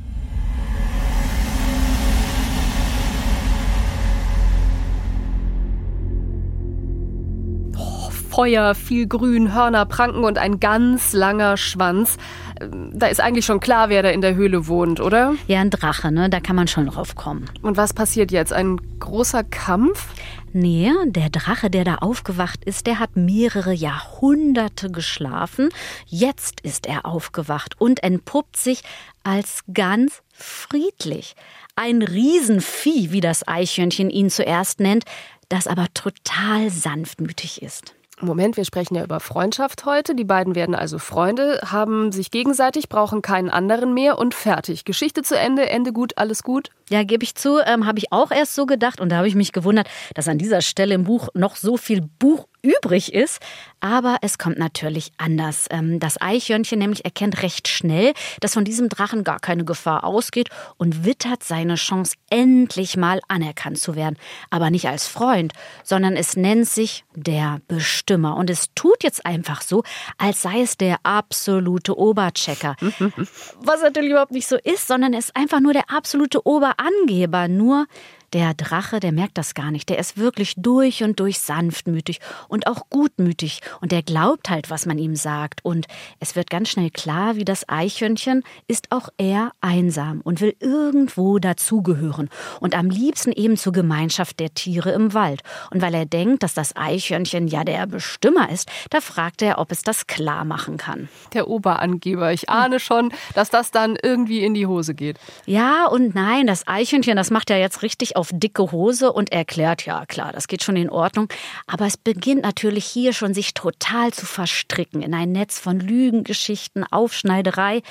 Feuer, 8.33 8.73
viel 8.73 9.05
Grün, 9.05 9.53
Hörner, 9.53 9.85
Pranken 9.85 10.23
und 10.23 10.39
ein 10.39 10.59
ganz 10.59 11.13
langer 11.13 11.55
Schwanz. 11.55 12.17
Ähm, 12.59 12.89
da 12.91 13.05
ist 13.05 13.21
eigentlich 13.21 13.45
schon 13.45 13.59
klar, 13.59 13.89
wer 13.89 14.01
da 14.01 14.09
in 14.09 14.21
der 14.21 14.33
Höhle 14.33 14.65
wohnt, 14.65 14.99
oder? 14.99 15.35
Ja, 15.45 15.61
ein 15.61 15.69
Drache, 15.69 16.11
ne? 16.11 16.31
Da 16.31 16.39
kann 16.39 16.55
man 16.55 16.67
schon 16.67 16.87
drauf 16.87 17.13
kommen. 17.13 17.45
Und 17.61 17.77
was 17.77 17.93
passiert 17.93 18.31
jetzt? 18.31 18.51
Ein 18.51 18.81
großer 18.97 19.43
Kampf? 19.43 20.07
Nee, 20.51 20.91
der 21.05 21.29
Drache, 21.29 21.69
der 21.69 21.83
da 21.83 21.95
aufgewacht 21.97 22.65
ist, 22.65 22.87
der 22.87 22.97
hat 22.97 23.15
mehrere 23.15 23.71
Jahrhunderte 23.71 24.89
geschlafen. 24.89 25.69
Jetzt 26.07 26.59
ist 26.61 26.87
er 26.87 27.05
aufgewacht 27.05 27.79
und 27.79 28.01
entpuppt 28.01 28.57
sich 28.57 28.81
als 29.23 29.59
ganz 29.71 30.23
friedlich. 30.33 31.35
Ein 31.75 32.01
Riesenvieh, 32.01 33.11
wie 33.11 33.21
das 33.21 33.47
Eichhörnchen 33.47 34.09
ihn 34.09 34.31
zuerst 34.31 34.79
nennt, 34.79 35.05
das 35.49 35.67
aber 35.67 35.85
total 35.93 36.71
sanftmütig 36.71 37.61
ist. 37.61 37.93
Moment, 38.25 38.57
wir 38.57 38.65
sprechen 38.65 38.95
ja 38.95 39.03
über 39.03 39.19
Freundschaft 39.19 39.85
heute. 39.85 40.15
Die 40.15 40.23
beiden 40.23 40.55
werden 40.55 40.75
also 40.75 40.99
Freunde, 40.99 41.59
haben 41.65 42.11
sich 42.11 42.31
gegenseitig, 42.31 42.89
brauchen 42.89 43.21
keinen 43.21 43.49
anderen 43.49 43.93
mehr 43.93 44.17
und 44.17 44.33
fertig. 44.33 44.85
Geschichte 44.85 45.21
zu 45.21 45.37
Ende, 45.37 45.69
Ende 45.69 45.93
gut, 45.93 46.17
alles 46.17 46.43
gut. 46.43 46.69
Ja, 46.89 47.03
gebe 47.03 47.23
ich 47.23 47.35
zu, 47.35 47.59
ähm, 47.59 47.85
habe 47.85 47.99
ich 47.99 48.11
auch 48.11 48.31
erst 48.31 48.55
so 48.55 48.65
gedacht 48.65 48.99
und 48.99 49.09
da 49.09 49.17
habe 49.17 49.27
ich 49.27 49.35
mich 49.35 49.51
gewundert, 49.51 49.87
dass 50.15 50.27
an 50.27 50.37
dieser 50.37 50.61
Stelle 50.61 50.95
im 50.95 51.03
Buch 51.03 51.29
noch 51.33 51.55
so 51.55 51.77
viel 51.77 52.01
Buch 52.01 52.47
übrig 52.63 53.13
ist. 53.13 53.39
Aber 53.79 54.17
es 54.21 54.37
kommt 54.37 54.57
natürlich 54.57 55.11
anders. 55.17 55.67
Ähm, 55.69 55.99
das 55.99 56.19
Eichhörnchen 56.19 56.79
nämlich 56.79 57.03
erkennt 57.05 57.43
recht 57.43 57.67
schnell, 57.67 58.13
dass 58.39 58.53
von 58.53 58.63
diesem 58.63 58.89
Drachen 58.89 59.23
gar 59.23 59.39
keine 59.39 59.65
Gefahr 59.65 60.05
ausgeht 60.05 60.49
und 60.77 61.03
wittert 61.05 61.43
seine 61.43 61.75
Chance, 61.75 62.15
endlich 62.29 62.95
mal 62.95 63.19
anerkannt 63.27 63.77
zu 63.77 63.95
werden. 63.95 64.17
Aber 64.49 64.69
nicht 64.69 64.87
als 64.87 65.07
Freund, 65.07 65.53
sondern 65.83 66.15
es 66.15 66.37
nennt 66.37 66.67
sich 66.67 67.03
der 67.13 67.59
Bestimmer. 67.67 68.37
Und 68.37 68.49
es 68.49 68.73
tut 68.73 69.03
jetzt 69.03 69.25
einfach 69.25 69.61
so, 69.61 69.83
als 70.17 70.41
sei 70.41 70.61
es 70.61 70.77
der 70.77 70.97
absolute 71.03 71.97
Oberchecker. 71.97 72.77
Was 73.59 73.81
natürlich 73.81 74.11
überhaupt 74.11 74.31
nicht 74.31 74.47
so 74.47 74.57
ist, 74.57 74.87
sondern 74.87 75.13
es 75.13 75.25
ist 75.25 75.35
einfach 75.35 75.59
nur 75.59 75.73
der 75.73 75.89
absolute 75.89 76.47
Oberangeber. 76.47 77.49
Nur 77.49 77.87
der 78.33 78.53
Drache, 78.53 78.99
der 78.99 79.11
merkt 79.11 79.37
das 79.37 79.53
gar 79.53 79.71
nicht. 79.71 79.89
Der 79.89 79.99
ist 79.99 80.17
wirklich 80.17 80.55
durch 80.57 81.03
und 81.03 81.19
durch 81.19 81.39
sanftmütig 81.39 82.19
und 82.47 82.67
auch 82.67 82.89
gutmütig. 82.89 83.61
Und 83.79 83.91
der 83.91 84.01
glaubt 84.01 84.49
halt, 84.49 84.69
was 84.69 84.85
man 84.85 84.97
ihm 84.97 85.15
sagt. 85.15 85.63
Und 85.63 85.85
es 86.19 86.35
wird 86.35 86.49
ganz 86.49 86.69
schnell 86.69 86.89
klar, 86.89 87.35
wie 87.35 87.45
das 87.45 87.69
Eichhörnchen 87.69 88.43
ist 88.67 88.91
auch 88.91 89.09
er 89.17 89.51
einsam 89.61 90.21
und 90.21 90.41
will 90.41 90.55
irgendwo 90.59 91.37
dazugehören. 91.39 92.29
Und 92.59 92.75
am 92.75 92.89
liebsten 92.89 93.31
eben 93.31 93.55
zur 93.55 93.73
Gemeinschaft 93.73 94.39
der 94.39 94.53
Tiere 94.53 94.91
im 94.91 95.13
Wald. 95.13 95.41
Und 95.69 95.81
weil 95.81 95.93
er 95.93 96.05
denkt, 96.05 96.43
dass 96.43 96.53
das 96.53 96.75
Eichhörnchen 96.75 97.47
ja 97.47 97.63
der 97.63 97.85
Bestimmer 97.85 98.49
ist, 98.49 98.69
da 98.89 98.99
fragt 99.01 99.41
er, 99.41 99.59
ob 99.59 99.71
es 99.71 99.83
das 99.83 100.07
klar 100.07 100.43
machen 100.43 100.77
kann. 100.77 101.07
Der 101.33 101.47
Oberangeber. 101.47 102.33
Ich 102.33 102.49
ahne 102.49 102.79
schon, 102.79 103.13
dass 103.35 103.49
das 103.49 103.71
dann 103.71 103.95
irgendwie 104.01 104.43
in 104.43 104.53
die 104.53 104.65
Hose 104.65 104.95
geht. 104.95 105.19
Ja 105.45 105.85
und 105.85 106.15
nein, 106.15 106.47
das 106.47 106.67
Eichhörnchen, 106.67 107.15
das 107.15 107.29
macht 107.29 107.49
ja 107.49 107.57
jetzt 107.57 107.83
richtig 107.83 108.15
auf 108.15 108.22
auf 108.23 108.29
dicke 108.31 108.71
Hose 108.71 109.11
und 109.11 109.33
erklärt, 109.33 109.85
ja 109.85 110.05
klar, 110.05 110.31
das 110.31 110.47
geht 110.47 110.63
schon 110.63 110.77
in 110.77 110.89
Ordnung. 110.89 111.27
Aber 111.67 111.85
es 111.85 111.97
beginnt 111.97 112.43
natürlich 112.43 112.85
hier 112.85 113.11
schon 113.11 113.33
sich 113.33 113.53
total 113.53 114.13
zu 114.13 114.25
verstricken 114.25 115.01
in 115.01 115.13
ein 115.13 115.33
Netz 115.33 115.59
von 115.59 115.77
Lügen, 115.77 116.23
Geschichten, 116.23 116.85
Aufschneiderei. 116.85 117.81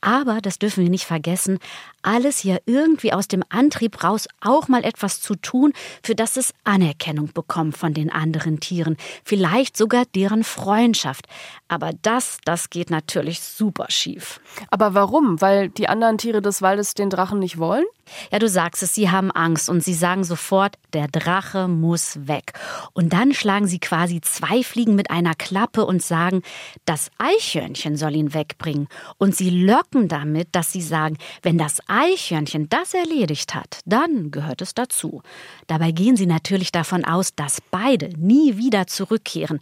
Aber, 0.00 0.40
das 0.40 0.58
dürfen 0.58 0.82
wir 0.82 0.88
nicht 0.88 1.04
vergessen, 1.04 1.58
alles 2.00 2.42
ja 2.42 2.56
irgendwie 2.64 3.12
aus 3.12 3.28
dem 3.28 3.44
Antrieb 3.50 4.02
raus, 4.02 4.28
auch 4.40 4.66
mal 4.68 4.82
etwas 4.82 5.20
zu 5.20 5.34
tun, 5.34 5.74
für 6.02 6.14
das 6.14 6.38
es 6.38 6.54
Anerkennung 6.64 7.30
bekommt 7.34 7.76
von 7.76 7.92
den 7.92 8.10
anderen 8.10 8.60
Tieren, 8.60 8.96
vielleicht 9.24 9.76
sogar 9.76 10.04
deren 10.14 10.42
Freundschaft. 10.42 11.26
Aber 11.72 11.92
das, 12.02 12.36
das 12.44 12.68
geht 12.68 12.90
natürlich 12.90 13.40
super 13.40 13.86
schief. 13.88 14.42
Aber 14.70 14.92
warum? 14.92 15.40
Weil 15.40 15.70
die 15.70 15.88
anderen 15.88 16.18
Tiere 16.18 16.42
des 16.42 16.60
Waldes 16.60 16.92
den 16.92 17.08
Drachen 17.08 17.38
nicht 17.38 17.56
wollen? 17.56 17.86
Ja, 18.30 18.38
du 18.38 18.46
sagst 18.46 18.82
es, 18.82 18.94
sie 18.94 19.10
haben 19.10 19.30
Angst 19.30 19.70
und 19.70 19.82
sie 19.82 19.94
sagen 19.94 20.22
sofort, 20.22 20.76
der 20.92 21.08
Drache 21.08 21.68
muss 21.68 22.26
weg. 22.26 22.52
Und 22.92 23.14
dann 23.14 23.32
schlagen 23.32 23.66
sie 23.66 23.78
quasi 23.78 24.20
zwei 24.20 24.62
Fliegen 24.62 24.96
mit 24.96 25.10
einer 25.10 25.34
Klappe 25.34 25.86
und 25.86 26.02
sagen, 26.02 26.42
das 26.84 27.10
Eichhörnchen 27.16 27.96
soll 27.96 28.16
ihn 28.16 28.34
wegbringen. 28.34 28.88
Und 29.16 29.34
sie 29.34 29.48
locken 29.48 30.08
damit, 30.08 30.48
dass 30.52 30.72
sie 30.72 30.82
sagen, 30.82 31.16
wenn 31.40 31.56
das 31.56 31.80
Eichhörnchen 31.86 32.68
das 32.68 32.92
erledigt 32.92 33.54
hat, 33.54 33.80
dann 33.86 34.30
gehört 34.30 34.60
es 34.60 34.74
dazu. 34.74 35.22
Dabei 35.68 35.92
gehen 35.92 36.16
sie 36.16 36.26
natürlich 36.26 36.70
davon 36.70 37.06
aus, 37.06 37.34
dass 37.34 37.62
beide 37.70 38.10
nie 38.18 38.58
wieder 38.58 38.86
zurückkehren. 38.86 39.60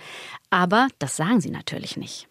Aber 0.51 0.89
das 0.99 1.17
sagen 1.17 1.41
sie 1.41 1.51
natürlich 1.51 1.97
nicht. 1.97 2.29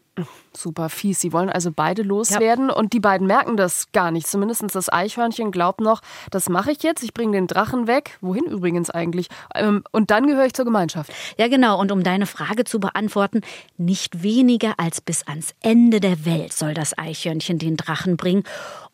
Super 0.60 0.89
fies. 0.89 1.22
Sie 1.22 1.32
wollen 1.32 1.49
also 1.49 1.72
beide 1.72 2.01
loswerden 2.03 2.68
ja. 2.70 2.76
und 2.76 2.93
die 2.93 2.99
beiden 2.99 3.28
merken 3.28 3.55
das 3.55 3.91
gar 3.91 4.12
nicht. 4.12 4.28
Zumindest 4.28 4.64
das 4.76 4.91
Eichhörnchen 4.91 5.51
glaubt 5.51 5.80
noch, 5.80 6.01
das 6.32 6.49
mache 6.49 6.72
ich 6.72 6.84
jetzt. 6.84 7.03
Ich 7.03 7.14
bringe 7.14 7.32
den 7.32 7.47
Drachen 7.47 7.88
weg. 7.88 8.18
Wohin 8.22 8.45
übrigens 8.45 8.89
eigentlich? 8.89 9.28
Ähm, 9.55 9.84
und 9.91 10.12
dann 10.12 10.28
gehöre 10.28 10.45
ich 10.45 10.53
zur 10.53 10.66
Gemeinschaft. 10.66 11.12
Ja, 11.38 11.47
genau. 11.47 11.80
Und 11.80 11.91
um 11.91 12.03
deine 12.03 12.26
Frage 12.26 12.66
zu 12.66 12.80
beantworten, 12.80 13.41
nicht 13.78 14.22
weniger 14.22 14.74
als 14.78 15.01
bis 15.01 15.26
ans 15.28 15.53
Ende 15.62 15.99
der 15.99 16.26
Welt 16.26 16.53
soll 16.53 16.74
das 16.74 16.97
Eichhörnchen 16.97 17.57
den 17.57 17.78
Drachen 17.78 18.18
bringen. 18.18 18.43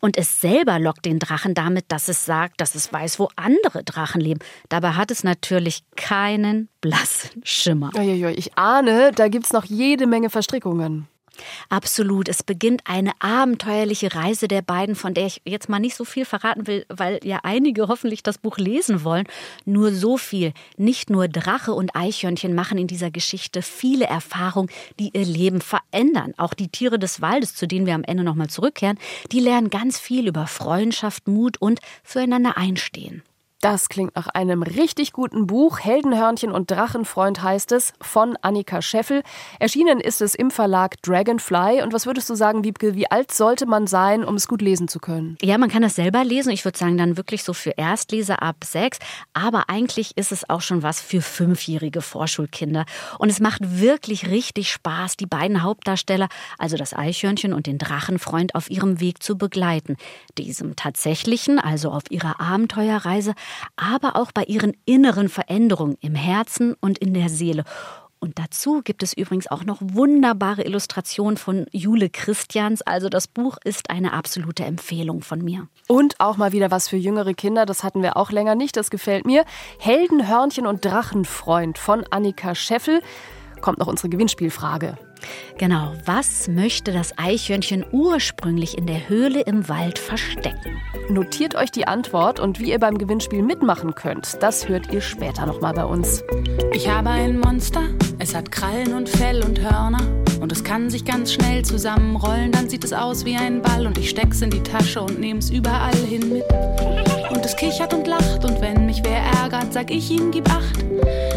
Und 0.00 0.16
es 0.16 0.40
selber 0.40 0.78
lockt 0.78 1.04
den 1.04 1.18
Drachen 1.18 1.54
damit, 1.54 1.86
dass 1.88 2.08
es 2.08 2.24
sagt, 2.24 2.60
dass 2.60 2.74
es 2.74 2.92
weiß, 2.92 3.18
wo 3.18 3.28
andere 3.34 3.82
Drachen 3.82 4.20
leben. 4.20 4.40
Dabei 4.68 4.90
hat 4.90 5.10
es 5.10 5.24
natürlich 5.24 5.82
keinen 5.96 6.68
blassen 6.80 7.42
Schimmer. 7.42 7.90
Ich 8.36 8.56
ahne, 8.56 9.10
da 9.14 9.28
gibt 9.28 9.46
es 9.46 9.52
noch 9.52 9.64
jede 9.64 10.06
Menge 10.06 10.30
Verstrickungen. 10.30 11.08
Absolut. 11.68 12.28
Es 12.28 12.42
beginnt 12.42 12.82
eine 12.84 13.12
abenteuerliche 13.18 14.14
Reise 14.14 14.48
der 14.48 14.62
beiden, 14.62 14.94
von 14.94 15.14
der 15.14 15.26
ich 15.26 15.42
jetzt 15.44 15.68
mal 15.68 15.78
nicht 15.78 15.96
so 15.96 16.04
viel 16.04 16.24
verraten 16.24 16.66
will, 16.66 16.86
weil 16.88 17.20
ja 17.22 17.40
einige 17.42 17.88
hoffentlich 17.88 18.22
das 18.22 18.38
Buch 18.38 18.58
lesen 18.58 19.04
wollen. 19.04 19.26
Nur 19.64 19.92
so 19.92 20.16
viel. 20.16 20.52
Nicht 20.76 21.10
nur 21.10 21.28
Drache 21.28 21.72
und 21.72 21.94
Eichhörnchen 21.94 22.54
machen 22.54 22.78
in 22.78 22.86
dieser 22.86 23.10
Geschichte 23.10 23.62
viele 23.62 24.06
Erfahrungen, 24.06 24.70
die 24.98 25.10
ihr 25.12 25.24
Leben 25.24 25.60
verändern. 25.60 26.34
Auch 26.36 26.54
die 26.54 26.68
Tiere 26.68 26.98
des 26.98 27.20
Waldes, 27.20 27.54
zu 27.54 27.66
denen 27.66 27.86
wir 27.86 27.94
am 27.94 28.04
Ende 28.04 28.24
nochmal 28.24 28.48
zurückkehren, 28.48 28.98
die 29.32 29.40
lernen 29.40 29.70
ganz 29.70 29.98
viel 29.98 30.26
über 30.26 30.46
Freundschaft, 30.46 31.28
Mut 31.28 31.56
und 31.60 31.80
füreinander 32.02 32.56
einstehen. 32.56 33.22
Das 33.72 33.88
klingt 33.88 34.14
nach 34.14 34.28
einem 34.28 34.62
richtig 34.62 35.12
guten 35.12 35.48
Buch. 35.48 35.80
Heldenhörnchen 35.80 36.52
und 36.52 36.70
Drachenfreund 36.70 37.42
heißt 37.42 37.72
es, 37.72 37.94
von 38.00 38.38
Annika 38.40 38.80
Scheffel. 38.80 39.24
Erschienen 39.58 39.98
ist 39.98 40.22
es 40.22 40.36
im 40.36 40.52
Verlag 40.52 41.02
Dragonfly. 41.02 41.82
Und 41.82 41.92
was 41.92 42.06
würdest 42.06 42.30
du 42.30 42.36
sagen, 42.36 42.62
Wiebke, 42.62 42.94
wie 42.94 43.10
alt 43.10 43.32
sollte 43.32 43.66
man 43.66 43.88
sein, 43.88 44.24
um 44.24 44.36
es 44.36 44.46
gut 44.46 44.62
lesen 44.62 44.86
zu 44.86 45.00
können? 45.00 45.36
Ja, 45.42 45.58
man 45.58 45.68
kann 45.68 45.82
das 45.82 45.96
selber 45.96 46.22
lesen. 46.22 46.52
Ich 46.52 46.64
würde 46.64 46.78
sagen, 46.78 46.96
dann 46.96 47.16
wirklich 47.16 47.42
so 47.42 47.54
für 47.54 47.70
Erstleser 47.70 48.40
ab 48.40 48.58
sechs. 48.62 49.00
Aber 49.32 49.68
eigentlich 49.68 50.16
ist 50.16 50.30
es 50.30 50.48
auch 50.48 50.60
schon 50.60 50.84
was 50.84 51.00
für 51.00 51.20
fünfjährige 51.20 52.02
Vorschulkinder. 52.02 52.84
Und 53.18 53.30
es 53.30 53.40
macht 53.40 53.80
wirklich 53.80 54.30
richtig 54.30 54.70
Spaß, 54.70 55.16
die 55.16 55.26
beiden 55.26 55.64
Hauptdarsteller, 55.64 56.28
also 56.56 56.76
das 56.76 56.94
Eichhörnchen 56.94 57.52
und 57.52 57.66
den 57.66 57.78
Drachenfreund, 57.78 58.54
auf 58.54 58.70
ihrem 58.70 59.00
Weg 59.00 59.24
zu 59.24 59.36
begleiten. 59.36 59.96
Diesem 60.38 60.76
tatsächlichen, 60.76 61.58
also 61.58 61.90
auf 61.90 62.04
ihrer 62.10 62.40
Abenteuerreise, 62.40 63.34
aber 63.76 64.16
auch 64.16 64.32
bei 64.32 64.44
ihren 64.44 64.76
inneren 64.84 65.28
Veränderungen 65.28 65.96
im 66.00 66.14
Herzen 66.14 66.74
und 66.80 66.98
in 66.98 67.14
der 67.14 67.28
Seele. 67.28 67.64
Und 68.18 68.38
dazu 68.38 68.80
gibt 68.82 69.02
es 69.02 69.12
übrigens 69.12 69.46
auch 69.46 69.64
noch 69.64 69.78
wunderbare 69.80 70.62
Illustrationen 70.62 71.36
von 71.36 71.66
Jule 71.70 72.08
Christians. 72.08 72.82
Also 72.82 73.08
das 73.08 73.28
Buch 73.28 73.58
ist 73.62 73.90
eine 73.90 74.14
absolute 74.14 74.64
Empfehlung 74.64 75.20
von 75.22 75.44
mir. 75.44 75.68
Und 75.86 76.18
auch 76.18 76.36
mal 76.36 76.52
wieder 76.52 76.70
was 76.70 76.88
für 76.88 76.96
jüngere 76.96 77.34
Kinder. 77.34 77.66
Das 77.66 77.84
hatten 77.84 78.02
wir 78.02 78.16
auch 78.16 78.32
länger 78.32 78.54
nicht. 78.54 78.76
Das 78.76 78.90
gefällt 78.90 79.26
mir. 79.26 79.44
Heldenhörnchen 79.78 80.66
und 80.66 80.84
Drachenfreund 80.84 81.78
von 81.78 82.04
Annika 82.10 82.54
Scheffel. 82.54 83.00
Kommt 83.60 83.78
noch 83.78 83.86
unsere 83.86 84.08
Gewinnspielfrage. 84.08 84.98
Genau, 85.58 85.94
was 86.04 86.48
möchte 86.48 86.92
das 86.92 87.16
Eichhörnchen 87.16 87.84
ursprünglich 87.90 88.76
in 88.76 88.86
der 88.86 89.08
Höhle 89.08 89.40
im 89.40 89.68
Wald 89.68 89.98
verstecken? 89.98 90.80
Notiert 91.08 91.54
euch 91.54 91.70
die 91.70 91.86
Antwort 91.86 92.40
und 92.40 92.60
wie 92.60 92.70
ihr 92.70 92.78
beim 92.78 92.98
Gewinnspiel 92.98 93.42
mitmachen 93.42 93.94
könnt, 93.94 94.42
das 94.42 94.68
hört 94.68 94.92
ihr 94.92 95.00
später 95.00 95.46
nochmal 95.46 95.72
bei 95.72 95.84
uns. 95.84 96.22
Ich 96.72 96.88
habe 96.88 97.10
ein 97.10 97.38
Monster, 97.38 97.82
es 98.18 98.34
hat 98.34 98.50
Krallen 98.50 98.92
und 98.94 99.08
Fell 99.08 99.42
und 99.42 99.60
Hörner 99.60 100.02
und 100.40 100.52
es 100.52 100.62
kann 100.62 100.90
sich 100.90 101.04
ganz 101.04 101.32
schnell 101.32 101.64
zusammenrollen, 101.64 102.52
dann 102.52 102.68
sieht 102.68 102.84
es 102.84 102.92
aus 102.92 103.24
wie 103.24 103.36
ein 103.36 103.62
Ball 103.62 103.86
und 103.86 103.96
ich 103.98 104.10
steck's 104.10 104.42
in 104.42 104.50
die 104.50 104.62
Tasche 104.62 105.00
und 105.00 105.18
nehm's 105.18 105.50
überall 105.50 105.96
hin 105.96 106.32
mit. 106.32 106.44
Und 107.30 107.44
es 107.44 107.56
kichert 107.56 107.94
und 107.94 108.06
lacht 108.06 108.44
und 108.44 108.60
wenn 108.60 108.86
mich 108.86 109.02
wer 109.04 109.20
ärgert, 109.42 109.72
sag 109.72 109.90
ich 109.90 110.10
ihm, 110.10 110.30
gib 110.30 110.48
acht. 110.50 110.84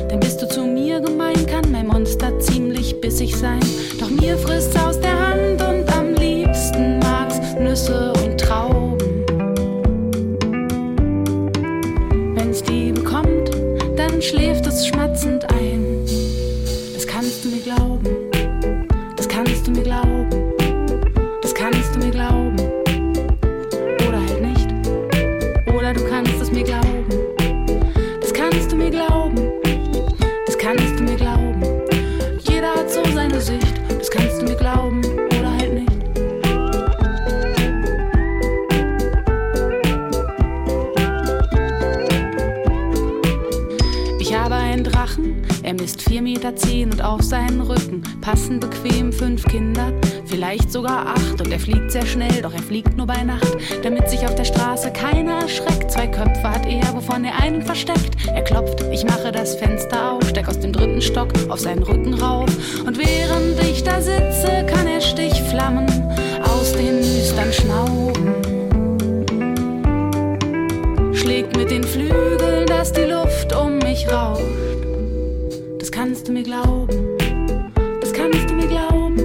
Denn 0.09 0.19
bist 0.19 0.41
du 0.41 0.47
zu 0.47 0.65
mir 0.65 0.99
gemein, 0.99 1.45
kann 1.45 1.71
mein 1.71 1.87
Monster 1.87 2.37
ziemlich 2.39 2.68
bissig 3.01 3.35
sein. 3.35 3.59
Doch 3.99 4.09
mir 4.09 4.37
frisst's 4.37 4.75
aus 4.75 4.99
der 4.99 5.17
Hand 5.17 5.61
und 5.61 5.91
am 5.97 6.13
liebsten 6.15 6.99
mag's 6.99 7.39
Nüsse 7.59 8.13
und 8.23 8.39
Trauben. 8.39 8.97
Wenn's 12.35 12.63
die 12.63 12.91
bekommt, 12.91 13.51
dann 13.95 14.21
schläft 14.21 14.65
es 14.67 14.87
schmatzend 14.87 15.45
ein. 15.51 15.58
Misst 46.39 46.45
4,10 46.45 46.45
Meter 46.45 46.55
zehn 46.55 46.91
und 46.91 47.01
auf 47.01 47.21
seinen 47.21 47.61
Rücken 47.61 48.03
passen 48.21 48.59
bequem 48.59 49.11
fünf 49.11 49.43
Kinder, 49.45 49.91
vielleicht 50.25 50.71
sogar 50.71 51.07
acht. 51.07 51.41
Und 51.41 51.51
er 51.51 51.59
fliegt 51.59 51.91
sehr 51.91 52.05
schnell, 52.05 52.41
doch 52.41 52.53
er 52.53 52.61
fliegt 52.61 52.95
nur 52.97 53.07
bei 53.07 53.23
Nacht, 53.23 53.57
damit 53.83 54.09
sich 54.09 54.25
auf 54.25 54.35
der 54.35 54.45
Straße 54.45 54.91
keiner 54.91 55.41
erschreckt. 55.41 55.91
Zwei 55.91 56.07
Köpfe 56.07 56.43
hat 56.43 56.65
er, 56.65 56.93
wovon 56.93 57.25
er 57.25 57.39
einen 57.41 57.61
versteckt. 57.61 58.15
Er 58.27 58.43
klopft, 58.43 58.83
ich 58.91 59.03
mache 59.03 59.31
das 59.31 59.55
Fenster 59.55 60.13
auf, 60.13 60.27
steck 60.29 60.47
aus 60.47 60.59
dem 60.59 60.73
dritten 60.73 61.01
Stock 61.01 61.29
auf 61.49 61.59
seinen 61.59 61.83
Rücken 61.83 62.13
rauf. 62.13 62.49
Und 62.85 62.97
während 62.97 63.59
ich 63.69 63.83
da 63.83 64.01
sitze, 64.01 64.65
kann 64.67 64.87
er 64.87 65.01
Stichflammen 65.01 65.87
aus 66.43 66.73
den 66.73 66.97
Nüstern 66.97 67.51
schnauben 67.51 68.35
schlägt 71.13 71.55
mit 71.57 71.69
den 71.69 71.83
Flügeln, 71.83 72.65
dass 72.65 72.91
die 72.93 73.01
Luft 73.01 73.53
um 73.53 73.77
mich 73.79 74.07
rauscht. 74.09 74.68
Du 76.29 76.33
mir 76.33 76.43
glauben. 76.43 77.17
Das 78.01 78.13
kannst 78.13 78.47
du 78.47 78.53
mir 78.53 78.67
glauben. 78.67 79.17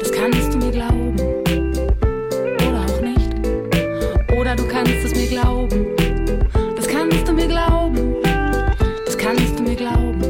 Das 0.00 0.10
kannst 0.10 0.52
du 0.52 0.58
mir 0.58 0.72
glauben. 0.72 1.14
Oder 2.56 2.84
auch 2.88 3.00
nicht. 3.00 3.30
Oder 4.36 4.56
du 4.56 4.66
kannst 4.66 5.04
es 5.04 5.14
mir 5.14 5.28
glauben. 5.28 5.86
Das 6.74 6.88
kannst 6.88 7.28
du 7.28 7.32
mir 7.32 7.46
glauben. 7.46 8.16
Das 9.06 9.16
kannst 9.16 9.56
du 9.56 9.62
mir 9.62 9.76
glauben. 9.76 10.20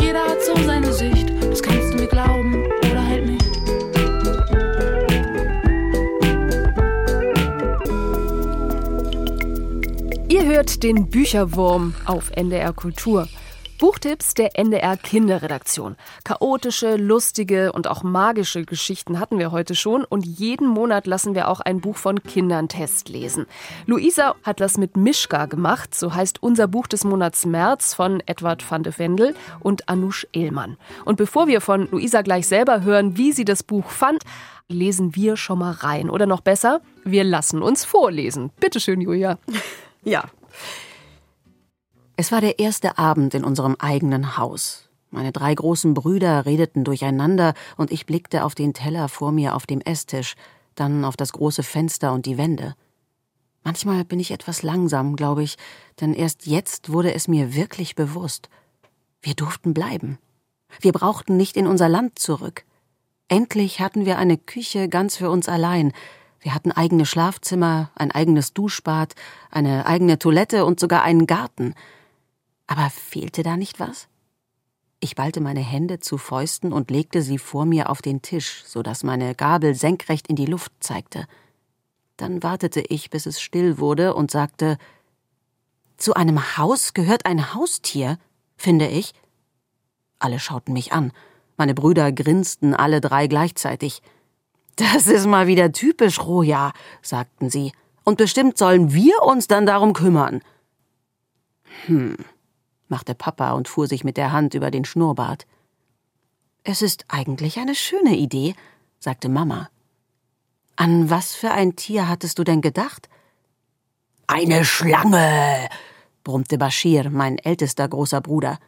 Jeder 0.00 0.28
hat 0.28 0.40
so 0.44 0.54
seine 0.62 0.92
Sicht. 0.92 1.28
Das 1.40 1.60
kannst 1.60 1.92
du 1.92 1.98
mir 1.98 2.06
glauben. 2.06 2.64
Oder 2.92 3.04
halt 3.04 3.26
nicht. 3.26 3.44
Ihr 10.28 10.44
hört 10.44 10.84
den 10.84 11.08
Bücherwurm 11.08 11.94
auf 12.04 12.30
NDR 12.36 12.72
Kultur. 12.72 13.26
Buchtipps 13.84 14.32
der 14.32 14.58
NDR 14.58 14.96
Kinderredaktion. 14.96 15.96
Chaotische, 16.24 16.96
lustige 16.96 17.70
und 17.70 17.86
auch 17.86 18.02
magische 18.02 18.64
Geschichten 18.64 19.20
hatten 19.20 19.38
wir 19.38 19.52
heute 19.52 19.74
schon 19.74 20.04
und 20.04 20.24
jeden 20.24 20.66
Monat 20.66 21.06
lassen 21.06 21.34
wir 21.34 21.48
auch 21.48 21.60
ein 21.60 21.82
Buch 21.82 21.98
von 21.98 22.22
Kindern 22.22 22.68
testlesen. 22.68 23.44
Luisa 23.84 24.36
hat 24.42 24.60
das 24.60 24.78
mit 24.78 24.96
Mischka 24.96 25.44
gemacht, 25.44 25.94
so 25.94 26.14
heißt 26.14 26.42
unser 26.42 26.66
Buch 26.66 26.86
des 26.86 27.04
Monats 27.04 27.44
März 27.44 27.92
von 27.92 28.22
Edward 28.24 28.64
van 28.70 28.84
de 28.84 28.94
Vendel 28.96 29.34
und 29.60 29.86
Anush 29.86 30.26
Ehlmann. 30.32 30.78
Und 31.04 31.16
bevor 31.16 31.46
wir 31.46 31.60
von 31.60 31.86
Luisa 31.90 32.22
gleich 32.22 32.46
selber 32.46 32.84
hören, 32.84 33.18
wie 33.18 33.32
sie 33.32 33.44
das 33.44 33.62
Buch 33.62 33.90
fand, 33.90 34.22
lesen 34.66 35.14
wir 35.14 35.36
schon 35.36 35.58
mal 35.58 35.72
rein. 35.72 36.08
Oder 36.08 36.24
noch 36.24 36.40
besser, 36.40 36.80
wir 37.04 37.22
lassen 37.22 37.60
uns 37.60 37.84
vorlesen. 37.84 38.50
Bitte 38.60 38.80
schön, 38.80 39.02
Julia. 39.02 39.38
Ja. 40.04 40.24
Es 42.16 42.30
war 42.30 42.40
der 42.40 42.60
erste 42.60 42.96
Abend 42.96 43.34
in 43.34 43.42
unserem 43.42 43.74
eigenen 43.78 44.36
Haus. 44.36 44.88
Meine 45.10 45.32
drei 45.32 45.52
großen 45.52 45.94
Brüder 45.94 46.46
redeten 46.46 46.84
durcheinander 46.84 47.54
und 47.76 47.90
ich 47.90 48.06
blickte 48.06 48.44
auf 48.44 48.54
den 48.54 48.72
Teller 48.72 49.08
vor 49.08 49.32
mir 49.32 49.56
auf 49.56 49.66
dem 49.66 49.80
Esstisch, 49.80 50.34
dann 50.76 51.04
auf 51.04 51.16
das 51.16 51.32
große 51.32 51.64
Fenster 51.64 52.12
und 52.12 52.26
die 52.26 52.38
Wände. 52.38 52.74
Manchmal 53.64 54.04
bin 54.04 54.20
ich 54.20 54.30
etwas 54.30 54.62
langsam, 54.62 55.16
glaube 55.16 55.42
ich, 55.42 55.56
denn 56.00 56.14
erst 56.14 56.46
jetzt 56.46 56.92
wurde 56.92 57.14
es 57.14 57.26
mir 57.26 57.54
wirklich 57.54 57.96
bewusst. 57.96 58.48
Wir 59.20 59.34
durften 59.34 59.74
bleiben. 59.74 60.18
Wir 60.80 60.92
brauchten 60.92 61.36
nicht 61.36 61.56
in 61.56 61.66
unser 61.66 61.88
Land 61.88 62.18
zurück. 62.18 62.64
Endlich 63.26 63.80
hatten 63.80 64.04
wir 64.04 64.18
eine 64.18 64.36
Küche 64.36 64.88
ganz 64.88 65.16
für 65.16 65.30
uns 65.30 65.48
allein. 65.48 65.92
Wir 66.40 66.54
hatten 66.54 66.70
eigene 66.70 67.06
Schlafzimmer, 67.06 67.90
ein 67.96 68.10
eigenes 68.10 68.52
Duschbad, 68.52 69.14
eine 69.50 69.86
eigene 69.86 70.18
Toilette 70.18 70.64
und 70.64 70.78
sogar 70.78 71.02
einen 71.02 71.26
Garten. 71.26 71.74
Aber 72.66 72.90
fehlte 72.90 73.42
da 73.42 73.56
nicht 73.56 73.80
was? 73.80 74.08
Ich 75.00 75.16
ballte 75.16 75.40
meine 75.40 75.60
Hände 75.60 75.98
zu 75.98 76.16
Fäusten 76.16 76.72
und 76.72 76.90
legte 76.90 77.20
sie 77.20 77.38
vor 77.38 77.66
mir 77.66 77.90
auf 77.90 78.00
den 78.00 78.22
Tisch, 78.22 78.62
so 78.66 78.82
dass 78.82 79.02
meine 79.02 79.34
Gabel 79.34 79.74
senkrecht 79.74 80.28
in 80.28 80.36
die 80.36 80.46
Luft 80.46 80.72
zeigte. 80.80 81.26
Dann 82.16 82.42
wartete 82.42 82.80
ich, 82.80 83.10
bis 83.10 83.26
es 83.26 83.40
still 83.40 83.78
wurde 83.78 84.14
und 84.14 84.30
sagte 84.30 84.78
Zu 85.98 86.14
einem 86.14 86.56
Haus 86.56 86.94
gehört 86.94 87.26
ein 87.26 87.54
Haustier, 87.54 88.18
finde 88.56 88.88
ich. 88.88 89.12
Alle 90.18 90.38
schauten 90.38 90.72
mich 90.72 90.92
an. 90.92 91.12
Meine 91.56 91.74
Brüder 91.74 92.10
grinsten 92.12 92.74
alle 92.74 93.00
drei 93.00 93.26
gleichzeitig. 93.26 94.00
Das 94.76 95.06
ist 95.06 95.26
mal 95.26 95.46
wieder 95.46 95.70
typisch 95.70 96.20
Roja, 96.20 96.72
sagten 97.02 97.50
sie. 97.50 97.72
Und 98.04 98.18
bestimmt 98.18 98.58
sollen 98.58 98.92
wir 98.92 99.22
uns 99.22 99.48
dann 99.48 99.66
darum 99.66 99.92
kümmern. 99.92 100.40
Hm, 101.86 102.16
machte 102.94 103.16
Papa 103.16 103.50
und 103.54 103.66
fuhr 103.66 103.88
sich 103.88 104.04
mit 104.04 104.16
der 104.16 104.30
Hand 104.30 104.54
über 104.54 104.70
den 104.70 104.84
Schnurrbart. 104.84 105.48
Es 106.62 106.80
ist 106.80 107.06
eigentlich 107.08 107.58
eine 107.58 107.74
schöne 107.74 108.14
Idee, 108.16 108.54
sagte 109.00 109.28
Mama. 109.28 109.68
An 110.76 111.10
was 111.10 111.34
für 111.34 111.50
ein 111.50 111.74
Tier 111.74 112.08
hattest 112.08 112.38
du 112.38 112.44
denn 112.44 112.60
gedacht? 112.60 113.08
Eine 114.28 114.64
Schlange, 114.64 115.68
brummte 116.22 116.56
Bashir, 116.56 117.10
mein 117.10 117.36
ältester 117.36 117.88
großer 117.88 118.20
Bruder. 118.20 118.60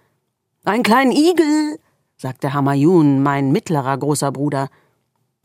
Einen 0.64 0.82
kleinen 0.82 1.12
Igel, 1.12 1.78
sagte 2.16 2.52
Hamayun, 2.52 3.22
mein 3.22 3.52
mittlerer 3.52 3.96
großer 3.96 4.32
Bruder. 4.32 4.70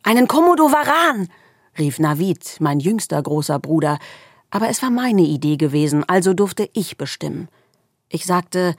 Einen 0.02 0.28
Komodowaran, 0.28 1.30
rief 1.78 2.00
Navid, 2.00 2.58
mein 2.60 2.80
jüngster 2.80 3.22
großer 3.22 3.60
Bruder, 3.60 4.00
aber 4.50 4.70
es 4.70 4.82
war 4.82 4.90
meine 4.90 5.22
Idee 5.22 5.58
gewesen, 5.58 6.04
also 6.10 6.34
durfte 6.34 6.68
ich 6.74 6.98
bestimmen. 6.98 7.48
Ich 8.14 8.26
sagte 8.26 8.76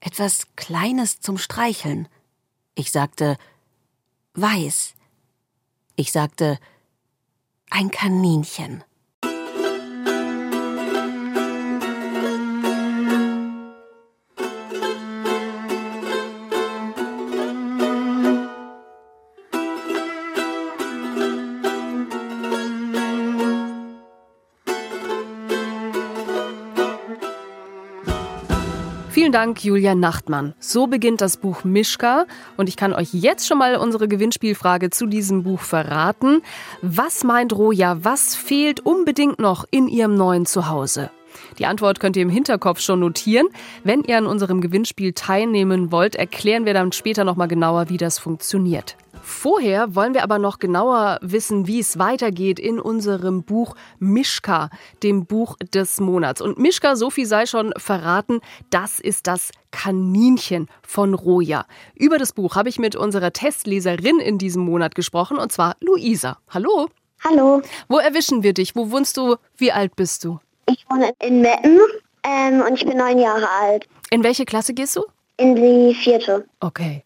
etwas 0.00 0.46
Kleines 0.56 1.20
zum 1.20 1.36
Streicheln. 1.36 2.08
Ich 2.74 2.90
sagte 2.90 3.36
weiß. 4.32 4.94
Ich 5.96 6.10
sagte 6.10 6.58
ein 7.68 7.90
Kaninchen. 7.90 8.82
Vielen 29.14 29.30
Dank, 29.30 29.62
Julia 29.62 29.94
Nachtmann. 29.94 30.54
So 30.58 30.88
beginnt 30.88 31.20
das 31.20 31.36
Buch 31.36 31.62
Mischka 31.62 32.26
und 32.56 32.68
ich 32.68 32.76
kann 32.76 32.92
euch 32.92 33.10
jetzt 33.14 33.46
schon 33.46 33.58
mal 33.58 33.76
unsere 33.76 34.08
Gewinnspielfrage 34.08 34.90
zu 34.90 35.06
diesem 35.06 35.44
Buch 35.44 35.60
verraten. 35.60 36.42
Was 36.82 37.22
meint 37.22 37.56
Roja, 37.56 37.98
was 38.02 38.34
fehlt 38.34 38.80
unbedingt 38.80 39.38
noch 39.38 39.66
in 39.70 39.86
ihrem 39.86 40.16
neuen 40.16 40.46
Zuhause? 40.46 41.12
Die 41.60 41.66
Antwort 41.66 42.00
könnt 42.00 42.16
ihr 42.16 42.24
im 42.24 42.28
Hinterkopf 42.28 42.80
schon 42.80 42.98
notieren. 42.98 43.46
Wenn 43.84 44.02
ihr 44.02 44.18
an 44.18 44.26
unserem 44.26 44.60
Gewinnspiel 44.60 45.12
teilnehmen 45.12 45.92
wollt, 45.92 46.16
erklären 46.16 46.64
wir 46.66 46.74
dann 46.74 46.90
später 46.90 47.22
nochmal 47.22 47.46
genauer, 47.46 47.90
wie 47.90 47.98
das 47.98 48.18
funktioniert. 48.18 48.96
Vorher 49.26 49.94
wollen 49.94 50.12
wir 50.12 50.22
aber 50.22 50.38
noch 50.38 50.58
genauer 50.58 51.18
wissen, 51.22 51.66
wie 51.66 51.80
es 51.80 51.98
weitergeht 51.98 52.58
in 52.58 52.78
unserem 52.78 53.42
Buch 53.42 53.74
Mischka, 53.98 54.68
dem 55.02 55.24
Buch 55.24 55.56
des 55.72 55.98
Monats. 55.98 56.42
Und 56.42 56.58
Mischka, 56.58 56.94
so 56.94 57.08
viel 57.08 57.24
sei 57.24 57.46
schon 57.46 57.72
verraten, 57.78 58.40
das 58.68 59.00
ist 59.00 59.26
das 59.26 59.50
Kaninchen 59.70 60.68
von 60.86 61.14
Roja. 61.14 61.64
Über 61.94 62.18
das 62.18 62.34
Buch 62.34 62.54
habe 62.54 62.68
ich 62.68 62.78
mit 62.78 62.96
unserer 62.96 63.32
Testleserin 63.32 64.18
in 64.18 64.36
diesem 64.36 64.62
Monat 64.62 64.94
gesprochen, 64.94 65.38
und 65.38 65.50
zwar 65.50 65.76
Luisa. 65.80 66.36
Hallo. 66.50 66.88
Hallo. 67.24 67.62
Wo 67.88 67.96
erwischen 67.96 68.42
wir 68.42 68.52
dich? 68.52 68.76
Wo 68.76 68.90
wohnst 68.90 69.16
du? 69.16 69.36
Wie 69.56 69.72
alt 69.72 69.96
bist 69.96 70.24
du? 70.24 70.38
Ich 70.68 70.84
wohne 70.90 71.12
in 71.22 71.40
Metten 71.40 71.78
ähm, 72.24 72.60
und 72.60 72.74
ich 72.74 72.86
bin 72.86 72.98
neun 72.98 73.18
Jahre 73.18 73.48
alt. 73.48 73.88
In 74.10 74.22
welche 74.22 74.44
Klasse 74.44 74.74
gehst 74.74 74.96
du? 74.96 75.04
In 75.38 75.56
die 75.56 75.94
vierte. 75.94 76.46
Okay. 76.60 77.04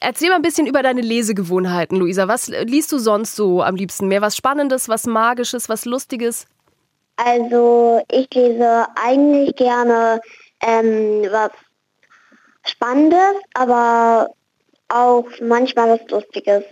Erzähl 0.00 0.28
mal 0.28 0.36
ein 0.36 0.42
bisschen 0.42 0.66
über 0.66 0.82
deine 0.82 1.00
Lesegewohnheiten, 1.00 1.98
Luisa. 1.98 2.28
Was 2.28 2.48
liest 2.48 2.92
du 2.92 2.98
sonst 2.98 3.34
so 3.34 3.62
am 3.62 3.74
liebsten? 3.74 4.06
Mehr 4.06 4.22
was 4.22 4.36
Spannendes, 4.36 4.88
was 4.88 5.06
Magisches, 5.06 5.68
was 5.68 5.84
Lustiges? 5.84 6.46
Also 7.16 8.00
ich 8.12 8.32
lese 8.32 8.86
eigentlich 8.94 9.56
gerne 9.56 10.20
ähm, 10.62 11.26
was 11.30 11.50
Spannendes, 12.64 13.42
aber 13.54 14.30
auch 14.88 15.26
manchmal 15.40 15.98
was 15.98 16.10
Lustiges. 16.10 16.62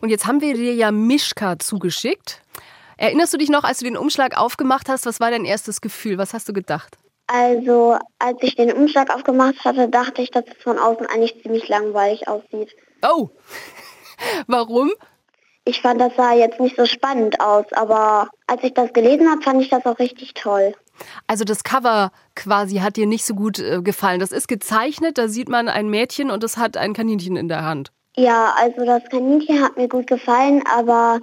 Und 0.00 0.08
jetzt 0.08 0.26
haben 0.26 0.40
wir 0.40 0.54
dir 0.54 0.74
ja 0.74 0.90
Mischka 0.90 1.58
zugeschickt. 1.58 2.40
Erinnerst 2.96 3.34
du 3.34 3.38
dich 3.38 3.50
noch, 3.50 3.64
als 3.64 3.78
du 3.78 3.84
den 3.84 3.96
Umschlag 3.96 4.38
aufgemacht 4.38 4.88
hast, 4.88 5.04
was 5.04 5.20
war 5.20 5.30
dein 5.30 5.44
erstes 5.44 5.80
Gefühl? 5.80 6.18
Was 6.18 6.32
hast 6.32 6.48
du 6.48 6.52
gedacht? 6.52 6.96
Also 7.32 7.96
als 8.18 8.36
ich 8.42 8.56
den 8.56 8.72
Umschlag 8.72 9.14
aufgemacht 9.14 9.64
hatte, 9.64 9.88
dachte 9.88 10.20
ich, 10.20 10.30
dass 10.30 10.44
es 10.46 10.62
von 10.62 10.78
außen 10.78 11.06
eigentlich 11.06 11.40
ziemlich 11.42 11.66
langweilig 11.66 12.28
aussieht. 12.28 12.76
Oh, 13.02 13.30
warum? 14.46 14.92
Ich 15.64 15.80
fand, 15.80 15.98
das 16.00 16.14
sah 16.16 16.34
jetzt 16.34 16.60
nicht 16.60 16.76
so 16.76 16.84
spannend 16.84 17.40
aus, 17.40 17.64
aber 17.72 18.28
als 18.46 18.62
ich 18.64 18.74
das 18.74 18.92
gelesen 18.92 19.30
habe, 19.30 19.40
fand 19.40 19.62
ich 19.62 19.70
das 19.70 19.86
auch 19.86 19.98
richtig 19.98 20.34
toll. 20.34 20.74
Also 21.26 21.44
das 21.44 21.64
Cover 21.64 22.10
quasi 22.34 22.78
hat 22.78 22.96
dir 22.96 23.06
nicht 23.06 23.24
so 23.24 23.34
gut 23.34 23.58
äh, 23.58 23.80
gefallen. 23.80 24.20
Das 24.20 24.32
ist 24.32 24.46
gezeichnet, 24.46 25.16
da 25.16 25.28
sieht 25.28 25.48
man 25.48 25.68
ein 25.68 25.88
Mädchen 25.88 26.30
und 26.30 26.44
es 26.44 26.58
hat 26.58 26.76
ein 26.76 26.92
Kaninchen 26.92 27.36
in 27.36 27.48
der 27.48 27.64
Hand. 27.64 27.92
Ja, 28.14 28.54
also 28.58 28.84
das 28.84 29.04
Kaninchen 29.08 29.62
hat 29.62 29.78
mir 29.78 29.88
gut 29.88 30.06
gefallen, 30.06 30.62
aber 30.70 31.20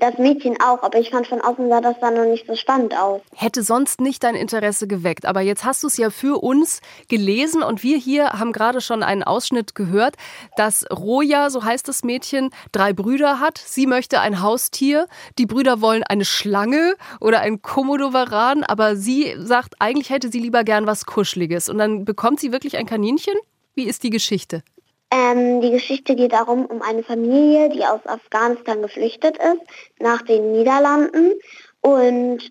das 0.00 0.18
Mädchen 0.18 0.56
auch, 0.60 0.82
aber 0.82 0.98
ich 0.98 1.10
fand 1.10 1.26
von 1.26 1.40
außen 1.40 1.68
sah 1.68 1.80
das 1.80 1.98
dann 2.00 2.14
noch 2.14 2.24
nicht 2.24 2.46
so 2.46 2.54
spannend 2.54 2.96
aus. 2.96 3.20
Hätte 3.34 3.62
sonst 3.62 4.00
nicht 4.00 4.22
dein 4.22 4.34
Interesse 4.34 4.86
geweckt, 4.86 5.26
aber 5.26 5.40
jetzt 5.40 5.64
hast 5.64 5.82
du 5.82 5.86
es 5.86 5.96
ja 5.96 6.10
für 6.10 6.42
uns 6.42 6.80
gelesen 7.08 7.62
und 7.62 7.82
wir 7.82 7.98
hier 7.98 8.32
haben 8.32 8.52
gerade 8.52 8.80
schon 8.80 9.02
einen 9.02 9.22
Ausschnitt 9.22 9.74
gehört, 9.74 10.16
dass 10.56 10.84
Roja, 10.90 11.50
so 11.50 11.64
heißt 11.64 11.88
das 11.88 12.04
Mädchen, 12.04 12.50
drei 12.72 12.92
Brüder 12.92 13.40
hat. 13.40 13.58
Sie 13.58 13.86
möchte 13.86 14.20
ein 14.20 14.42
Haustier, 14.42 15.06
die 15.38 15.46
Brüder 15.46 15.80
wollen 15.80 16.02
eine 16.02 16.24
Schlange 16.24 16.94
oder 17.20 17.40
ein 17.40 17.62
Komodowaran, 17.62 18.64
aber 18.64 18.96
sie 18.96 19.34
sagt, 19.38 19.74
eigentlich 19.80 20.10
hätte 20.10 20.30
sie 20.30 20.40
lieber 20.40 20.64
gern 20.64 20.86
was 20.86 21.06
Kuscheliges 21.06 21.68
und 21.68 21.78
dann 21.78 22.04
bekommt 22.04 22.40
sie 22.40 22.52
wirklich 22.52 22.76
ein 22.76 22.86
Kaninchen? 22.86 23.34
Wie 23.74 23.84
ist 23.84 24.02
die 24.02 24.10
Geschichte? 24.10 24.62
Ähm, 25.10 25.60
die 25.62 25.70
Geschichte 25.70 26.14
geht 26.16 26.32
darum, 26.32 26.66
um 26.66 26.82
eine 26.82 27.02
Familie, 27.02 27.70
die 27.70 27.84
aus 27.84 28.04
Afghanistan 28.06 28.82
geflüchtet 28.82 29.38
ist, 29.38 29.62
nach 30.00 30.22
den 30.22 30.52
Niederlanden. 30.52 31.32
Und 31.80 32.48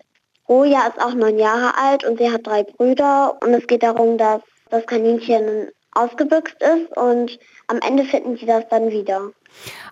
Roja 0.48 0.86
ist 0.88 1.00
auch 1.00 1.14
neun 1.14 1.38
Jahre 1.38 1.76
alt 1.76 2.04
und 2.04 2.18
sie 2.18 2.32
hat 2.32 2.46
drei 2.46 2.64
Brüder. 2.64 3.36
Und 3.42 3.54
es 3.54 3.66
geht 3.66 3.82
darum, 3.82 4.18
dass 4.18 4.42
das 4.70 4.86
Kaninchen 4.86 5.68
ausgebüxt 5.92 6.56
ist 6.60 6.96
und 6.96 7.38
am 7.66 7.78
Ende 7.80 8.04
finden 8.04 8.36
sie 8.36 8.46
das 8.46 8.64
dann 8.70 8.90
wieder. 8.90 9.32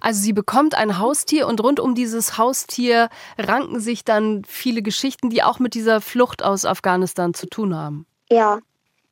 Also 0.00 0.20
sie 0.20 0.32
bekommt 0.32 0.74
ein 0.74 0.98
Haustier 0.98 1.46
und 1.46 1.62
rund 1.62 1.80
um 1.80 1.94
dieses 1.94 2.36
Haustier 2.38 3.08
ranken 3.38 3.80
sich 3.80 4.04
dann 4.04 4.42
viele 4.46 4.82
Geschichten, 4.82 5.30
die 5.30 5.42
auch 5.42 5.58
mit 5.58 5.74
dieser 5.74 6.00
Flucht 6.00 6.44
aus 6.44 6.64
Afghanistan 6.64 7.34
zu 7.34 7.48
tun 7.48 7.74
haben. 7.74 8.06
Ja 8.30 8.60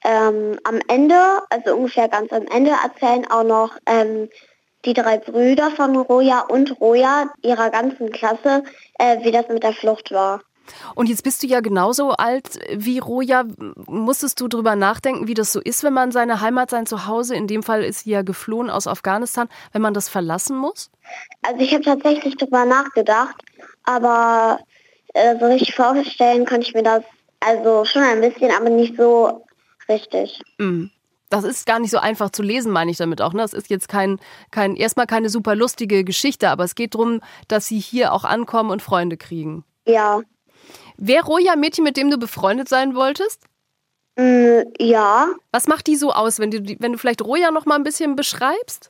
ähm, 0.05 0.59
am 0.65 0.81
Ende, 0.89 1.17
also 1.51 1.75
ungefähr 1.75 2.09
ganz 2.09 2.33
am 2.33 2.47
Ende, 2.47 2.73
erzählen 2.85 3.27
auch 3.31 3.45
noch 3.45 3.71
ähm, 3.87 4.29
die 4.85 4.93
drei 4.93 5.19
Brüder 5.19 5.71
von 5.71 5.97
Roja 5.97 6.41
und 6.41 6.79
Roja 6.81 7.31
ihrer 7.43 7.71
ganzen 7.71 8.13
Klasse, 8.13 8.63
äh, 8.99 9.25
wie 9.25 9.33
das 9.33 9.49
mit 9.49 9.63
der 9.63 9.73
Flucht 9.73 10.13
war. 10.13 10.43
Und 10.95 11.09
jetzt 11.09 11.25
bist 11.25 11.43
du 11.43 11.47
ja 11.47 11.61
genauso 11.61 12.11
alt 12.11 12.59
wie 12.73 12.99
Roja. 12.99 13.45
Musstest 13.87 14.41
du 14.41 14.49
darüber 14.49 14.77
nachdenken, 14.77 15.29
wie 15.29 15.35
das 15.35 15.53
so 15.53 15.61
ist, 15.61 15.85
wenn 15.85 15.93
man 15.93 16.11
seine 16.11 16.41
Heimat, 16.41 16.71
sein 16.71 16.87
Zuhause, 16.87 17.35
in 17.35 17.47
dem 17.47 17.63
Fall 17.63 17.85
ist 17.85 18.01
sie 18.01 18.11
ja 18.11 18.23
geflohen 18.23 18.71
aus 18.71 18.87
Afghanistan, 18.87 19.49
wenn 19.73 19.83
man 19.83 19.95
das 19.95 20.09
verlassen 20.09 20.57
muss? 20.57 20.91
Also 21.43 21.61
ich 21.61 21.75
habe 21.75 21.85
tatsächlich 21.85 22.37
darüber 22.37 22.65
nachgedacht, 22.65 23.37
aber 23.85 24.59
äh, 25.13 25.39
so 25.39 25.47
richtig 25.47 25.75
vorstellen 25.75 26.47
konnte 26.47 26.67
ich 26.67 26.75
mir 26.75 26.83
das 26.83 27.03
also 27.41 27.85
schon 27.85 28.03
ein 28.03 28.23
bisschen, 28.23 28.51
aber 28.51 28.71
nicht 28.71 28.97
so 28.97 29.44
Richtig. 29.89 30.41
Mhm. 30.59 30.91
Das 31.31 31.45
ist 31.45 31.67
gar 31.67 31.81
nicht 31.81 31.91
so 31.91 31.99
einfach 31.99 32.31
zu 32.31 32.43
lesen, 32.43 32.71
meine 32.71 32.91
ich 32.91 32.97
damit 32.97 33.21
auch. 33.21 33.33
Ne? 33.33 33.43
Das 33.43 33.55
ist 33.55 33.69
jetzt 33.69 33.89
kein, 33.89 34.21
kein, 34.51 34.77
erstmal 34.77 35.07
keine 35.07 35.29
super 35.29 35.57
lustige 35.57 36.05
Geschichte, 36.05 36.49
aber 36.49 36.65
es 36.65 36.75
geht 36.75 36.95
darum, 36.95 37.21
dass 37.49 37.67
sie 37.67 37.81
hier 37.81 38.13
auch 38.13 38.25
ankommen 38.25 38.71
und 38.71 38.83
Freunde 38.83 39.17
kriegen. 39.17 39.65
Ja. 39.87 40.21
Wer 40.97 41.25
Roja 41.25 41.57
Mädchen, 41.57 41.83
mit 41.83 41.97
dem 41.97 42.11
du 42.11 42.19
befreundet 42.19 42.69
sein 42.69 42.95
wolltest? 42.95 43.43
Mm, 44.17 44.61
ja. 44.79 45.29
Was 45.51 45.67
macht 45.67 45.87
die 45.89 45.97
so 45.97 46.13
aus, 46.13 46.39
wenn 46.39 46.51
du, 46.51 46.77
wenn 46.79 46.93
du 46.93 46.99
vielleicht 46.99 47.23
Roja 47.23 47.51
noch 47.51 47.67
mal 47.67 47.75
ein 47.75 47.83
bisschen 47.83 48.15
beschreibst? 48.15 48.89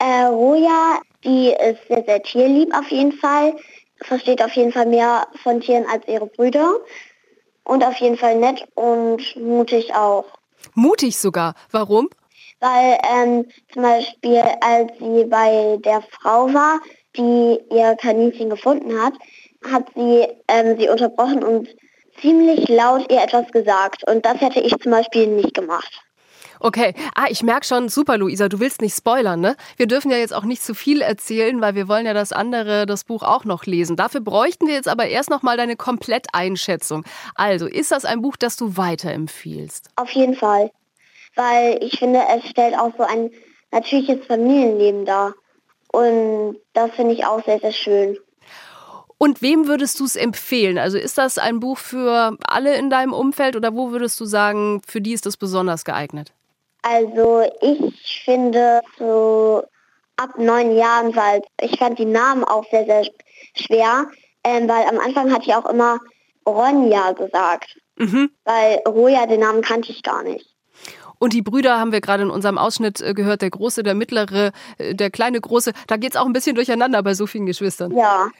Äh, 0.00 0.24
Roja, 0.24 1.00
die 1.24 1.50
ist 1.50 1.86
sehr, 1.88 2.04
sehr 2.04 2.22
tierlieb 2.22 2.74
auf 2.74 2.88
jeden 2.90 3.12
Fall. 3.12 3.56
Versteht 4.02 4.42
auf 4.42 4.52
jeden 4.52 4.72
Fall 4.72 4.86
mehr 4.86 5.26
von 5.42 5.60
Tieren 5.60 5.86
als 5.90 6.06
ihre 6.08 6.26
Brüder 6.26 6.74
und 7.66 7.84
auf 7.84 7.96
jeden 7.96 8.16
Fall 8.16 8.36
nett 8.36 8.66
und 8.74 9.36
mutig 9.36 9.94
auch. 9.94 10.24
Mutig 10.74 11.18
sogar. 11.18 11.54
Warum? 11.70 12.08
Weil 12.60 12.98
ähm, 13.12 13.46
zum 13.72 13.82
Beispiel, 13.82 14.42
als 14.60 14.92
sie 14.98 15.24
bei 15.24 15.78
der 15.84 16.02
Frau 16.02 16.52
war, 16.54 16.80
die 17.16 17.58
ihr 17.70 17.94
Kaninchen 17.96 18.50
gefunden 18.50 19.00
hat, 19.00 19.12
hat 19.70 19.86
sie 19.94 20.26
ähm, 20.48 20.78
sie 20.78 20.88
unterbrochen 20.88 21.42
und 21.42 21.68
ziemlich 22.20 22.68
laut 22.68 23.10
ihr 23.10 23.22
etwas 23.22 23.50
gesagt. 23.52 24.08
Und 24.08 24.24
das 24.24 24.40
hätte 24.40 24.60
ich 24.60 24.74
zum 24.78 24.92
Beispiel 24.92 25.26
nicht 25.26 25.54
gemacht. 25.54 25.92
Okay. 26.60 26.94
Ah, 27.14 27.26
ich 27.28 27.42
merke 27.42 27.66
schon, 27.66 27.88
super, 27.88 28.18
Luisa, 28.18 28.48
du 28.48 28.60
willst 28.60 28.80
nicht 28.80 28.96
spoilern, 28.96 29.40
ne? 29.40 29.56
Wir 29.76 29.86
dürfen 29.86 30.10
ja 30.10 30.16
jetzt 30.16 30.34
auch 30.34 30.44
nicht 30.44 30.62
zu 30.62 30.74
viel 30.74 31.00
erzählen, 31.00 31.60
weil 31.60 31.74
wir 31.74 31.88
wollen 31.88 32.06
ja 32.06 32.14
das 32.14 32.32
andere, 32.32 32.86
das 32.86 33.04
Buch 33.04 33.22
auch 33.22 33.44
noch 33.44 33.64
lesen. 33.66 33.96
Dafür 33.96 34.20
bräuchten 34.20 34.66
wir 34.66 34.74
jetzt 34.74 34.88
aber 34.88 35.06
erst 35.06 35.30
noch 35.30 35.42
mal 35.42 35.56
deine 35.56 35.76
Kompletteinschätzung. 35.76 37.04
Also, 37.34 37.66
ist 37.66 37.92
das 37.92 38.04
ein 38.04 38.22
Buch, 38.22 38.36
das 38.36 38.56
du 38.56 38.76
weiterempfiehlst? 38.76 39.90
Auf 39.96 40.10
jeden 40.10 40.34
Fall. 40.34 40.70
Weil 41.34 41.78
ich 41.82 41.98
finde, 41.98 42.20
es 42.34 42.48
stellt 42.48 42.78
auch 42.78 42.92
so 42.96 43.04
ein 43.04 43.30
natürliches 43.70 44.24
Familienleben 44.26 45.04
dar. 45.04 45.34
Und 45.92 46.56
das 46.72 46.90
finde 46.92 47.14
ich 47.14 47.26
auch 47.26 47.44
sehr, 47.44 47.60
sehr 47.60 47.72
schön. 47.72 48.18
Und 49.18 49.40
wem 49.40 49.66
würdest 49.66 49.98
du 50.00 50.04
es 50.04 50.16
empfehlen? 50.16 50.78
Also 50.78 50.98
ist 50.98 51.16
das 51.16 51.38
ein 51.38 51.60
Buch 51.60 51.78
für 51.78 52.36
alle 52.46 52.76
in 52.76 52.90
deinem 52.90 53.14
Umfeld 53.14 53.56
oder 53.56 53.74
wo 53.74 53.90
würdest 53.90 54.20
du 54.20 54.26
sagen, 54.26 54.82
für 54.86 55.00
die 55.00 55.12
ist 55.12 55.26
es 55.26 55.36
besonders 55.36 55.84
geeignet? 55.84 56.32
Also 56.88 57.42
ich 57.62 58.22
finde 58.24 58.80
so 58.96 59.64
ab 60.16 60.38
neun 60.38 60.76
Jahren, 60.76 61.16
weil 61.16 61.42
ich 61.60 61.76
fand 61.80 61.98
die 61.98 62.04
Namen 62.04 62.44
auch 62.44 62.64
sehr, 62.70 62.84
sehr 62.84 63.04
schwer, 63.54 64.06
ähm, 64.44 64.68
weil 64.68 64.86
am 64.86 65.00
Anfang 65.00 65.32
hatte 65.32 65.46
ich 65.46 65.54
auch 65.54 65.66
immer 65.66 65.98
Ronja 66.46 67.10
gesagt, 67.10 67.76
mhm. 67.96 68.30
weil 68.44 68.80
Roja, 68.86 69.26
den 69.26 69.40
Namen 69.40 69.62
kannte 69.62 69.90
ich 69.90 70.04
gar 70.04 70.22
nicht. 70.22 70.54
Und 71.18 71.32
die 71.32 71.42
Brüder 71.42 71.80
haben 71.80 71.90
wir 71.90 72.00
gerade 72.00 72.22
in 72.22 72.30
unserem 72.30 72.56
Ausschnitt 72.56 73.00
äh, 73.00 73.14
gehört, 73.14 73.42
der 73.42 73.50
große, 73.50 73.82
der 73.82 73.94
mittlere, 73.94 74.52
äh, 74.78 74.94
der 74.94 75.10
kleine 75.10 75.40
große. 75.40 75.72
Da 75.88 75.96
geht 75.96 76.14
es 76.14 76.20
auch 76.20 76.26
ein 76.26 76.32
bisschen 76.32 76.54
durcheinander 76.54 77.02
bei 77.02 77.14
so 77.14 77.26
vielen 77.26 77.46
Geschwistern. 77.46 77.96
Ja. 77.96 78.30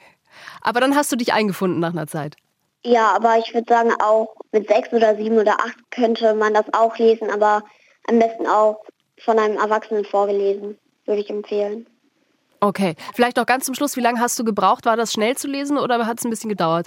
Aber 0.60 0.80
dann 0.80 0.94
hast 0.94 1.10
du 1.10 1.16
dich 1.16 1.32
eingefunden 1.32 1.80
nach 1.80 1.92
einer 1.92 2.06
Zeit. 2.06 2.36
Ja, 2.84 3.12
aber 3.16 3.38
ich 3.38 3.52
würde 3.52 3.66
sagen, 3.68 3.92
auch 4.00 4.36
mit 4.52 4.68
sechs 4.68 4.92
oder 4.92 5.16
sieben 5.16 5.38
oder 5.38 5.58
acht 5.58 5.78
könnte 5.90 6.34
man 6.34 6.54
das 6.54 6.66
auch 6.72 6.96
lesen, 6.98 7.30
aber 7.30 7.64
am 8.08 8.18
besten 8.18 8.46
auch 8.46 8.82
von 9.18 9.38
einem 9.38 9.56
Erwachsenen 9.56 10.04
vorgelesen, 10.04 10.78
würde 11.04 11.20
ich 11.20 11.30
empfehlen. 11.30 11.86
Okay, 12.60 12.94
vielleicht 13.14 13.36
noch 13.36 13.46
ganz 13.46 13.66
zum 13.66 13.74
Schluss, 13.74 13.96
wie 13.96 14.00
lange 14.00 14.20
hast 14.20 14.38
du 14.38 14.44
gebraucht? 14.44 14.86
War 14.86 14.96
das 14.96 15.12
schnell 15.12 15.36
zu 15.36 15.46
lesen 15.46 15.78
oder 15.78 16.06
hat 16.06 16.18
es 16.18 16.24
ein 16.24 16.30
bisschen 16.30 16.50
gedauert? 16.50 16.86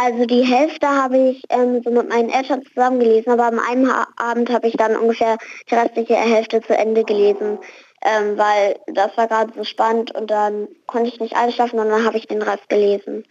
Also 0.00 0.26
die 0.26 0.42
Hälfte 0.42 0.86
habe 0.86 1.18
ich 1.18 1.42
ähm, 1.48 1.82
so 1.82 1.90
mit 1.90 2.08
meinen 2.08 2.30
Eltern 2.30 2.62
zusammen 2.62 3.00
gelesen, 3.00 3.30
aber 3.30 3.46
am 3.46 3.58
einen 3.58 3.90
Abend 4.16 4.48
habe 4.48 4.68
ich 4.68 4.76
dann 4.76 4.96
ungefähr 4.96 5.38
die 5.68 5.74
restliche 5.74 6.14
Hälfte 6.14 6.60
zu 6.60 6.76
Ende 6.76 7.02
gelesen, 7.02 7.58
ähm, 8.04 8.38
weil 8.38 8.78
das 8.86 9.16
war 9.16 9.26
gerade 9.26 9.52
so 9.56 9.64
spannend 9.64 10.14
und 10.14 10.30
dann 10.30 10.68
konnte 10.86 11.08
ich 11.08 11.18
nicht 11.18 11.34
einschlafen 11.34 11.80
und 11.80 11.88
dann 11.88 12.04
habe 12.04 12.16
ich 12.16 12.28
den 12.28 12.42
Rest 12.42 12.68
gelesen. 12.68 13.24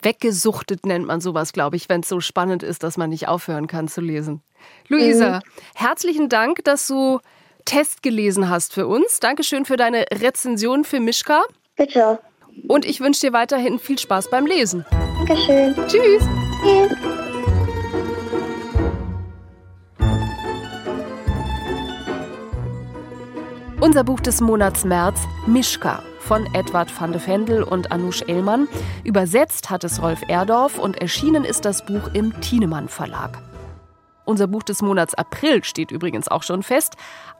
Weggesuchtet 0.00 0.86
nennt 0.86 1.06
man 1.06 1.20
sowas, 1.20 1.52
glaube 1.52 1.76
ich, 1.76 1.90
wenn 1.90 2.00
es 2.00 2.08
so 2.08 2.20
spannend 2.20 2.62
ist, 2.62 2.82
dass 2.82 2.96
man 2.96 3.10
nicht 3.10 3.28
aufhören 3.28 3.66
kann 3.66 3.86
zu 3.86 4.00
lesen. 4.00 4.42
Luisa, 4.88 5.36
mhm. 5.36 5.40
herzlichen 5.74 6.28
Dank, 6.28 6.64
dass 6.64 6.86
du 6.86 7.20
Test 7.64 8.02
gelesen 8.02 8.50
hast 8.50 8.74
für 8.74 8.86
uns. 8.86 9.20
Dankeschön 9.20 9.64
für 9.64 9.76
deine 9.76 10.04
Rezension 10.12 10.84
für 10.84 11.00
Mischka. 11.00 11.42
Bitte. 11.76 12.18
Und 12.68 12.84
ich 12.84 13.00
wünsche 13.00 13.26
dir 13.26 13.32
weiterhin 13.32 13.78
viel 13.78 13.98
Spaß 13.98 14.30
beim 14.30 14.46
Lesen. 14.46 14.84
Dankeschön. 15.26 15.74
Tschüss. 15.88 16.22
Tschüss. 16.62 16.98
Unser 23.80 24.04
Buch 24.04 24.20
des 24.20 24.40
Monats 24.40 24.84
März, 24.84 25.20
Mischka 25.46 26.02
von 26.20 26.46
Edward 26.54 26.88
van 26.98 27.12
de 27.12 27.20
Vendel 27.26 27.62
und 27.62 27.92
Anush 27.92 28.22
Ellmann. 28.22 28.66
Übersetzt 29.04 29.68
hat 29.68 29.84
es 29.84 30.00
Rolf 30.00 30.22
Erdorf 30.28 30.78
und 30.78 30.96
erschienen 30.96 31.44
ist 31.44 31.66
das 31.66 31.84
Buch 31.84 32.08
im 32.14 32.40
Thienemann 32.40 32.88
Verlag. 32.88 33.38
Unser 34.26 34.46
Buch 34.46 34.62
des 34.62 34.80
Monats 34.80 35.14
April 35.14 35.62
steht 35.64 35.90
übrigens 35.90 36.28
auch 36.28 36.42
schon 36.42 36.62
fest. 36.62 36.94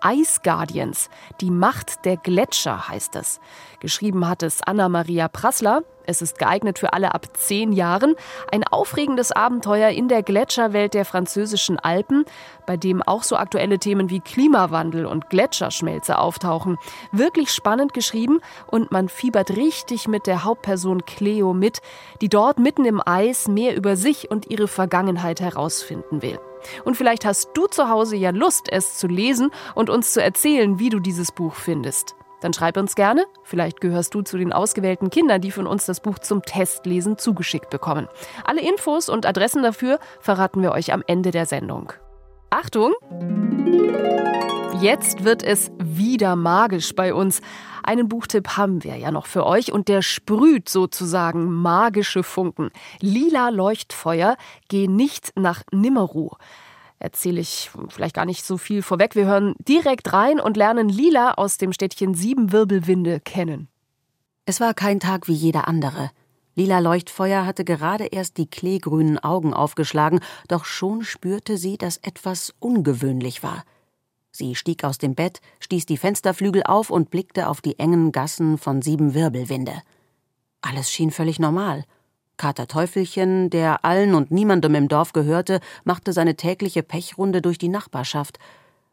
Ice 0.04 0.40
Guardians, 0.42 1.08
die 1.40 1.50
Macht 1.50 2.04
der 2.04 2.18
Gletscher 2.18 2.88
heißt 2.88 3.16
es. 3.16 3.40
Geschrieben 3.80 4.28
hat 4.28 4.42
es 4.42 4.60
Anna-Maria 4.62 5.28
Prassler. 5.28 5.82
Es 6.06 6.20
ist 6.20 6.38
geeignet 6.38 6.78
für 6.78 6.92
alle 6.92 7.14
ab 7.14 7.28
zehn 7.34 7.72
Jahren. 7.72 8.14
Ein 8.52 8.64
aufregendes 8.64 9.32
Abenteuer 9.32 9.88
in 9.88 10.08
der 10.08 10.22
Gletscherwelt 10.22 10.92
der 10.92 11.06
französischen 11.06 11.78
Alpen, 11.78 12.26
bei 12.66 12.76
dem 12.76 13.02
auch 13.02 13.22
so 13.22 13.36
aktuelle 13.36 13.78
Themen 13.78 14.10
wie 14.10 14.20
Klimawandel 14.20 15.06
und 15.06 15.30
Gletscherschmelze 15.30 16.18
auftauchen. 16.18 16.76
Wirklich 17.12 17.50
spannend 17.50 17.94
geschrieben 17.94 18.40
und 18.66 18.92
man 18.92 19.08
fiebert 19.08 19.56
richtig 19.56 20.06
mit 20.06 20.26
der 20.26 20.44
Hauptperson 20.44 21.06
Cleo 21.06 21.54
mit, 21.54 21.80
die 22.20 22.28
dort 22.28 22.58
mitten 22.58 22.84
im 22.84 23.00
Eis 23.02 23.48
mehr 23.48 23.74
über 23.74 23.96
sich 23.96 24.30
und 24.30 24.50
ihre 24.50 24.68
Vergangenheit 24.68 25.40
herausfinden 25.40 26.20
will. 26.20 26.38
Und 26.84 26.96
vielleicht 26.96 27.24
hast 27.24 27.50
du 27.54 27.66
zu 27.66 27.88
Hause 27.88 28.16
ja 28.16 28.30
Lust, 28.30 28.68
es 28.70 28.96
zu 28.96 29.06
lesen 29.06 29.50
und 29.74 29.90
uns 29.90 30.12
zu 30.12 30.22
erzählen, 30.22 30.78
wie 30.78 30.90
du 30.90 31.00
dieses 31.00 31.32
Buch 31.32 31.54
findest. 31.54 32.14
Dann 32.40 32.52
schreib 32.52 32.76
uns 32.76 32.94
gerne. 32.94 33.24
Vielleicht 33.42 33.80
gehörst 33.80 34.14
du 34.14 34.20
zu 34.20 34.36
den 34.36 34.52
ausgewählten 34.52 35.08
Kindern, 35.08 35.40
die 35.40 35.50
von 35.50 35.66
uns 35.66 35.86
das 35.86 36.00
Buch 36.00 36.18
zum 36.18 36.42
Testlesen 36.42 37.16
zugeschickt 37.16 37.70
bekommen. 37.70 38.06
Alle 38.44 38.60
Infos 38.60 39.08
und 39.08 39.24
Adressen 39.24 39.62
dafür 39.62 39.98
verraten 40.20 40.60
wir 40.60 40.72
euch 40.72 40.92
am 40.92 41.02
Ende 41.06 41.30
der 41.30 41.46
Sendung. 41.46 41.94
Achtung! 42.50 42.92
Jetzt 44.80 45.24
wird 45.24 45.42
es 45.42 45.72
wieder 45.82 46.36
magisch 46.36 46.94
bei 46.94 47.14
uns. 47.14 47.40
Einen 47.84 48.08
Buchtipp 48.08 48.56
haben 48.56 48.82
wir 48.82 48.96
ja 48.96 49.10
noch 49.10 49.26
für 49.26 49.44
euch 49.46 49.72
und 49.72 49.88
der 49.88 50.02
sprüht 50.02 50.68
sozusagen 50.68 51.52
magische 51.52 52.22
Funken. 52.22 52.70
Lila 53.00 53.50
Leuchtfeuer, 53.50 54.36
geh 54.68 54.88
nicht 54.88 55.32
nach 55.36 55.62
Nimmeruh 55.70 56.30
erzähle 57.04 57.40
ich 57.40 57.70
vielleicht 57.88 58.14
gar 58.14 58.24
nicht 58.24 58.44
so 58.44 58.56
viel 58.56 58.80
vorweg. 58.80 59.14
Wir 59.14 59.26
hören 59.26 59.54
direkt 59.58 60.12
rein 60.14 60.40
und 60.40 60.56
lernen 60.56 60.88
Lila 60.88 61.34
aus 61.34 61.58
dem 61.58 61.72
Städtchen 61.72 62.14
Siebenwirbelwinde 62.14 63.20
kennen. 63.20 63.68
Es 64.46 64.58
war 64.60 64.72
kein 64.72 65.00
Tag 65.00 65.28
wie 65.28 65.34
jeder 65.34 65.68
andere. 65.68 66.10
Lila 66.54 66.78
Leuchtfeuer 66.78 67.44
hatte 67.44 67.64
gerade 67.64 68.06
erst 68.06 68.38
die 68.38 68.46
kleegrünen 68.46 69.18
Augen 69.18 69.52
aufgeschlagen, 69.52 70.20
doch 70.48 70.64
schon 70.64 71.02
spürte 71.02 71.58
sie, 71.58 71.76
dass 71.76 71.98
etwas 71.98 72.54
ungewöhnlich 72.58 73.42
war. 73.42 73.64
Sie 74.36 74.56
stieg 74.56 74.82
aus 74.82 74.98
dem 74.98 75.14
Bett, 75.14 75.40
stieß 75.60 75.86
die 75.86 75.96
Fensterflügel 75.96 76.64
auf 76.64 76.90
und 76.90 77.08
blickte 77.08 77.48
auf 77.48 77.60
die 77.60 77.78
engen 77.78 78.10
Gassen 78.10 78.58
von 78.58 78.82
Siebenwirbelwinde. 78.82 79.80
Alles 80.60 80.90
schien 80.90 81.12
völlig 81.12 81.38
normal. 81.38 81.84
Kater 82.36 82.66
Teufelchen, 82.66 83.48
der 83.48 83.84
allen 83.84 84.12
und 84.16 84.32
niemandem 84.32 84.74
im 84.74 84.88
Dorf 84.88 85.12
gehörte, 85.12 85.60
machte 85.84 86.12
seine 86.12 86.34
tägliche 86.34 86.82
Pechrunde 86.82 87.42
durch 87.42 87.58
die 87.58 87.68
Nachbarschaft. 87.68 88.40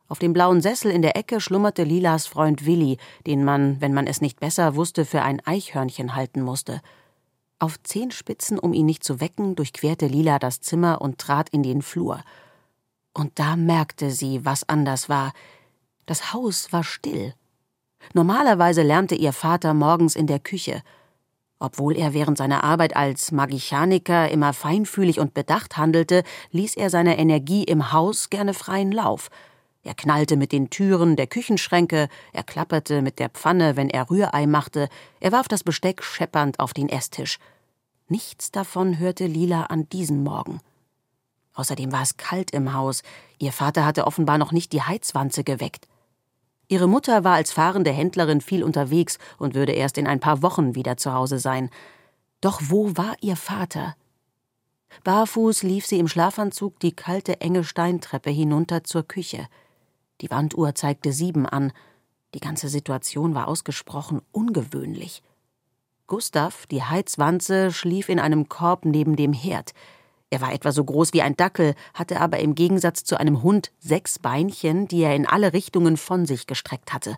Auf 0.08 0.20
dem 0.20 0.32
blauen 0.32 0.62
Sessel 0.62 0.92
in 0.92 1.02
der 1.02 1.18
Ecke 1.18 1.42
schlummerte 1.42 1.86
Lilas 1.86 2.28
Freund 2.28 2.68
Willi, 2.68 3.00
den 3.26 3.44
man, 3.44 3.82
wenn 3.82 3.96
man 3.96 4.06
es 4.06 4.22
nicht 4.22 4.39
besser 4.39 4.76
wusste, 4.76 5.06
für 5.06 5.24
ein 5.24 5.42
Eichhörnchen 5.44 6.14
halten 6.14 6.44
musste. 6.44 6.82
Auf 7.58 7.82
Zehenspitzen, 7.82 8.60
um 8.60 8.74
ihn 8.74 8.86
nicht 8.86 9.04
zu 9.04 9.20
wecken, 9.20 9.56
durchquerte 9.56 10.06
Lila 10.06 10.38
das 10.38 10.62
Zimmer 10.62 11.02
und 11.02 11.18
trat 11.18 11.50
in 11.50 11.64
den 11.64 11.82
Flur. 11.82 12.22
Und 13.14 13.39
da 13.39 13.55
merkte 13.55 14.12
sie, 14.12 14.45
was 14.45 14.68
anders 14.68 15.09
war. 15.09 15.34
Das 16.05 16.34
Haus 16.34 16.72
war 16.72 16.84
still. 16.84 17.34
Normalerweise 18.14 18.82
lärmte 18.82 19.16
ihr 19.16 19.34
Vater 19.34 19.74
morgens 19.74 20.16
in 20.16 20.28
der 20.28 20.39
Küche. 20.39 20.82
Obwohl 21.59 21.95
er 21.95 22.14
während 22.14 22.38
seiner 22.38 22.64
Arbeit 22.64 22.95
als 22.95 23.32
Magichaniker 23.32 24.30
immer 24.30 24.53
feinfühlig 24.53 25.20
und 25.20 25.36
bedacht 25.36 25.78
handelte, 25.78 26.24
ließ 26.49 26.76
er 26.76 26.89
seiner 26.89 27.20
Energie 27.20 27.64
im 27.64 27.91
Haus 27.91 28.32
gerne 28.32 28.55
freien 28.55 28.91
Lauf. 28.91 29.30
Er 29.84 29.93
knallte 29.93 30.38
mit 30.38 30.51
den 30.51 30.70
Türen 30.70 31.16
der 31.16 31.28
Küchenschränke, 31.28 32.07
er 32.34 32.43
klapperte 32.43 33.01
mit 33.01 33.20
der 33.20 33.30
Pfanne, 33.30 33.76
wenn 33.76 33.89
er 33.89 34.09
Rührei 34.09 34.47
machte, 34.47 34.89
er 35.20 35.32
warf 35.32 35.47
das 35.47 35.64
Besteck 35.64 36.03
scheppernd 36.03 36.59
auf 36.59 36.74
den 36.74 36.89
Esstisch. 36.89 37.38
Nichts 38.07 38.51
davon 38.51 38.99
hörte 38.99 39.26
Lila 39.26 39.64
an 39.64 39.88
diesem 39.89 40.24
Morgen. 40.24 40.59
Außerdem 41.54 41.91
war 41.91 42.02
es 42.02 42.18
kalt 42.18 42.52
im 42.52 42.74
Haus, 42.74 43.04
ihr 43.39 43.52
Vater 43.52 43.86
hatte 43.86 44.08
offenbar 44.08 44.38
noch 44.38 44.52
nicht 44.52 44.72
die 44.74 44.82
Heizwanze 44.82 45.43
geweckt. 45.43 45.88
Ihre 46.68 46.88
Mutter 46.88 47.26
war 47.26 47.36
als 47.36 47.52
fahrende 47.52 47.91
Händlerin 47.91 48.39
viel 48.39 48.64
unterwegs 48.64 49.18
und 49.38 49.56
würde 49.56 49.74
erst 49.74 49.97
in 49.97 50.08
ein 50.08 50.22
paar 50.22 50.41
Wochen 50.41 50.74
wieder 50.74 50.95
zu 50.95 51.14
Hause 51.14 51.38
sein. 51.38 51.70
Doch 52.39 52.62
wo 52.64 52.95
war 52.95 53.16
ihr 53.20 53.36
Vater? 53.36 53.95
Barfuß 55.04 55.64
lief 55.64 55.86
sie 55.86 55.99
im 55.99 56.08
Schlafanzug 56.08 56.80
die 56.80 56.93
kalte, 56.93 57.41
enge 57.41 57.64
Steintreppe 57.64 58.30
hinunter 58.30 58.84
zur 58.84 59.04
Küche. 59.04 59.47
Die 60.22 60.32
Wanduhr 60.32 60.76
zeigte 60.76 61.12
sieben 61.12 61.45
an. 61.45 61.74
Die 62.34 62.39
ganze 62.39 62.70
Situation 62.70 63.36
war 63.36 63.47
ausgesprochen 63.47 64.22
ungewöhnlich. 64.32 65.24
Gustav, 66.08 66.68
die 66.68 66.84
Heizwanze, 66.84 67.72
schlief 67.72 68.10
in 68.10 68.20
einem 68.20 68.47
Korb 68.47 68.86
neben 68.86 69.16
dem 69.16 69.34
Herd. 69.34 69.74
Er 70.32 70.39
war 70.39 70.53
etwa 70.53 70.71
so 70.71 70.84
groß 70.84 71.11
wie 71.11 71.21
ein 71.21 71.36
Dackel, 71.36 71.75
hatte 71.93 72.21
aber 72.21 72.39
im 72.39 72.55
Gegensatz 72.55 73.03
zu 73.03 73.19
einem 73.19 73.43
Hund 73.43 73.71
sechs 73.79 74.17
Beinchen, 74.17 74.88
die 74.88 75.01
er 75.01 75.13
in 75.13 75.27
alle 75.27 75.51
Richtungen 75.51 75.97
von 75.97 76.25
sich 76.25 76.47
gestreckt 76.47 76.93
hatte. 76.93 77.17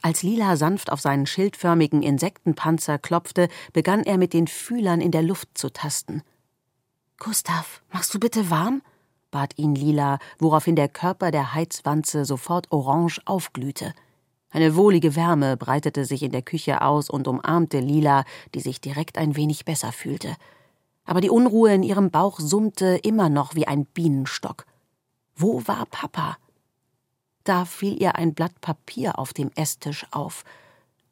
Als 0.00 0.22
Lila 0.22 0.56
sanft 0.56 0.90
auf 0.90 1.00
seinen 1.00 1.26
schildförmigen 1.26 2.02
Insektenpanzer 2.02 2.98
klopfte, 2.98 3.48
begann 3.74 4.02
er 4.02 4.16
mit 4.16 4.32
den 4.32 4.46
Fühlern 4.46 5.02
in 5.02 5.10
der 5.10 5.22
Luft 5.22 5.56
zu 5.56 5.70
tasten. 5.70 6.22
Gustav, 7.18 7.82
machst 7.92 8.12
du 8.14 8.18
bitte 8.18 8.50
warm? 8.50 8.82
bat 9.30 9.58
ihn 9.58 9.74
Lila, 9.74 10.18
woraufhin 10.38 10.76
der 10.76 10.88
Körper 10.88 11.30
der 11.30 11.54
Heizwanze 11.54 12.24
sofort 12.24 12.72
orange 12.72 13.20
aufglühte. 13.26 13.92
Eine 14.48 14.76
wohlige 14.76 15.16
Wärme 15.16 15.56
breitete 15.56 16.04
sich 16.04 16.22
in 16.22 16.32
der 16.32 16.42
Küche 16.42 16.80
aus 16.80 17.10
und 17.10 17.28
umarmte 17.28 17.80
Lila, 17.80 18.24
die 18.54 18.60
sich 18.60 18.80
direkt 18.80 19.18
ein 19.18 19.36
wenig 19.36 19.64
besser 19.64 19.92
fühlte 19.92 20.36
aber 21.04 21.20
die 21.20 21.30
Unruhe 21.30 21.74
in 21.74 21.82
ihrem 21.82 22.10
Bauch 22.10 22.40
summte 22.40 22.98
immer 23.02 23.28
noch 23.28 23.54
wie 23.54 23.66
ein 23.66 23.84
Bienenstock. 23.84 24.66
Wo 25.36 25.66
war 25.66 25.86
Papa? 25.86 26.36
Da 27.44 27.64
fiel 27.64 28.00
ihr 28.00 28.14
ein 28.14 28.34
Blatt 28.34 28.60
Papier 28.60 29.18
auf 29.18 29.32
dem 29.34 29.50
Esstisch 29.54 30.06
auf. 30.10 30.44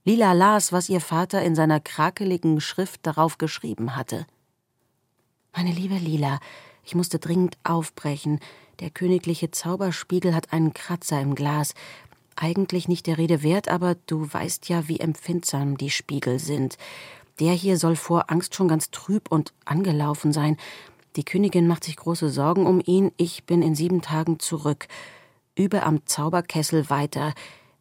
Lila 0.04 0.32
las, 0.32 0.72
was 0.72 0.88
ihr 0.88 1.00
Vater 1.00 1.42
in 1.42 1.54
seiner 1.54 1.78
krakeligen 1.78 2.60
Schrift 2.60 3.06
darauf 3.06 3.38
geschrieben 3.38 3.94
hatte. 3.94 4.26
Meine 5.54 5.70
liebe 5.70 5.96
Lila, 5.96 6.40
ich 6.82 6.94
musste 6.94 7.18
dringend 7.18 7.58
aufbrechen. 7.62 8.40
Der 8.80 8.90
königliche 8.90 9.50
Zauberspiegel 9.50 10.34
hat 10.34 10.52
einen 10.52 10.72
Kratzer 10.72 11.20
im 11.20 11.34
Glas. 11.34 11.74
Eigentlich 12.34 12.88
nicht 12.88 13.06
der 13.06 13.18
Rede 13.18 13.42
wert, 13.42 13.68
aber 13.68 13.94
du 14.06 14.32
weißt 14.32 14.68
ja, 14.68 14.88
wie 14.88 14.98
empfindsam 14.98 15.76
die 15.76 15.90
Spiegel 15.90 16.38
sind. 16.38 16.78
Der 17.40 17.52
hier 17.52 17.76
soll 17.76 17.96
vor 17.96 18.30
Angst 18.30 18.54
schon 18.54 18.68
ganz 18.68 18.90
trüb 18.90 19.30
und 19.30 19.52
angelaufen 19.64 20.32
sein. 20.32 20.56
Die 21.16 21.24
Königin 21.24 21.66
macht 21.66 21.84
sich 21.84 21.96
große 21.96 22.30
Sorgen 22.30 22.66
um 22.66 22.80
ihn. 22.84 23.12
Ich 23.16 23.44
bin 23.44 23.62
in 23.62 23.74
sieben 23.74 24.00
Tagen 24.00 24.38
zurück. 24.38 24.88
Übe 25.54 25.82
am 25.82 26.06
Zauberkessel 26.06 26.88
weiter. 26.88 27.34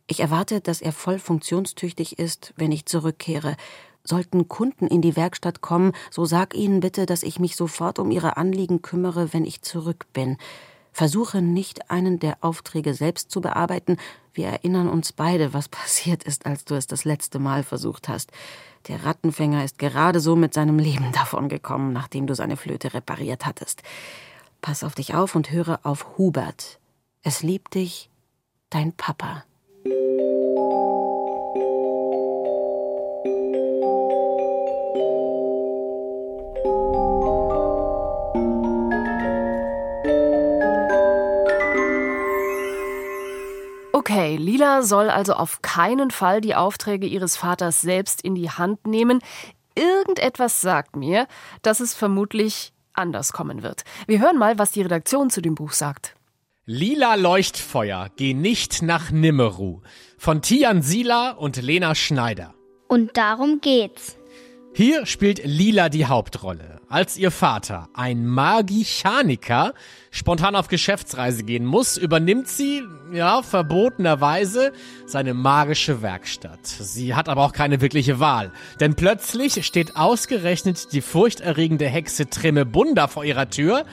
Ich 0.08 0.20
erwarte, 0.20 0.60
dass 0.60 0.82
er 0.82 0.92
voll 0.92 1.20
funktionstüchtig 1.20 2.20
ist, 2.20 2.54
wenn 2.58 2.72
ich 2.72 2.86
zurückkehre. 2.86 3.56
Sollten 4.04 4.48
Kunden 4.48 4.88
in 4.88 5.02
die 5.02 5.16
Werkstatt 5.16 5.62
kommen, 5.62 5.94
so 6.10 6.26
sag 6.26 6.56
ihnen 6.56 6.80
bitte, 6.80 7.06
dass 7.06 7.24
ich 7.24 7.40
mich 7.40 7.56
sofort 7.56 8.00
um 8.00 8.12
ihre 8.12 8.36
Anliegen 8.36 8.82
kümmere, 8.82 9.32
wenn 9.32 9.46
ich 9.46 9.62
zurück 9.62 10.08
bin. 10.12 10.38
Versuche 10.92 11.42
nicht, 11.42 11.90
einen 11.90 12.20
der 12.20 12.38
Aufträge 12.42 12.94
selbst 12.94 13.32
zu 13.32 13.40
bearbeiten. 13.40 13.98
Wir 14.34 14.48
erinnern 14.48 14.90
uns 14.90 15.14
beide, 15.14 15.54
was 15.54 15.70
passiert 15.70 16.24
ist, 16.24 16.46
als 16.46 16.66
du 16.66 16.76
es 16.76 16.88
das 16.88 17.06
letzte 17.06 17.40
Mal 17.40 17.64
versucht 17.64 18.10
hast. 18.10 18.32
Der 18.88 19.06
Rattenfänger 19.06 19.64
ist 19.64 19.78
gerade 19.80 20.20
so 20.20 20.36
mit 20.36 20.54
seinem 20.54 20.80
Leben 20.80 21.12
davongekommen, 21.14 21.94
nachdem 21.94 22.28
du 22.28 22.36
seine 22.36 22.58
Flöte 22.58 22.94
repariert 22.94 23.46
hattest. 23.46 23.84
Pass 24.62 24.84
auf 24.84 24.96
dich 24.96 25.16
auf 25.16 25.36
und 25.36 25.52
höre 25.52 25.80
auf 25.84 26.18
Hubert. 26.18 26.80
Es 27.24 27.44
liebt 27.44 27.76
dich, 27.76 28.10
dein 28.70 28.94
Papa. 28.94 29.44
Okay, 44.02 44.36
Lila 44.36 44.82
soll 44.82 45.12
also 45.12 45.34
auf 45.34 45.62
keinen 45.62 46.10
Fall 46.10 46.42
die 46.42 46.56
Aufträge 46.56 47.06
ihres 47.06 47.38
Vaters 47.38 47.82
selbst 47.82 48.24
in 48.24 48.34
die 48.34 48.50
Hand 48.50 48.88
nehmen. 48.88 49.20
Irgendetwas 49.76 50.60
sagt 50.60 50.96
mir, 50.96 51.28
dass 51.62 51.80
es 51.82 51.94
vermutlich 51.94 52.74
anders 52.94 53.32
kommen 53.32 53.62
wird. 53.62 53.84
Wir 54.08 54.20
hören 54.20 54.40
mal, 54.40 54.58
was 54.58 54.72
die 54.72 54.82
Redaktion 54.82 55.30
zu 55.30 55.40
dem 55.40 55.54
Buch 55.54 55.74
sagt. 55.74 56.16
Lila 56.66 57.14
Leuchtfeuer, 57.14 58.10
geh 58.16 58.34
nicht 58.34 58.82
nach 58.82 59.12
Nimmeru. 59.12 59.82
Von 60.18 60.42
Tian 60.42 60.82
Sila 60.82 61.30
und 61.30 61.62
Lena 61.62 61.94
Schneider. 61.94 62.56
Und 62.88 63.16
darum 63.18 63.62
geht's. 63.62 64.18
Hier 64.74 65.06
spielt 65.06 65.42
Lila 65.44 65.90
die 65.90 66.06
Hauptrolle. 66.06 66.80
Als 66.88 67.18
ihr 67.18 67.32
Vater, 67.32 67.90
ein 67.94 68.26
Magichaniker, 68.26 69.74
spontan 70.12 70.56
auf 70.56 70.70
Geschäftsreise 70.70 71.44
gehen 71.44 71.66
muss, 71.66 71.98
übernimmt 71.98 72.48
sie, 72.48 72.82
ja, 73.12 73.42
verbotenerweise 73.42 74.72
seine 75.06 75.34
magische 75.34 76.02
Werkstatt. 76.02 76.66
Sie 76.66 77.16
hat 77.16 77.28
aber 77.28 77.44
auch 77.44 77.52
keine 77.52 77.82
wirkliche 77.82 78.22
Wahl. 78.22 78.54
Denn 78.80 78.96
plötzlich 78.96 79.66
steht 79.66 79.98
ausgerechnet 79.98 80.94
die 80.94 81.02
furchterregende 81.02 81.88
Hexe 81.88 82.30
Trimmebunda 82.30 83.10
vor 83.10 83.26
ihrer 83.26 83.50
Tür 83.50 83.86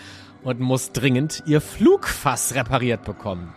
und 0.45 0.61
muss 0.61 0.93
dringend 0.93 1.43
ihr 1.47 1.61
Flugfass 1.61 2.55
repariert 2.55 3.05
bekommen. 3.05 3.53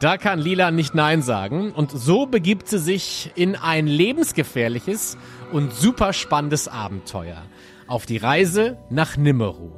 Da 0.00 0.18
kann 0.18 0.38
Lila 0.38 0.70
nicht 0.70 0.94
Nein 0.94 1.22
sagen 1.22 1.72
und 1.72 1.90
so 1.90 2.26
begibt 2.26 2.68
sie 2.68 2.78
sich 2.78 3.30
in 3.36 3.56
ein 3.56 3.86
lebensgefährliches 3.86 5.16
und 5.52 5.72
super 5.72 6.12
spannendes 6.12 6.68
Abenteuer. 6.68 7.42
Auf 7.86 8.04
die 8.06 8.16
Reise 8.16 8.76
nach 8.90 9.16
Nimmeru. 9.16 9.70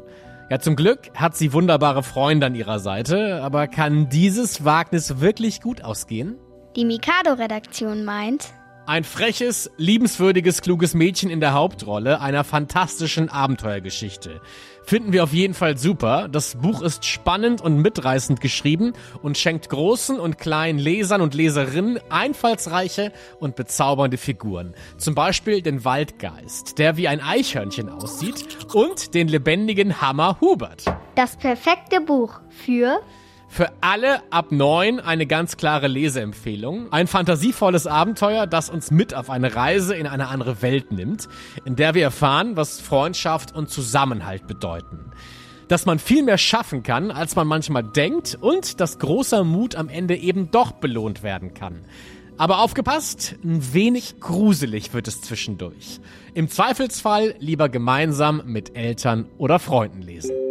Ja, 0.49 0.59
zum 0.59 0.77
Glück 0.77 1.11
hat 1.15 1.37
sie 1.37 1.53
wunderbare 1.53 2.03
Freunde 2.03 2.47
an 2.47 2.55
ihrer 2.55 2.79
Seite, 2.79 3.43
aber 3.43 3.67
kann 3.67 4.09
dieses 4.09 4.65
Wagnis 4.65 5.21
wirklich 5.21 5.61
gut 5.61 5.83
ausgehen? 5.83 6.37
Die 6.77 6.85
Mikado-Redaktion 6.85 8.05
meint, 8.05 8.53
ein 8.87 9.03
freches, 9.03 9.69
liebenswürdiges, 9.79 10.63
kluges 10.63 10.95
Mädchen 10.95 11.29
in 11.29 11.41
der 11.41 11.53
Hauptrolle 11.53 12.21
einer 12.21 12.45
fantastischen 12.45 13.29
Abenteuergeschichte. 13.29 14.41
Finden 14.87 15.13
wir 15.13 15.25
auf 15.25 15.33
jeden 15.33 15.53
Fall 15.53 15.77
super. 15.77 16.29
Das 16.29 16.55
Buch 16.55 16.81
ist 16.81 17.05
spannend 17.05 17.61
und 17.61 17.83
mitreißend 17.83 18.41
geschrieben 18.41 18.93
und 19.21 19.37
schenkt 19.37 19.69
großen 19.69 20.21
und 20.21 20.39
kleinen 20.39 20.79
Lesern 20.79 21.23
und 21.23 21.35
Leserinnen 21.35 21.99
einfallsreiche 22.09 23.13
und 23.41 23.57
bezaubernde 23.57 24.17
Figuren. 24.17 24.75
Zum 24.97 25.17
Beispiel 25.17 25.61
den 25.61 25.85
Waldgeist, 25.85 26.79
der 26.79 26.97
wie 26.97 27.09
ein 27.09 27.21
Eichhörnchen 27.21 27.89
aussieht 27.89 28.47
und 28.75 29.13
den 29.15 29.27
lebendigen 29.27 30.01
Hammer 30.01 30.39
Hubert. 30.41 30.85
Das 31.17 31.37
perfekte 31.37 32.01
Buch 32.01 32.39
für 32.49 33.01
für 33.57 33.73
alle 33.81 34.21
ab 34.31 34.53
neun 34.53 35.01
eine 35.01 35.27
ganz 35.27 35.57
klare 35.57 35.89
Leseempfehlung. 35.89 36.93
Ein 36.93 37.07
fantasievolles 37.07 37.87
Abenteuer, 37.87 38.47
das 38.47 38.69
uns 38.69 38.91
mit 38.91 39.15
auf 39.15 39.31
eine 39.31 39.57
Reise 39.57 39.97
in 39.97 40.07
eine 40.07 40.29
andere 40.29 40.61
Welt 40.61 40.93
nimmt, 40.93 41.27
in 41.65 41.75
der 41.75 41.95
wir 41.95 42.03
erfahren, 42.03 42.59
was 42.59 42.83
Freundschaft 42.83 43.55
und 43.55 43.71
Zusammenhalt 43.71 44.47
bedeuten. 44.47 45.11
Dass 45.69 45.87
man 45.87 45.99
viel 45.99 46.23
mehr 46.23 46.37
schaffen 46.37 46.83
kann, 46.83 47.11
als 47.11 47.35
man 47.35 47.47
manchmal 47.47 47.83
denkt 47.83 48.37
und 48.39 48.79
dass 48.79 48.99
großer 48.99 49.43
Mut 49.43 49.75
am 49.75 49.89
Ende 49.89 50.17
eben 50.17 50.51
doch 50.51 50.73
belohnt 50.73 51.23
werden 51.23 51.55
kann. 51.55 51.87
Aber 52.37 52.59
aufgepasst, 52.59 53.37
ein 53.43 53.73
wenig 53.73 54.21
gruselig 54.21 54.93
wird 54.93 55.09
es 55.09 55.23
zwischendurch. 55.23 55.99
Im 56.35 56.51
Zweifelsfall 56.51 57.35
lieber 57.39 57.71
gemeinsam 57.71 58.43
mit 58.45 58.77
Eltern 58.77 59.25
oder 59.39 59.59
Freunden 59.59 60.03
lesen. 60.03 60.46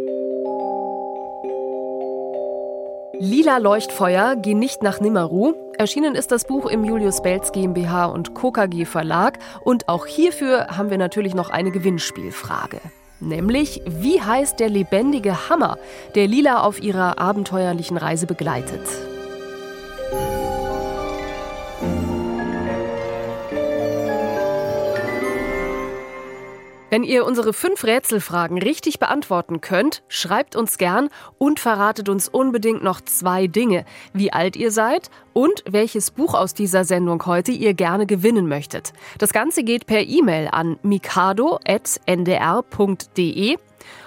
Lila 3.18 3.56
Leuchtfeuer, 3.56 4.36
geh 4.36 4.52
nicht 4.52 4.82
nach 4.82 5.00
Nimmeru. 5.00 5.54
Erschienen 5.78 6.14
ist 6.14 6.32
das 6.32 6.44
Buch 6.44 6.66
im 6.66 6.84
Julius 6.84 7.22
Belz 7.22 7.50
GmbH 7.50 8.06
und 8.06 8.34
Co. 8.34 8.50
KG 8.50 8.84
Verlag. 8.84 9.38
Und 9.62 9.88
auch 9.88 10.04
hierfür 10.04 10.66
haben 10.76 10.90
wir 10.90 10.98
natürlich 10.98 11.34
noch 11.34 11.48
eine 11.48 11.70
Gewinnspielfrage. 11.70 12.78
Nämlich, 13.20 13.80
wie 13.86 14.20
heißt 14.20 14.60
der 14.60 14.68
lebendige 14.68 15.48
Hammer, 15.48 15.78
der 16.14 16.26
Lila 16.26 16.62
auf 16.62 16.82
ihrer 16.82 17.18
abenteuerlichen 17.18 17.96
Reise 17.96 18.26
begleitet? 18.26 18.82
Wenn 26.96 27.04
ihr 27.04 27.26
unsere 27.26 27.52
fünf 27.52 27.84
Rätselfragen 27.84 28.56
richtig 28.56 28.98
beantworten 28.98 29.60
könnt, 29.60 30.02
schreibt 30.08 30.56
uns 30.56 30.78
gern 30.78 31.10
und 31.36 31.60
verratet 31.60 32.08
uns 32.08 32.26
unbedingt 32.26 32.82
noch 32.82 33.02
zwei 33.02 33.48
Dinge. 33.48 33.84
Wie 34.14 34.32
alt 34.32 34.56
ihr 34.56 34.70
seid 34.70 35.10
und 35.34 35.62
welches 35.68 36.10
Buch 36.10 36.32
aus 36.32 36.54
dieser 36.54 36.84
Sendung 36.84 37.26
heute 37.26 37.52
ihr 37.52 37.74
gerne 37.74 38.06
gewinnen 38.06 38.48
möchtet. 38.48 38.94
Das 39.18 39.34
Ganze 39.34 39.62
geht 39.62 39.84
per 39.84 40.04
E-Mail 40.04 40.48
an 40.50 40.78
mikado.ndr.de 40.82 41.58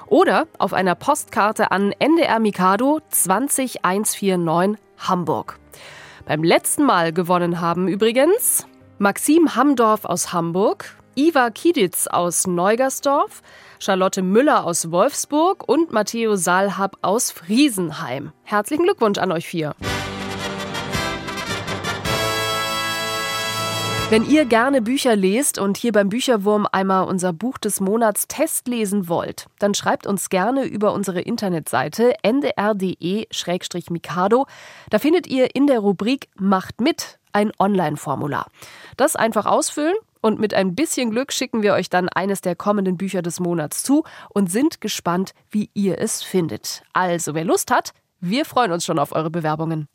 oder 0.08 0.48
auf 0.58 0.74
einer 0.74 0.96
Postkarte 0.96 1.70
an 1.70 1.94
NDR 2.00 2.40
Mikado 2.40 3.02
20149 3.12 4.80
Hamburg. 4.98 5.60
Beim 6.26 6.44
letzten 6.44 6.86
Mal 6.86 7.14
gewonnen 7.14 7.62
haben 7.62 7.88
übrigens 7.88 8.66
Maxim 8.98 9.56
Hamdorf 9.56 10.06
aus 10.06 10.34
Hamburg, 10.34 10.99
Iva 11.20 11.50
Kieditz 11.50 12.08
aus 12.08 12.48
Neugersdorf, 12.48 13.42
Charlotte 13.80 14.22
Müller 14.22 14.64
aus 14.64 14.90
Wolfsburg 14.90 15.68
und 15.68 15.92
Matteo 15.92 16.38
Saalhab 16.38 16.96
aus 17.02 17.32
Friesenheim. 17.32 18.32
Herzlichen 18.44 18.84
Glückwunsch 18.84 19.20
an 19.20 19.34
euch 19.34 19.46
vier. 19.46 19.76
Wenn 24.10 24.26
ihr 24.30 24.46
gerne 24.46 24.82
Bücher 24.82 25.18
lest 25.18 25.60
und 25.60 25.76
hier 25.76 25.92
beim 25.92 26.08
Bücherwurm 26.08 26.66
einmal 26.72 27.04
unser 27.04 27.34
Buch 27.34 27.58
des 27.58 27.82
Monats 27.82 28.30
testlesen 28.30 29.10
wollt, 29.10 29.48
dann 29.60 29.74
schreibt 29.74 30.08
uns 30.08 30.30
gerne 30.30 30.64
über 30.64 30.94
unsere 30.94 31.20
Internetseite 31.20 32.14
ndr.de-mikado. 32.24 33.26
Da 34.90 35.00
findet 35.00 35.28
ihr 35.28 35.54
in 35.54 35.68
der 35.68 35.80
Rubrik 35.80 36.30
Macht 36.38 36.80
mit 36.80 37.20
ein 37.34 37.52
Online-Formular. 37.60 38.48
Das 38.96 39.18
einfach 39.18 39.46
ausfüllen 39.46 39.96
und 40.22 40.40
mit 40.40 40.54
ein 40.54 40.76
bisschen 40.76 41.12
Glück 41.12 41.32
schicken 41.32 41.62
wir 41.62 41.74
euch 41.74 41.90
dann 41.90 42.10
eines 42.10 42.42
der 42.42 42.56
kommenden 42.56 42.98
Bücher 42.98 43.22
des 43.22 43.40
Monats 43.40 43.84
zu 43.84 44.04
und 44.30 44.52
sind 44.52 44.82
gespannt, 44.82 45.34
wie 45.50 45.70
ihr 45.74 46.00
es 46.00 46.24
findet. 46.24 46.84
Also, 46.94 47.34
wer 47.34 47.46
Lust 47.46 47.72
hat, 47.72 47.94
wir 48.20 48.46
freuen 48.46 48.72
uns 48.72 48.86
schon 48.86 49.00
auf 49.00 49.14
eure 49.14 49.30
Bewerbungen. 49.30 49.88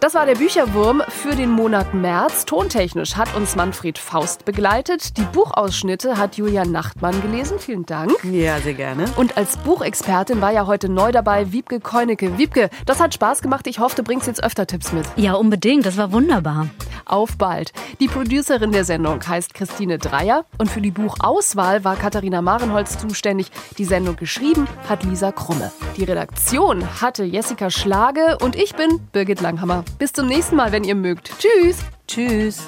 Das 0.00 0.14
war 0.14 0.24
der 0.24 0.36
Bücherwurm 0.36 1.02
für 1.08 1.36
den 1.36 1.50
Monat 1.50 1.92
März. 1.92 2.46
Tontechnisch 2.46 3.16
hat 3.16 3.36
uns 3.36 3.54
Manfred 3.54 3.98
Faust 3.98 4.46
begleitet. 4.46 5.18
Die 5.18 5.22
Buchausschnitte 5.22 6.16
hat 6.16 6.38
Julian 6.38 6.72
Nachtmann 6.72 7.20
gelesen. 7.20 7.58
Vielen 7.58 7.84
Dank. 7.84 8.12
Ja, 8.24 8.58
sehr 8.60 8.72
gerne. 8.72 9.04
Und 9.16 9.36
als 9.36 9.58
Buchexpertin 9.58 10.40
war 10.40 10.52
ja 10.52 10.66
heute 10.66 10.88
neu 10.88 11.12
dabei 11.12 11.52
Wiebke 11.52 11.80
Keunecke. 11.80 12.38
Wiebke, 12.38 12.70
das 12.86 12.98
hat 12.98 13.12
Spaß 13.12 13.42
gemacht. 13.42 13.66
Ich 13.66 13.78
hoffe, 13.78 13.94
du 13.94 14.02
bringst 14.02 14.26
jetzt 14.26 14.42
öfter 14.42 14.66
Tipps 14.66 14.92
mit. 14.92 15.04
Ja, 15.16 15.34
unbedingt. 15.34 15.84
Das 15.84 15.98
war 15.98 16.12
wunderbar. 16.12 16.68
Auf 17.04 17.36
bald. 17.36 17.72
Die 17.98 18.08
Producerin 18.08 18.72
der 18.72 18.84
Sendung 18.84 19.20
heißt 19.26 19.52
Christine 19.52 19.98
Dreier 19.98 20.46
und 20.58 20.70
für 20.70 20.80
die 20.80 20.92
Buchauswahl 20.92 21.84
war 21.84 21.96
Katharina 21.96 22.40
Marenholz 22.40 22.98
zuständig. 22.98 23.50
Die 23.76 23.84
Sendung 23.84 24.16
geschrieben 24.16 24.66
hat 24.88 25.02
Lisa 25.02 25.30
Krumme. 25.32 25.72
Die 25.96 26.04
Redaktion 26.04 27.02
hatte 27.02 27.24
Jessica 27.24 27.68
Schlage 27.68 28.38
und 28.40 28.56
ich 28.56 28.74
bin 28.76 29.00
Birgit 29.12 29.40
Langhammer. 29.40 29.84
Bis 29.98 30.12
zum 30.12 30.26
nächsten 30.26 30.56
Mal, 30.56 30.72
wenn 30.72 30.84
ihr 30.84 30.94
mögt. 30.94 31.32
Tschüss. 31.38 31.78
Tschüss. 32.06 32.62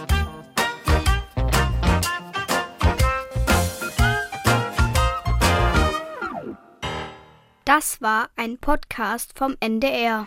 Das 7.64 8.02
war 8.02 8.28
ein 8.36 8.58
Podcast 8.58 9.32
vom 9.38 9.56
NDR. 9.60 10.26